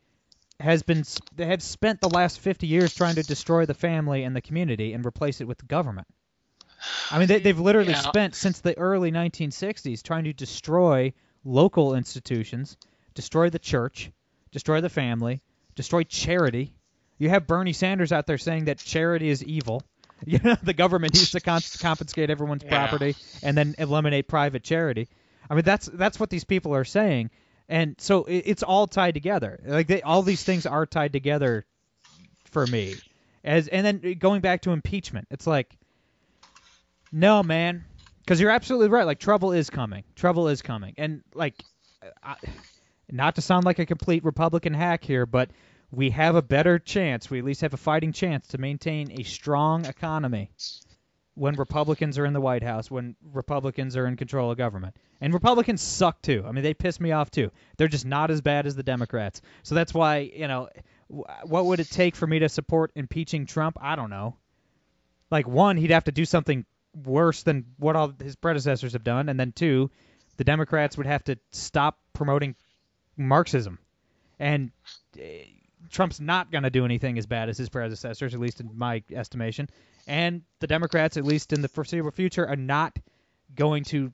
has 0.60 0.82
been 0.82 1.04
they 1.34 1.46
have 1.46 1.62
spent 1.62 2.00
the 2.00 2.08
last 2.08 2.40
50 2.40 2.66
years 2.66 2.94
trying 2.94 3.16
to 3.16 3.22
destroy 3.22 3.66
the 3.66 3.74
family 3.74 4.24
and 4.24 4.36
the 4.36 4.42
community 4.42 4.92
and 4.92 5.04
replace 5.04 5.40
it 5.40 5.48
with 5.48 5.58
the 5.58 5.66
government 5.66 6.06
I 7.10 7.18
mean, 7.18 7.28
they, 7.28 7.38
they've 7.38 7.58
literally 7.58 7.92
yeah. 7.92 8.00
spent 8.00 8.34
since 8.34 8.60
the 8.60 8.76
early 8.78 9.12
1960s 9.12 10.02
trying 10.02 10.24
to 10.24 10.32
destroy 10.32 11.12
local 11.44 11.94
institutions, 11.94 12.76
destroy 13.14 13.50
the 13.50 13.58
church, 13.58 14.10
destroy 14.50 14.80
the 14.80 14.88
family, 14.88 15.42
destroy 15.74 16.04
charity. 16.04 16.74
You 17.18 17.28
have 17.28 17.46
Bernie 17.46 17.72
Sanders 17.72 18.12
out 18.12 18.26
there 18.26 18.38
saying 18.38 18.64
that 18.64 18.78
charity 18.78 19.28
is 19.28 19.44
evil. 19.44 19.82
You 20.26 20.38
know, 20.38 20.56
the 20.62 20.72
government 20.72 21.14
needs 21.14 21.32
to 21.32 21.40
confiscate 21.40 22.30
everyone's 22.30 22.62
yeah. 22.62 22.70
property 22.70 23.16
and 23.42 23.56
then 23.56 23.74
eliminate 23.78 24.28
private 24.28 24.62
charity. 24.62 25.08
I 25.50 25.54
mean, 25.54 25.64
that's 25.64 25.86
that's 25.86 26.20
what 26.20 26.30
these 26.30 26.44
people 26.44 26.74
are 26.74 26.84
saying, 26.84 27.30
and 27.68 27.96
so 27.98 28.24
it, 28.24 28.44
it's 28.46 28.62
all 28.62 28.86
tied 28.86 29.14
together. 29.14 29.60
Like 29.66 29.88
they, 29.88 30.02
all 30.02 30.22
these 30.22 30.44
things 30.44 30.64
are 30.64 30.86
tied 30.86 31.12
together 31.12 31.66
for 32.52 32.66
me. 32.66 32.94
As 33.42 33.66
and 33.66 33.84
then 33.84 34.14
going 34.18 34.40
back 34.40 34.62
to 34.62 34.70
impeachment, 34.70 35.26
it's 35.30 35.46
like 35.46 35.76
no, 37.10 37.42
man, 37.42 37.84
because 38.20 38.40
you're 38.40 38.50
absolutely 38.50 38.88
right. 38.88 39.04
Like 39.04 39.18
trouble 39.18 39.52
is 39.52 39.68
coming. 39.68 40.04
Trouble 40.14 40.48
is 40.48 40.62
coming, 40.62 40.94
and 40.96 41.22
like, 41.34 41.62
I, 42.22 42.36
not 43.10 43.34
to 43.34 43.42
sound 43.42 43.64
like 43.64 43.78
a 43.78 43.86
complete 43.86 44.24
Republican 44.24 44.72
hack 44.72 45.04
here, 45.04 45.26
but 45.26 45.50
we 45.92 46.10
have 46.10 46.34
a 46.34 46.42
better 46.42 46.78
chance. 46.78 47.30
We 47.30 47.38
at 47.38 47.44
least 47.44 47.60
have 47.60 47.74
a 47.74 47.78
fighting 47.78 48.12
chance 48.12 48.48
to 48.48 48.58
maintain 48.58 49.20
a 49.20 49.22
strong 49.22 49.84
economy 49.84 50.50
when 51.34 51.54
Republicans 51.54 52.18
are 52.18 52.26
in 52.26 52.32
the 52.32 52.40
White 52.40 52.62
House, 52.62 52.90
when 52.90 53.14
Republicans 53.32 53.96
are 53.96 54.06
in 54.06 54.16
control 54.16 54.50
of 54.50 54.58
government. 54.58 54.96
And 55.20 55.32
Republicans 55.32 55.82
suck 55.82 56.20
too. 56.22 56.44
I 56.46 56.52
mean, 56.52 56.64
they 56.64 56.74
piss 56.74 56.98
me 56.98 57.12
off 57.12 57.30
too. 57.30 57.50
They're 57.76 57.88
just 57.88 58.06
not 58.06 58.30
as 58.30 58.40
bad 58.40 58.66
as 58.66 58.74
the 58.74 58.82
Democrats. 58.82 59.42
So 59.62 59.74
that's 59.74 59.94
why, 59.94 60.30
you 60.34 60.48
know, 60.48 60.68
what 61.08 61.66
would 61.66 61.80
it 61.80 61.90
take 61.90 62.16
for 62.16 62.26
me 62.26 62.38
to 62.40 62.48
support 62.48 62.90
impeaching 62.94 63.46
Trump? 63.46 63.76
I 63.80 63.96
don't 63.96 64.10
know. 64.10 64.36
Like 65.30 65.46
one, 65.46 65.76
he'd 65.76 65.90
have 65.90 66.04
to 66.04 66.12
do 66.12 66.24
something 66.24 66.64
worse 67.04 67.42
than 67.42 67.66
what 67.78 67.96
all 67.96 68.12
his 68.22 68.36
predecessors 68.36 68.94
have 68.94 69.04
done, 69.04 69.28
and 69.28 69.38
then 69.38 69.52
two, 69.52 69.90
the 70.36 70.44
Democrats 70.44 70.96
would 70.96 71.06
have 71.06 71.24
to 71.24 71.38
stop 71.50 71.98
promoting 72.12 72.54
Marxism, 73.16 73.78
and 74.38 74.70
uh, 75.18 75.22
Trump's 75.90 76.20
not 76.20 76.50
going 76.50 76.64
to 76.64 76.70
do 76.70 76.84
anything 76.84 77.18
as 77.18 77.26
bad 77.26 77.48
as 77.48 77.58
his 77.58 77.68
predecessors, 77.68 78.34
at 78.34 78.40
least 78.40 78.60
in 78.60 78.70
my 78.76 79.02
estimation, 79.12 79.68
and 80.06 80.42
the 80.60 80.66
Democrats, 80.66 81.16
at 81.16 81.24
least 81.24 81.52
in 81.52 81.62
the 81.62 81.68
foreseeable 81.68 82.10
future, 82.10 82.46
are 82.46 82.56
not 82.56 82.98
going 83.54 83.84
to 83.84 84.12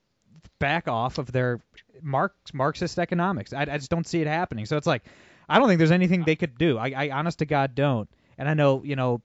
back 0.59 0.89
off 0.89 1.19
of 1.19 1.31
their 1.31 1.61
Marx, 2.03 2.35
Marxist 2.53 2.99
economics. 2.99 3.53
I, 3.53 3.63
I 3.63 3.79
just 3.79 3.91
don't 3.91 4.07
see 4.07 4.21
it 4.21 4.27
happening. 4.27 4.67
So 4.67 4.77
it's 4.77 4.87
like, 4.87 5.05
I 5.49 5.59
don't 5.59 5.69
think 5.69 5.79
there's 5.79 5.93
anything 5.93 6.25
they 6.25 6.37
could 6.37 6.59
do. 6.59 6.79
I, 6.79 6.93
I 6.97 7.11
honest 7.11 7.39
to 7.41 7.47
God 7.47 7.75
don't. 7.75 8.09
And 8.37 8.49
I 8.49 8.55
know, 8.55 8.83
you 8.85 8.97
know, 8.97 9.23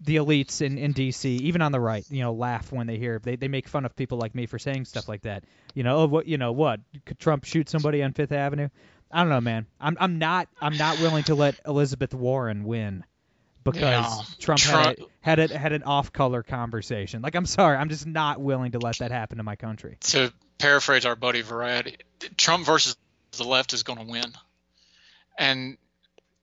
the 0.00 0.16
elites 0.16 0.60
in, 0.60 0.76
in 0.78 0.92
DC, 0.92 1.24
even 1.24 1.62
on 1.62 1.72
the 1.72 1.80
right, 1.80 2.04
you 2.10 2.20
know, 2.20 2.32
laugh 2.32 2.70
when 2.70 2.86
they 2.86 2.98
hear 2.98 3.18
they 3.18 3.36
they 3.36 3.48
make 3.48 3.66
fun 3.66 3.84
of 3.84 3.96
people 3.96 4.18
like 4.18 4.34
me 4.34 4.46
for 4.46 4.58
saying 4.58 4.84
stuff 4.84 5.08
like 5.08 5.22
that. 5.22 5.44
You 5.74 5.82
know, 5.82 5.98
oh, 5.98 6.06
what 6.06 6.26
you 6.26 6.36
know 6.36 6.52
what? 6.52 6.80
Could 7.06 7.18
Trump 7.18 7.44
shoot 7.44 7.68
somebody 7.68 8.02
on 8.02 8.12
Fifth 8.12 8.32
Avenue? 8.32 8.68
I 9.10 9.20
don't 9.20 9.28
know, 9.28 9.40
man. 9.40 9.66
I'm 9.80 9.96
I'm 10.00 10.18
not 10.18 10.48
I'm 10.60 10.76
not 10.76 11.00
willing 11.00 11.24
to 11.24 11.34
let 11.34 11.60
Elizabeth 11.66 12.12
Warren 12.14 12.64
win 12.64 13.04
because. 13.64 14.36
Trump, 14.36 14.60
Trump, 14.60 14.98
had 15.20 15.38
a, 15.38 15.48
had 15.48 15.50
a, 15.50 15.58
had 15.58 15.72
an 15.72 15.82
off-color 15.82 16.42
conversation. 16.42 17.22
Like 17.22 17.34
I'm 17.34 17.46
sorry, 17.46 17.76
I'm 17.76 17.88
just 17.88 18.06
not 18.06 18.40
willing 18.40 18.72
to 18.72 18.78
let 18.78 18.98
that 18.98 19.10
happen 19.10 19.38
to 19.38 19.44
my 19.44 19.56
country. 19.56 19.96
To 20.00 20.32
paraphrase 20.58 21.04
our 21.04 21.16
buddy 21.16 21.42
Variety, 21.42 21.96
Trump 22.36 22.66
versus 22.66 22.96
the 23.36 23.44
left 23.44 23.72
is 23.72 23.82
going 23.82 23.98
to 23.98 24.10
win. 24.10 24.32
And 25.38 25.76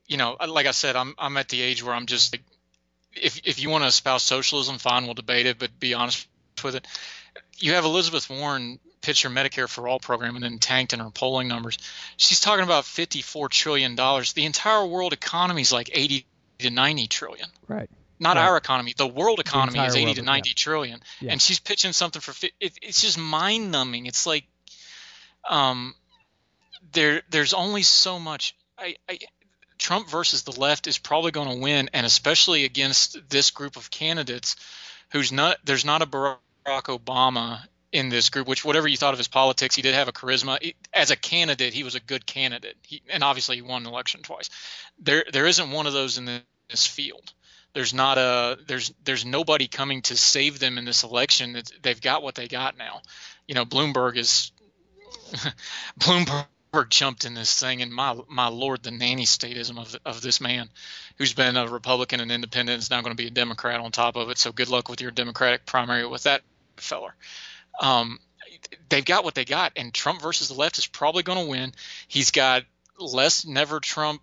you 0.07 0.17
know, 0.17 0.37
like 0.47 0.65
I 0.65 0.71
said, 0.71 0.95
I'm 0.95 1.15
I'm 1.17 1.37
at 1.37 1.49
the 1.49 1.61
age 1.61 1.83
where 1.83 1.93
I'm 1.93 2.05
just 2.05 2.33
like 2.33 2.43
if 3.15 3.41
if 3.45 3.61
you 3.61 3.69
want 3.69 3.83
to 3.83 3.87
espouse 3.87 4.23
socialism, 4.23 4.77
fine, 4.77 5.05
we'll 5.05 5.13
debate 5.13 5.45
it, 5.45 5.59
but 5.59 5.79
be 5.79 5.93
honest 5.93 6.27
with 6.63 6.75
it. 6.75 6.87
You 7.57 7.73
have 7.73 7.85
Elizabeth 7.85 8.29
Warren 8.29 8.79
pitch 9.03 9.21
her 9.21 9.29
Medicare 9.29 9.69
for 9.69 9.87
All 9.87 9.99
program 9.99 10.35
and 10.35 10.43
then 10.43 10.57
tanked 10.57 10.93
in 10.93 10.99
her 10.99 11.11
polling 11.11 11.47
numbers. 11.47 11.77
She's 12.17 12.39
talking 12.39 12.63
about 12.63 12.85
54 12.85 13.49
trillion 13.49 13.95
dollars. 13.95 14.33
The 14.33 14.45
entire 14.45 14.85
world 14.85 15.13
economy 15.13 15.61
is 15.61 15.71
like 15.71 15.91
80 15.93 16.25
to 16.59 16.69
90 16.71 17.07
trillion. 17.07 17.49
Right. 17.67 17.89
Not 18.19 18.37
right. 18.37 18.47
our 18.47 18.57
economy. 18.57 18.93
The 18.97 19.05
world 19.05 19.39
economy 19.39 19.79
the 19.79 19.85
is 19.85 19.95
80 19.95 20.05
world, 20.05 20.15
to 20.15 20.21
90 20.23 20.49
yeah. 20.49 20.53
trillion, 20.55 20.99
Yeah. 21.19 21.31
and 21.33 21.41
she's 21.41 21.59
pitching 21.59 21.91
something 21.91 22.21
for. 22.21 22.33
It, 22.59 22.73
it's 22.81 23.01
just 23.01 23.17
mind 23.17 23.71
numbing. 23.71 24.05
It's 24.05 24.25
like, 24.25 24.45
um, 25.47 25.93
there 26.93 27.21
there's 27.29 27.53
only 27.53 27.83
so 27.83 28.19
much. 28.19 28.55
I, 28.77 28.95
I 29.09 29.19
Trump 29.77 30.09
versus 30.09 30.43
the 30.43 30.57
left 30.57 30.87
is 30.87 30.97
probably 30.97 31.31
going 31.31 31.49
to 31.49 31.57
win, 31.57 31.89
and 31.91 32.05
especially 32.05 32.63
against 32.63 33.17
this 33.29 33.51
group 33.51 33.75
of 33.75 33.91
candidates, 33.91 34.55
who's 35.11 35.33
not 35.33 35.57
there's 35.65 35.83
not 35.83 36.01
a 36.01 36.05
Barack 36.05 36.37
Obama 36.65 37.63
in 37.93 38.09
this 38.09 38.29
group. 38.29 38.47
Which 38.47 38.65
whatever 38.65 38.87
you 38.87 38.97
thought 38.97 39.13
of 39.13 39.19
his 39.19 39.27
politics, 39.29 39.75
he 39.75 39.81
did 39.81 39.93
have 39.93 40.07
a 40.09 40.11
charisma. 40.11 40.73
As 40.91 41.11
a 41.11 41.15
candidate, 41.15 41.73
he 41.73 41.83
was 41.83 41.95
a 41.95 41.99
good 42.01 42.25
candidate, 42.25 42.75
he, 42.81 43.01
and 43.09 43.23
obviously 43.23 43.55
he 43.55 43.61
won 43.61 43.83
an 43.83 43.87
election 43.87 44.21
twice. 44.21 44.49
There 44.99 45.23
there 45.31 45.45
isn't 45.45 45.71
one 45.71 45.87
of 45.87 45.93
those 45.93 46.17
in 46.17 46.25
this 46.69 46.87
field. 46.87 47.31
There's 47.73 47.93
not 47.93 48.17
a 48.17 48.57
there's 48.67 48.93
there's 49.03 49.25
nobody 49.25 49.67
coming 49.67 50.01
to 50.03 50.17
save 50.17 50.59
them 50.59 50.77
in 50.77 50.85
this 50.85 51.03
election. 51.03 51.55
It's, 51.55 51.71
they've 51.81 52.01
got 52.01 52.23
what 52.23 52.35
they 52.35 52.47
got 52.47 52.77
now. 52.77 53.01
You 53.47 53.55
know, 53.55 53.65
Bloomberg 53.65 54.17
is 54.17 54.51
Bloomberg 55.99 56.45
jumped 56.89 57.25
in 57.25 57.35
this 57.35 57.59
thing, 57.59 57.81
and 57.83 57.93
my 57.93 58.17
my 58.27 58.47
lord, 58.47 58.81
the 58.83 58.91
nanny 58.91 59.25
statism 59.25 59.79
of 59.79 59.95
of 60.05 60.21
this 60.21 60.41
man, 60.41 60.69
who's 61.17 61.33
been 61.33 61.57
a 61.57 61.67
Republican 61.67 62.19
and 62.19 62.31
independent, 62.31 62.79
is 62.79 62.89
now 62.89 63.01
going 63.01 63.15
to 63.15 63.21
be 63.21 63.27
a 63.27 63.31
Democrat 63.31 63.79
on 63.79 63.91
top 63.91 64.15
of 64.15 64.29
it. 64.29 64.37
So 64.39 64.51
good 64.51 64.69
luck 64.69 64.89
with 64.89 65.01
your 65.01 65.11
Democratic 65.11 65.65
primary 65.65 66.05
with 66.07 66.23
that 66.23 66.41
feller. 66.77 67.15
Um, 67.79 68.19
they've 68.89 69.05
got 69.05 69.23
what 69.23 69.35
they 69.35 69.45
got, 69.45 69.73
and 69.75 69.93
Trump 69.93 70.21
versus 70.21 70.47
the 70.47 70.53
left 70.53 70.77
is 70.77 70.87
probably 70.87 71.23
going 71.23 71.43
to 71.43 71.49
win. 71.49 71.73
He's 72.07 72.31
got 72.31 72.63
less 72.99 73.45
never 73.45 73.79
Trump 73.79 74.21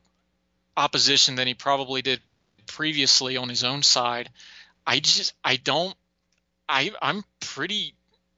opposition 0.77 1.35
than 1.35 1.47
he 1.47 1.55
probably 1.55 2.03
did 2.03 2.21
previously 2.67 3.37
on 3.37 3.49
his 3.49 3.65
own 3.65 3.83
side. 3.83 4.31
I 4.87 5.01
just 5.01 5.35
I 5.45 5.57
don't 5.57 5.95
I 6.69 6.93
I'm 7.03 7.25
pretty 7.41 7.95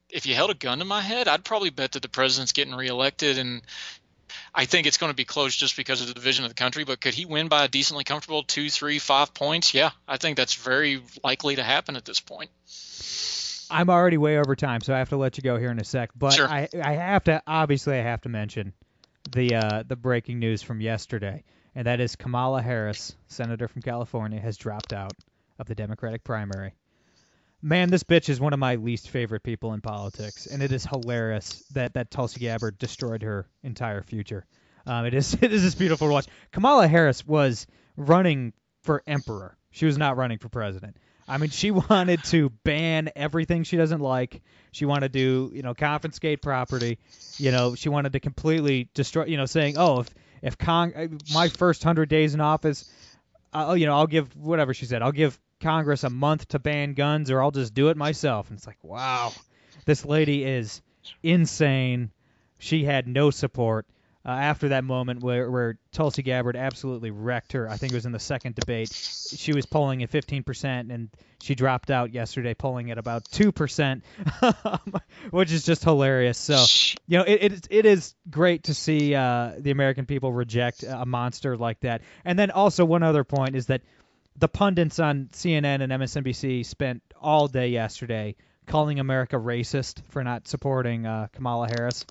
if 0.09 0.25
you 0.25 0.35
held 0.35 0.51
a 0.51 0.55
gun 0.55 0.79
to 0.79 0.85
my 0.85 1.01
head, 1.01 1.27
I'd 1.27 1.43
probably 1.43 1.69
bet 1.69 1.93
that 1.93 2.01
the 2.01 2.09
president's 2.09 2.51
getting 2.51 2.75
reelected 2.75 3.37
and 3.37 3.61
I 4.53 4.65
think 4.65 4.87
it's 4.87 4.97
going 4.97 5.11
to 5.11 5.15
be 5.15 5.25
close 5.25 5.55
just 5.55 5.75
because 5.77 6.01
of 6.01 6.07
the 6.07 6.13
division 6.13 6.45
of 6.45 6.49
the 6.49 6.55
country. 6.55 6.83
But 6.83 7.01
could 7.01 7.13
he 7.13 7.25
win 7.25 7.47
by 7.47 7.65
a 7.65 7.67
decently 7.67 8.03
comfortable 8.03 8.43
two, 8.43 8.69
three, 8.69 8.99
five 8.99 9.33
points? 9.33 9.73
Yeah, 9.73 9.91
I 10.07 10.17
think 10.17 10.37
that's 10.37 10.55
very 10.55 11.01
likely 11.23 11.55
to 11.55 11.63
happen 11.63 11.95
at 11.95 12.05
this 12.05 12.19
point. 12.19 12.49
I'm 13.73 13.89
already 13.89 14.17
way 14.17 14.37
over 14.37 14.55
time, 14.55 14.81
so 14.81 14.93
I 14.93 14.99
have 14.99 15.09
to 15.09 15.17
let 15.17 15.37
you 15.37 15.43
go 15.43 15.57
here 15.57 15.71
in 15.71 15.79
a 15.79 15.83
sec. 15.83 16.11
But 16.15 16.33
Sure. 16.33 16.47
I 16.47 16.69
I 16.81 16.93
have 16.93 17.23
to 17.25 17.41
obviously 17.47 17.95
I 17.97 18.03
have 18.03 18.21
to 18.21 18.29
mention 18.29 18.73
the 19.31 19.55
uh, 19.55 19.83
the 19.87 19.95
breaking 19.95 20.39
news 20.39 20.61
from 20.61 20.79
yesterday, 20.81 21.43
and 21.75 21.87
that 21.87 21.99
is 21.99 22.15
Kamala 22.15 22.61
Harris, 22.61 23.15
senator 23.27 23.67
from 23.67 23.81
California, 23.81 24.39
has 24.39 24.57
dropped 24.57 24.93
out 24.93 25.13
of 25.59 25.67
the 25.67 25.75
Democratic 25.75 26.23
primary. 26.23 26.73
Man, 27.61 27.89
this 27.89 28.03
bitch 28.03 28.27
is 28.29 28.39
one 28.39 28.53
of 28.53 28.59
my 28.59 28.75
least 28.75 29.09
favorite 29.09 29.41
people 29.41 29.73
in 29.73 29.81
politics, 29.81 30.45
and 30.47 30.61
it 30.61 30.71
is 30.71 30.85
hilarious 30.85 31.63
that 31.73 31.93
that 31.93 32.11
Tulsi 32.11 32.41
Gabbard 32.41 32.77
destroyed 32.77 33.23
her 33.23 33.47
entire 33.63 34.03
future. 34.03 34.45
Um, 34.85 35.05
it 35.05 35.13
is 35.13 35.33
it 35.41 35.51
is 35.51 35.63
just 35.63 35.79
beautiful 35.79 36.07
to 36.07 36.13
watch. 36.13 36.27
Kamala 36.51 36.87
Harris 36.87 37.25
was 37.25 37.65
running 37.97 38.53
for 38.83 39.01
emperor. 39.07 39.57
She 39.71 39.85
was 39.85 39.97
not 39.97 40.17
running 40.17 40.37
for 40.37 40.49
president. 40.49 40.97
I 41.27 41.37
mean, 41.37 41.49
she 41.49 41.71
wanted 41.89 42.23
to 42.25 42.49
ban 42.63 43.09
everything 43.15 43.63
she 43.63 43.77
doesn't 43.77 44.01
like. 44.01 44.41
She 44.71 44.85
wanted 44.85 45.13
to, 45.13 45.51
you 45.53 45.61
know, 45.61 45.73
confiscate 45.73 46.41
property. 46.41 46.99
You 47.37 47.51
know, 47.51 47.75
she 47.75 47.89
wanted 47.89 48.13
to 48.13 48.19
completely 48.19 48.89
destroy. 48.93 49.25
You 49.25 49.37
know, 49.37 49.45
saying, 49.45 49.75
"Oh, 49.77 49.99
if 50.01 50.13
if 50.41 50.57
Cong- 50.57 50.93
uh, 50.95 51.07
my 51.33 51.49
first 51.49 51.83
hundred 51.83 52.09
days 52.09 52.33
in 52.33 52.41
office, 52.41 52.85
I'll, 53.53 53.77
you 53.77 53.85
know, 53.85 53.95
I'll 53.95 54.07
give 54.07 54.35
whatever 54.35 54.73
she 54.73 54.85
said. 54.85 55.01
I'll 55.01 55.11
give 55.11 55.39
Congress 55.59 56.03
a 56.03 56.09
month 56.09 56.47
to 56.49 56.59
ban 56.59 56.93
guns, 56.93 57.31
or 57.31 57.41
I'll 57.41 57.51
just 57.51 57.73
do 57.73 57.89
it 57.89 57.97
myself." 57.97 58.49
And 58.49 58.57
it's 58.57 58.67
like, 58.67 58.83
wow, 58.83 59.31
this 59.85 60.05
lady 60.05 60.43
is 60.43 60.81
insane. 61.23 62.11
She 62.59 62.83
had 62.83 63.07
no 63.07 63.29
support. 63.29 63.85
Uh, 64.25 64.31
after 64.31 64.69
that 64.69 64.85
moment 64.85 65.21
where, 65.21 65.51
where 65.51 65.77
Tulsi 65.91 66.21
Gabbard 66.23 66.55
absolutely 66.55 67.11
wrecked 67.11 67.51
her, 67.51 67.69
I 67.69 67.75
think 67.75 67.91
it 67.91 67.95
was 67.95 68.05
in 68.05 68.13
the 68.13 68.19
second 68.19 68.55
debate. 68.55 68.89
She 68.93 69.51
was 69.51 69.65
polling 69.65 70.01
at 70.01 70.11
15%, 70.11 70.93
and 70.93 71.09
she 71.41 71.55
dropped 71.55 71.91
out 71.91 72.13
yesterday, 72.13 72.53
polling 72.53 72.89
at 72.89 72.97
about 72.97 73.25
2%, 73.25 74.01
which 75.31 75.51
is 75.51 75.65
just 75.65 75.83
hilarious. 75.83 76.37
So, 76.37 76.63
you 77.05 77.17
know, 77.17 77.25
it, 77.25 77.43
it, 77.43 77.67
it 77.69 77.85
is 77.85 78.15
great 78.29 78.63
to 78.65 78.73
see 78.73 79.13
uh, 79.13 79.55
the 79.57 79.71
American 79.71 80.05
people 80.05 80.31
reject 80.31 80.83
a 80.83 81.05
monster 81.05 81.57
like 81.57 81.81
that. 81.81 82.01
And 82.23 82.39
then 82.39 82.49
also, 82.49 82.85
one 82.85 83.03
other 83.03 83.25
point 83.25 83.57
is 83.57 83.65
that 83.65 83.81
the 84.37 84.47
pundits 84.47 84.99
on 84.99 85.27
CNN 85.33 85.81
and 85.81 85.91
MSNBC 85.91 86.65
spent 86.65 87.01
all 87.19 87.49
day 87.49 87.67
yesterday 87.67 88.37
calling 88.67 89.01
America 89.01 89.35
racist 89.35 90.01
for 90.09 90.23
not 90.23 90.47
supporting 90.47 91.05
uh, 91.05 91.27
Kamala 91.33 91.67
Harris 91.67 92.05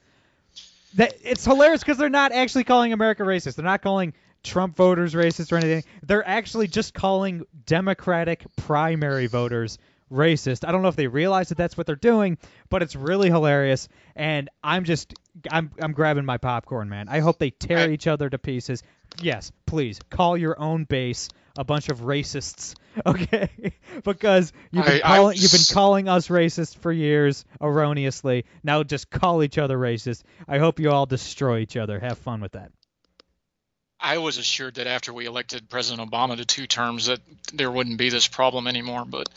that 0.94 1.14
it's 1.22 1.44
hilarious 1.44 1.80
because 1.80 1.98
they're 1.98 2.10
not 2.10 2.32
actually 2.32 2.64
calling 2.64 2.92
America 2.92 3.22
racist. 3.22 3.56
They're 3.56 3.64
not 3.64 3.82
calling 3.82 4.14
Trump 4.42 4.76
voters 4.76 5.14
racist 5.14 5.52
or 5.52 5.56
anything. 5.56 5.84
They're 6.02 6.26
actually 6.26 6.68
just 6.68 6.94
calling 6.94 7.46
Democratic 7.66 8.44
primary 8.56 9.26
voters 9.26 9.78
racist. 10.12 10.66
I 10.68 10.72
don't 10.72 10.82
know 10.82 10.88
if 10.88 10.96
they 10.96 11.06
realize 11.06 11.48
that 11.48 11.58
that's 11.58 11.76
what 11.76 11.86
they're 11.86 11.96
doing, 11.96 12.38
but 12.68 12.82
it's 12.82 12.94
really 12.94 13.30
hilarious. 13.30 13.88
And 14.14 14.50
I'm 14.62 14.84
just, 14.84 15.14
I'm, 15.50 15.70
I'm 15.80 15.92
grabbing 15.92 16.24
my 16.24 16.36
popcorn, 16.36 16.88
man. 16.88 17.08
I 17.08 17.20
hope 17.20 17.38
they 17.38 17.50
tear 17.50 17.90
each 17.90 18.06
other 18.06 18.28
to 18.28 18.38
pieces. 18.38 18.82
Yes, 19.20 19.52
please 19.66 20.00
call 20.10 20.36
your 20.36 20.58
own 20.60 20.84
base 20.84 21.28
a 21.56 21.64
bunch 21.64 21.88
of 21.88 22.00
racists, 22.00 22.74
okay? 23.06 23.48
because 24.04 24.52
you've 24.70 24.86
been, 24.86 25.00
I- 25.04 25.14
I 25.14 25.16
calling, 25.18 25.36
you've 25.38 25.52
been 25.52 25.74
calling 25.74 26.08
us 26.08 26.28
racist 26.28 26.76
for 26.78 26.92
years 26.92 27.44
erroneously. 27.60 28.44
Now 28.62 28.82
just 28.82 29.10
call 29.10 29.42
each 29.42 29.58
other 29.58 29.76
racist. 29.78 30.22
I 30.48 30.58
hope 30.58 30.80
you 30.80 30.90
all 30.90 31.06
destroy 31.06 31.58
each 31.58 31.76
other. 31.76 31.98
Have 32.00 32.18
fun 32.18 32.40
with 32.40 32.52
that. 32.52 32.72
I 34.04 34.18
was 34.18 34.36
assured 34.36 34.74
that 34.76 34.88
after 34.88 35.12
we 35.12 35.26
elected 35.26 35.68
President 35.70 36.10
Obama 36.10 36.36
to 36.36 36.44
two 36.44 36.66
terms 36.66 37.06
that 37.06 37.20
there 37.52 37.70
wouldn't 37.70 37.98
be 37.98 38.08
this 38.08 38.26
problem 38.26 38.66
anymore, 38.66 39.04
but 39.04 39.28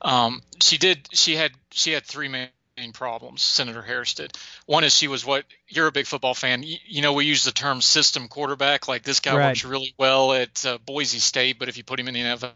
um, 0.00 0.40
she 0.62 0.78
did. 0.78 1.06
She 1.12 1.36
had 1.36 1.52
she 1.70 1.92
had 1.92 2.04
three 2.06 2.28
main 2.28 2.48
problems. 2.92 3.42
Senator 3.42 3.82
Harris 3.82 4.14
did. 4.14 4.36
One 4.66 4.84
is 4.84 4.96
she 4.96 5.08
was 5.08 5.24
what 5.24 5.44
you're 5.68 5.86
a 5.86 5.92
big 5.92 6.06
football 6.06 6.34
fan. 6.34 6.62
You, 6.62 6.76
you 6.86 7.02
know 7.02 7.12
we 7.12 7.26
use 7.26 7.44
the 7.44 7.52
term 7.52 7.80
system 7.80 8.28
quarterback. 8.28 8.88
Like 8.88 9.02
this 9.02 9.20
guy 9.20 9.36
Right. 9.36 9.48
works 9.48 9.64
really 9.64 9.94
well 9.98 10.32
at 10.32 10.64
uh, 10.66 10.78
Boise 10.84 11.18
State, 11.18 11.58
but 11.58 11.68
if 11.68 11.76
you 11.76 11.84
put 11.84 12.00
him 12.00 12.08
in 12.08 12.14
the 12.14 12.20
NFL. 12.20 12.52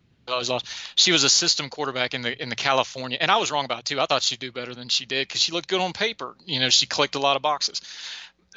She 0.95 1.13
was 1.13 1.23
a 1.23 1.29
system 1.29 1.69
quarterback 1.69 2.15
in 2.15 2.23
the 2.23 2.43
in 2.43 2.49
the 2.49 2.57
California, 2.57 3.19
and 3.21 3.31
I 3.31 3.37
was 3.37 3.51
wrong 3.51 3.67
about 3.67 3.81
it 3.81 3.85
too. 3.85 4.01
I 4.01 4.07
thought 4.07 4.23
she'd 4.23 4.39
do 4.39 4.51
better 4.51 4.75
than 4.75 4.89
she 4.89 5.05
did 5.05 5.29
because 5.29 5.43
she 5.43 5.53
looked 5.53 5.69
good 5.69 5.83
on 5.83 5.93
paper. 5.93 6.35
You 6.47 6.61
know, 6.61 6.71
she 6.71 6.87
clicked 6.87 7.15
a 7.15 7.19
lot 7.19 7.37
of 7.37 7.43
boxes. 7.43 7.83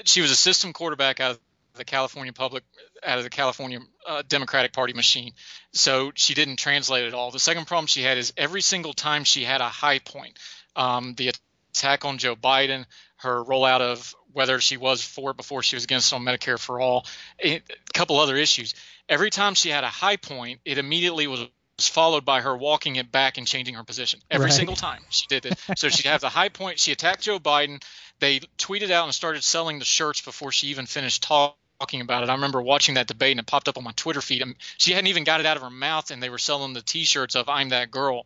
She 0.06 0.22
was 0.22 0.32
a 0.32 0.36
system 0.36 0.72
quarterback 0.72 1.20
out 1.20 1.32
of 1.32 1.40
the 1.76 1.86
California 1.86 2.34
public 2.34 2.64
out 3.04 3.18
of 3.18 3.24
the 3.24 3.30
California 3.30 3.80
uh, 4.08 4.24
Democratic 4.28 4.74
Party 4.74 4.94
machine. 4.94 5.34
So 5.74 6.12
she 6.16 6.34
didn't 6.34 6.58
translate 6.58 7.06
at 7.06 7.14
all. 7.14 7.32
The 7.32 7.40
second 7.40 7.68
problem 7.68 7.88
she 7.88 8.02
had 8.02 8.18
is 8.18 8.34
every 8.38 8.62
single 8.62 8.94
time 8.94 9.24
she 9.24 9.44
had 9.44 9.62
a 9.62 9.70
high 9.70 10.00
point, 10.00 10.40
um, 10.76 11.14
the 11.16 11.32
attack 11.78 12.06
on 12.06 12.18
Joe 12.18 12.36
Biden, 12.36 12.86
her 13.18 13.44
rollout 13.44 13.82
of 13.82 14.16
whether 14.32 14.60
she 14.60 14.78
was 14.78 15.02
for 15.02 15.32
it 15.32 15.38
before 15.38 15.64
she 15.64 15.76
was 15.76 15.84
against 15.84 16.14
on 16.14 16.24
Medicare 16.24 16.60
for 16.60 16.80
all, 16.80 17.06
a 17.44 17.62
couple 17.94 18.20
other 18.20 18.36
issues. 18.36 18.76
Every 19.10 19.30
time 19.30 19.56
she 19.56 19.70
had 19.70 19.84
a 19.84 19.90
high 19.90 20.18
point, 20.18 20.60
it 20.66 20.78
immediately 20.78 21.28
was 21.28 21.48
followed 21.80 22.26
by 22.26 22.42
her 22.42 22.56
walking 22.56 22.96
it 22.96 23.12
back 23.12 23.38
and 23.38 23.48
changing 23.48 23.76
her 23.76 23.84
position 23.84 24.20
every 24.30 24.46
Right. 24.46 24.54
single 24.54 24.76
time 24.76 25.04
she 25.10 25.28
did 25.28 25.46
it. 25.46 25.60
So 25.78 25.90
she'd 25.90 26.08
have 26.08 26.22
the 26.22 26.30
high 26.30 26.50
point. 26.50 26.80
She 26.80 26.92
attacked 26.92 27.22
Joe 27.24 27.40
Biden. 27.40 27.82
They 28.20 28.40
tweeted 28.58 28.92
out 28.92 29.06
and 29.06 29.14
started 29.14 29.44
selling 29.44 29.80
the 29.80 29.86
shirts 29.86 30.22
before 30.22 30.52
she 30.52 30.68
even 30.68 30.88
finished 30.88 31.24
talk, 31.24 31.56
talking 31.80 32.02
about 32.02 32.24
it. 32.24 32.30
I 32.30 32.34
remember 32.34 32.62
watching 32.62 32.96
that 32.96 33.08
debate 33.08 33.32
and 33.32 33.40
it 33.40 33.46
popped 33.46 33.68
up 33.68 33.78
on 33.78 33.84
my 33.84 33.92
Twitter 33.96 34.22
feed. 34.22 34.42
And 34.42 34.56
she 34.78 34.94
hadn't 34.94 35.08
even 35.08 35.24
got 35.24 35.40
it 35.40 35.46
out 35.46 35.58
of 35.58 35.64
her 35.64 35.70
mouth, 35.70 36.10
and 36.10 36.22
they 36.22 36.30
were 36.30 36.40
selling 36.40 36.74
the 36.74 36.82
T-shirts 36.82 37.36
of 37.36 37.48
"I'm 37.48 37.70
that 37.70 37.92
girl." 37.92 38.26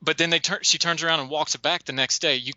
But 0.00 0.16
then 0.16 0.30
they 0.30 0.38
turn. 0.38 0.60
She 0.62 0.78
turns 0.78 1.02
around 1.02 1.18
and 1.18 1.28
walks 1.28 1.56
it 1.56 1.62
back 1.62 1.84
the 1.84 1.92
next 1.92 2.20
day. 2.20 2.36
You 2.36 2.52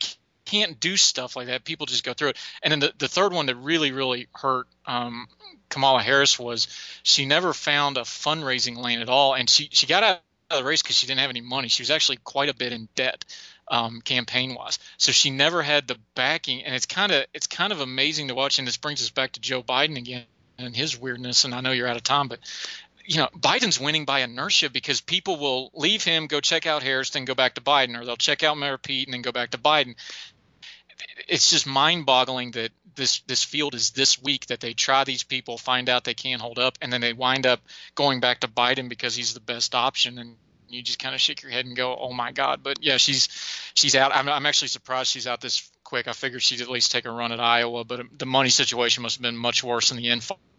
can't 0.48 0.80
do 0.80 0.98
stuff 0.98 1.36
like 1.36 1.48
that. 1.48 1.64
People 1.66 1.86
just 1.86 2.04
go 2.04 2.14
through 2.14 2.30
it. 2.30 2.38
And 2.64 2.72
then 2.72 2.80
the, 2.80 2.94
the 2.98 3.08
third 3.08 3.34
one 3.34 3.48
that 3.48 3.56
really, 3.56 3.92
really 3.92 4.28
hurt 4.34 4.68
um, 4.86 5.28
Kamala 5.70 6.02
Harris 6.02 6.40
was 6.40 6.68
she 7.04 7.26
never 7.26 7.54
found 7.54 7.98
a 7.98 8.02
fundraising 8.02 8.78
lane 8.78 9.02
at 9.02 9.10
all, 9.10 9.36
and 9.36 9.50
she 9.50 9.70
she 9.72 9.86
got 9.86 10.04
out 10.04 10.22
of 10.50 10.60
the 10.60 10.64
race 10.64 10.82
because 10.82 10.98
she 10.98 11.08
didn't 11.08 11.20
have 11.20 11.30
any 11.30 11.42
money. 11.42 11.68
She 11.68 11.84
was 11.84 11.92
actually 11.92 12.18
quite 12.18 12.50
a 12.50 12.56
bit 12.56 12.72
in 12.72 12.88
debt, 12.96 13.26
um, 13.68 14.02
campaign 14.02 14.56
wise. 14.56 14.80
So 14.98 15.12
she 15.12 15.30
never 15.30 15.62
had 15.62 15.88
the 15.88 15.98
backing, 16.16 16.64
and 16.64 16.74
it's 16.74 16.86
kind 16.86 17.12
of 17.12 17.26
it's 17.34 17.48
kind 17.48 17.74
of 17.74 17.82
amazing 17.82 18.30
to 18.30 18.36
watch. 18.36 18.60
And 18.60 18.68
this 18.68 18.78
brings 18.78 19.02
us 19.02 19.10
back 19.10 19.34
to 19.34 19.42
Joe 19.42 19.62
Biden 19.62 19.98
again 19.98 20.24
and 20.58 20.76
his 20.76 20.98
weirdness. 20.98 21.44
And 21.44 21.54
I 21.54 21.62
know 21.62 21.72
you're 21.72 21.88
out 21.88 21.98
of 21.98 22.04
time, 22.04 22.30
but 22.30 22.40
you 23.06 23.18
know 23.18 23.30
Biden's 23.38 23.80
winning 23.80 24.06
by 24.06 24.20
inertia 24.20 24.70
because 24.70 25.02
people 25.02 25.38
will 25.38 25.72
leave 25.74 26.04
him, 26.04 26.28
go 26.28 26.40
check 26.40 26.66
out 26.66 26.84
Harris, 26.84 27.10
then 27.10 27.26
go 27.26 27.36
back 27.36 27.56
to 27.56 27.62
Biden, 27.62 28.00
or 28.00 28.06
they'll 28.06 28.16
check 28.16 28.44
out 28.44 28.58
Mayor 28.58 28.78
Pete 28.78 29.08
and 29.08 29.14
then 29.14 29.22
go 29.22 29.32
back 29.32 29.52
to 29.52 29.58
Biden. 29.58 29.96
It's 31.28 31.50
just 31.50 31.68
mind-boggling 31.68 32.52
that 32.52 32.72
this 32.96 33.20
this 33.22 33.44
field 33.44 33.76
is 33.76 33.92
this 33.92 34.22
weak 34.22 34.48
that 34.48 34.60
they 34.60 34.74
try 34.74 35.04
these 35.04 35.24
people, 35.24 35.58
find 35.58 35.90
out 35.90 36.04
they 36.04 36.14
can't 36.14 36.42
hold 36.42 36.60
up, 36.60 36.78
and 36.82 36.92
then 36.92 37.02
they 37.02 37.14
wind 37.14 37.46
up 37.46 37.62
going 37.96 38.20
back 38.20 38.40
to 38.42 38.48
Biden 38.48 38.90
because 38.90 39.16
he's 39.16 39.34
the 39.34 39.40
best 39.40 39.76
option, 39.76 40.18
and 40.18 40.36
you 40.70 40.82
just 40.82 41.00
kind 41.00 41.16
of 41.16 41.22
shake 41.22 41.44
your 41.44 41.52
head 41.52 41.66
and 41.66 41.76
go, 41.76 41.96
"Oh 41.96 42.14
my 42.14 42.32
God!" 42.32 42.62
But 42.64 42.80
yeah, 42.82 42.98
she's 42.98 43.30
she's 43.74 43.96
out. 43.96 44.16
I'm, 44.16 44.28
I'm 44.28 44.46
actually 44.46 44.70
surprised 44.70 45.12
she's 45.12 45.28
out 45.28 45.42
this 45.42 45.70
quick. 45.84 46.08
I 46.08 46.14
figured 46.14 46.42
she'd 46.42 46.62
at 46.62 46.70
least 46.70 46.92
take 46.92 47.06
a 47.06 47.12
run 47.12 47.32
at 47.32 47.40
Iowa, 47.40 47.84
but 47.84 48.02
the 48.18 48.26
money 48.26 48.50
situation 48.50 49.04
must 49.04 49.18
have 49.18 49.22
been 49.22 49.38
much 49.38 49.64
worse 49.64 49.90
than 49.90 49.98
the 49.98 50.10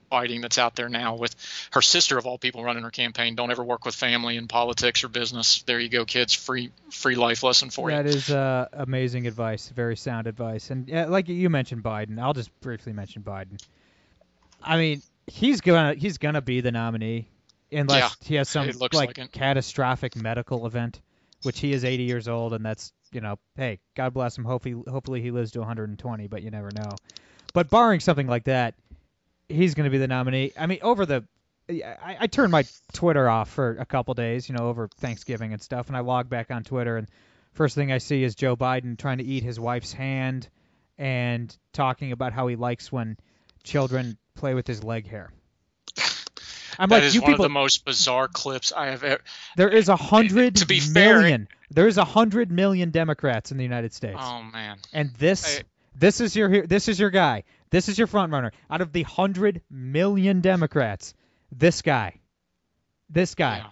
infighting 0.09 0.41
that's 0.41 0.59
out 0.59 0.75
there 0.75 0.89
now 0.89 1.17
with 1.17 1.35
her 1.73 1.83
sister 1.83 2.19
of 2.19 2.27
all 2.27 2.39
people 2.39 2.65
running 2.65 2.83
her 2.83 2.91
campaign. 2.91 3.35
Don't 3.35 3.51
ever 3.51 3.63
work 3.63 3.85
with 3.85 3.95
family 3.95 4.37
in 4.37 4.49
politics 4.49 5.05
or 5.05 5.09
business. 5.09 5.63
There 5.63 5.79
you 5.79 5.89
go, 5.89 6.05
kids. 6.05 6.33
Free 6.33 6.71
free 6.91 7.15
life 7.15 7.43
lesson 7.43 7.71
for 7.71 7.91
That 7.91 8.07
you. 8.07 8.13
That 8.13 8.17
is 8.17 8.31
uh, 8.31 8.69
amazing 8.73 9.27
advice, 9.27 9.69
very 9.69 9.97
sound 9.97 10.27
advice. 10.27 10.71
And 10.71 10.89
yeah, 10.89 11.07
like 11.07 11.29
you 11.29 11.51
mentioned 11.51 11.83
Biden, 11.83 12.19
I'll 12.19 12.35
just 12.35 12.59
briefly 12.61 12.93
mention 12.93 13.23
Biden. 13.23 13.61
I 14.63 14.77
mean, 14.77 15.03
he's 15.27 15.61
gonna 15.61 15.95
he's 15.95 16.19
gonna 16.19 16.43
be 16.43 16.61
the 16.61 16.73
nominee 16.73 17.29
unless 17.71 18.17
Yeah, 18.21 18.27
he 18.27 18.35
has 18.37 18.49
some 18.49 18.71
like 18.81 18.95
like 18.95 19.33
catastrophic 19.33 20.17
medical 20.17 20.67
event, 20.67 21.01
which 21.43 21.61
he 21.61 21.73
is 21.73 21.85
80 21.85 22.05
years 22.05 22.29
old, 22.29 22.55
and 22.55 22.65
that's 22.65 22.93
you 23.13 23.21
know, 23.23 23.39
hey, 23.57 23.79
God 23.95 24.13
bless 24.13 24.37
him. 24.37 24.45
Hopefully, 24.45 24.83
hopefully 24.87 25.23
he 25.23 25.31
lives 25.31 25.53
to 25.53 25.61
120, 25.61 26.27
but 26.27 26.43
you 26.43 26.51
never 26.51 26.71
know. 26.75 26.91
But 27.55 27.71
barring 27.71 28.01
something 28.01 28.27
like 28.27 28.45
that, 28.45 28.75
he's 29.49 29.75
going 29.75 29.85
to 29.85 29.91
be 29.91 29.99
the 29.99 30.09
nominee. 30.09 30.53
I 30.59 30.67
mean, 30.67 30.79
over 30.83 31.07
the 31.07 31.25
I, 31.71 32.17
I 32.21 32.27
turned 32.29 32.51
my 32.53 32.65
Twitter 32.95 33.29
off 33.29 33.51
for 33.51 33.77
a 33.79 33.85
couple 33.85 34.15
days, 34.15 34.49
you 34.49 34.55
know, 34.55 34.69
over 34.69 34.89
Thanksgiving 34.99 35.53
and 35.53 35.61
stuff, 35.61 35.89
and 35.89 35.97
I 35.97 36.01
log 36.01 36.29
back 36.31 36.51
on 36.51 36.65
Twitter, 36.65 36.97
and 36.97 37.07
first 37.53 37.75
thing 37.75 37.93
I 37.93 37.99
see 37.99 38.23
is 38.25 38.35
Joe 38.35 38.57
Biden 38.57 38.97
trying 38.99 39.19
to 39.19 39.25
eat 39.25 39.43
his 39.43 39.61
wife's 39.61 39.93
hand 39.93 40.49
and 40.97 41.55
talking 41.73 42.13
about 42.13 42.33
how 42.33 42.47
he 42.47 42.57
likes 42.57 42.91
when 42.91 43.19
children 43.65 44.17
play 44.35 44.55
with 44.55 44.67
his 44.67 44.83
leg 44.83 45.07
hair. 45.07 45.31
I'm 46.81 46.89
That 46.91 46.97
like, 46.97 47.05
is 47.05 47.15
you 47.15 47.23
one 47.23 47.33
people. 47.33 47.45
of 47.45 47.49
the 47.51 47.53
most 47.55 47.85
bizarre 47.85 48.29
clips 48.29 48.73
I 48.73 48.87
have 48.89 49.03
ever. 49.03 49.21
there 49.57 49.69
is 49.69 49.89
a 49.89 49.97
hundred 49.97 50.57
To 50.57 50.67
be 50.67 50.79
fair. 50.81 51.47
There 51.71 51.87
is 51.89 51.99
a 51.99 52.05
hundred 52.05 52.51
million 52.53 52.91
Democrats 52.91 53.51
in 53.51 53.57
the 53.59 53.65
United 53.65 53.93
States. 53.93 54.19
Oh 54.21 54.43
man. 54.43 54.79
And 54.93 55.13
this 55.15 55.59
I- 55.59 55.63
this 55.97 56.21
is 56.21 56.37
your 56.37 56.67
this 56.67 56.87
is 56.89 56.99
your 57.01 57.11
guy. 57.11 57.43
This 57.71 57.89
is 57.89 57.99
your 57.99 58.07
front 58.07 58.33
runner. 58.33 58.53
Out 58.71 58.81
of 58.81 58.93
the 58.93 59.03
hundred 59.03 59.63
million 59.71 60.41
Democrats, 60.41 61.15
this 61.53 61.83
guy, 61.83 62.21
this 63.11 63.35
guy. 63.35 63.59
Yeah. 63.59 63.71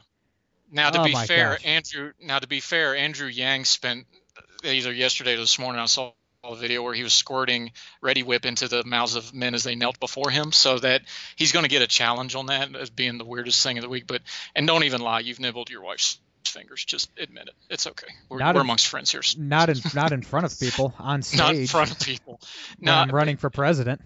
Now 0.71 0.91
to 0.91 1.01
Oh 1.01 1.05
be 1.05 1.15
fair, 1.15 1.53
gosh. 1.53 1.67
Andrew. 1.67 2.13
Now 2.21 2.39
to 2.39 2.47
be 2.47 2.61
fair, 2.61 2.97
Andrew 2.97 3.29
Yang 3.29 3.65
spent 3.67 4.07
either 4.65 4.93
yesterday 4.93 5.35
or 5.35 5.39
this 5.39 5.59
morning. 5.59 5.81
I 5.81 5.87
saw 5.87 6.13
a 6.45 6.57
video 6.57 6.83
where 6.83 6.95
he 6.95 7.03
was 7.03 7.13
squirting 7.13 7.73
Reddi-wip 8.03 8.45
into 8.45 8.69
the 8.69 8.85
mouths 8.85 9.17
of 9.17 9.35
men 9.35 9.55
as 9.55 9.65
they 9.65 9.75
knelt 9.75 9.99
before 9.99 10.31
him, 10.31 10.53
so 10.53 10.79
that 10.79 11.03
he's 11.35 11.53
going 11.53 11.65
to 11.65 11.69
get 11.71 11.83
a 11.83 11.87
challenge 11.87 12.35
on 12.35 12.47
that 12.47 12.75
as 12.77 12.91
being 12.91 13.19
the 13.19 13.25
weirdest 13.25 13.63
thing 13.63 13.79
of 13.79 13.83
the 13.83 13.89
week. 13.89 14.07
But 14.07 14.23
and 14.55 14.67
don't 14.67 14.85
even 14.85 15.01
lie, 15.01 15.21
you've 15.21 15.41
nibbled 15.41 15.71
your 15.71 15.83
wife's 15.83 16.19
fingers. 16.49 16.85
Just 16.85 17.11
admit 17.19 17.49
it. 17.49 17.55
It's 17.71 17.87
okay. 17.87 18.09
We're, 18.29 18.39
Not 18.39 18.55
we're 18.55 18.61
in- 18.63 18.67
amongst 18.67 18.89
friends 18.89 19.11
here. 19.13 19.23
Not 19.39 19.69
in 19.71 19.77
not 19.95 20.13
in 20.13 20.23
front 20.23 20.47
of 20.47 20.59
people 20.59 20.95
on 20.99 21.23
stage. 21.23 21.39
Not 21.41 21.55
in 21.55 21.67
front 21.67 21.91
of 21.93 22.01
people. 22.01 22.41
I'm 22.87 23.11
running 23.11 23.37
for 23.37 23.51
president. 23.51 24.01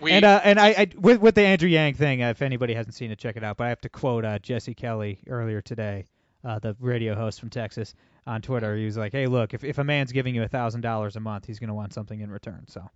we, 0.00 0.12
and 0.12 0.24
uh, 0.24 0.40
and 0.42 0.58
I, 0.58 0.68
I 0.68 0.88
with 0.96 1.20
with 1.20 1.34
the 1.34 1.42
Andrew 1.42 1.68
Yang 1.68 1.94
thing, 1.94 2.22
uh, 2.22 2.30
if 2.30 2.42
anybody 2.42 2.74
hasn't 2.74 2.94
seen 2.94 3.10
it, 3.10 3.18
check 3.18 3.36
it 3.36 3.44
out. 3.44 3.56
But 3.56 3.64
I 3.64 3.68
have 3.70 3.80
to 3.82 3.88
quote 3.88 4.24
uh, 4.24 4.38
Jesse 4.38 4.74
Kelly 4.74 5.18
earlier 5.28 5.60
today 5.60 6.06
uh, 6.44 6.58
the 6.58 6.76
radio 6.80 7.14
host 7.14 7.40
from 7.40 7.50
Texas, 7.50 7.94
on 8.26 8.42
Twitter. 8.42 8.76
He 8.76 8.84
was 8.84 8.96
like, 8.96 9.12
"Hey, 9.12 9.26
look, 9.26 9.54
if 9.54 9.64
if 9.64 9.78
a 9.78 9.84
man's 9.84 10.12
giving 10.12 10.34
you 10.34 10.42
a 10.42 10.48
thousand 10.48 10.80
dollars 10.80 11.16
a 11.16 11.20
month, 11.20 11.46
he's 11.46 11.58
gonna 11.58 11.74
want 11.74 11.92
something 11.92 12.20
in 12.20 12.30
return." 12.30 12.64
So. 12.68 12.88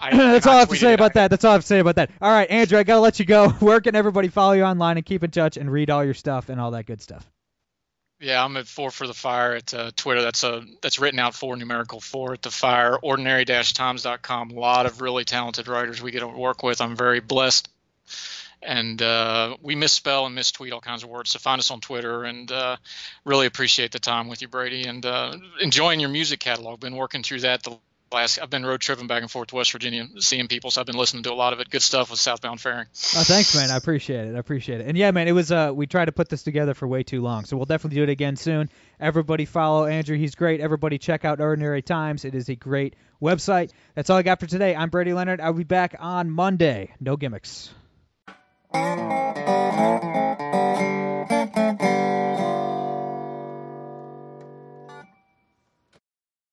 I, 0.00 0.16
That's 0.16 0.46
all 0.46 0.54
I 0.54 0.60
have 0.60 0.68
to 0.68 0.76
say 0.76 0.94
about 0.94 1.14
that. 1.14 1.28
That's 1.28 1.44
all 1.44 1.50
I 1.50 1.54
have 1.54 1.62
to 1.62 1.66
say 1.66 1.80
about 1.80 1.96
that. 1.96 2.12
All 2.20 2.30
right, 2.30 2.48
Andrew, 2.48 2.78
I 2.78 2.84
gotta 2.84 3.00
let 3.00 3.18
you 3.18 3.24
go. 3.24 3.48
Where 3.48 3.80
can 3.80 3.96
everybody 3.96 4.28
follow 4.28 4.52
you 4.52 4.62
online 4.62 4.96
and 4.96 5.04
keep 5.04 5.24
in 5.24 5.32
touch 5.32 5.56
and 5.56 5.70
read 5.72 5.90
all 5.90 6.04
your 6.04 6.14
stuff 6.14 6.50
and 6.50 6.60
all 6.60 6.70
that 6.70 6.86
good 6.86 7.02
stuff? 7.02 7.28
Yeah, 8.20 8.44
I'm 8.44 8.56
at 8.56 8.66
four 8.66 8.90
for 8.90 9.06
the 9.06 9.14
fire 9.14 9.54
at 9.54 9.72
uh, 9.72 9.92
Twitter. 9.94 10.22
That's 10.22 10.42
a 10.42 10.64
that's 10.82 10.98
written 10.98 11.20
out 11.20 11.34
for 11.34 11.56
numerical 11.56 12.00
four 12.00 12.32
at 12.32 12.42
the 12.42 12.50
fire. 12.50 12.96
Ordinary-times.com. 12.96 14.50
A 14.50 14.54
lot 14.54 14.86
of 14.86 15.00
really 15.00 15.24
talented 15.24 15.68
writers 15.68 16.02
we 16.02 16.10
get 16.10 16.20
to 16.20 16.28
work 16.28 16.64
with. 16.64 16.80
I'm 16.80 16.96
very 16.96 17.20
blessed, 17.20 17.68
and 18.60 19.00
uh, 19.00 19.56
we 19.62 19.76
misspell 19.76 20.26
and 20.26 20.36
mistweet 20.36 20.72
all 20.72 20.80
kinds 20.80 21.04
of 21.04 21.10
words. 21.10 21.30
So 21.30 21.38
find 21.38 21.60
us 21.60 21.70
on 21.70 21.80
Twitter, 21.80 22.24
and 22.24 22.50
uh, 22.50 22.76
really 23.24 23.46
appreciate 23.46 23.92
the 23.92 24.00
time 24.00 24.26
with 24.26 24.42
you, 24.42 24.48
Brady, 24.48 24.82
and 24.82 25.06
uh, 25.06 25.36
enjoying 25.60 26.00
your 26.00 26.10
music 26.10 26.40
catalog. 26.40 26.80
Been 26.80 26.96
working 26.96 27.22
through 27.22 27.40
that 27.40 27.62
the 27.62 27.78
last 28.12 28.38
I've 28.40 28.50
been 28.50 28.64
road 28.64 28.80
tripping 28.80 29.06
back 29.06 29.22
and 29.22 29.30
forth 29.30 29.48
to 29.48 29.56
West 29.56 29.72
Virginia, 29.72 30.06
seeing 30.18 30.48
people, 30.48 30.70
so 30.70 30.80
I've 30.80 30.86
been 30.86 30.96
listening 30.96 31.22
to 31.24 31.32
a 31.32 31.34
lot 31.34 31.52
of 31.52 31.60
it. 31.60 31.70
Good 31.70 31.82
stuff 31.82 32.10
with 32.10 32.18
Southbound 32.18 32.60
Fairing. 32.60 32.86
Oh, 33.16 33.22
thanks, 33.24 33.54
man. 33.54 33.70
I 33.70 33.76
appreciate 33.76 34.26
it. 34.26 34.34
I 34.34 34.38
appreciate 34.38 34.80
it. 34.80 34.86
And 34.86 34.96
yeah, 34.96 35.10
man, 35.10 35.28
it 35.28 35.32
was 35.32 35.52
uh, 35.52 35.72
we 35.74 35.86
tried 35.86 36.06
to 36.06 36.12
put 36.12 36.28
this 36.28 36.42
together 36.42 36.74
for 36.74 36.86
way 36.86 37.02
too 37.02 37.20
long, 37.20 37.44
so 37.44 37.56
we'll 37.56 37.66
definitely 37.66 37.96
do 37.96 38.02
it 38.04 38.10
again 38.10 38.36
soon. 38.36 38.70
Everybody 39.00 39.44
follow 39.44 39.86
Andrew; 39.86 40.16
he's 40.16 40.34
great. 40.34 40.60
Everybody 40.60 40.98
check 40.98 41.24
out 41.24 41.40
Ordinary 41.40 41.82
Times; 41.82 42.24
it 42.24 42.34
is 42.34 42.48
a 42.48 42.54
great 42.54 42.94
website. 43.22 43.70
That's 43.94 44.10
all 44.10 44.16
I 44.16 44.22
got 44.22 44.40
for 44.40 44.46
today. 44.46 44.74
I'm 44.74 44.90
Brady 44.90 45.12
Leonard. 45.12 45.40
I'll 45.40 45.52
be 45.52 45.64
back 45.64 45.96
on 45.98 46.30
Monday. 46.30 46.94
No 47.00 47.16
gimmicks. 47.16 47.70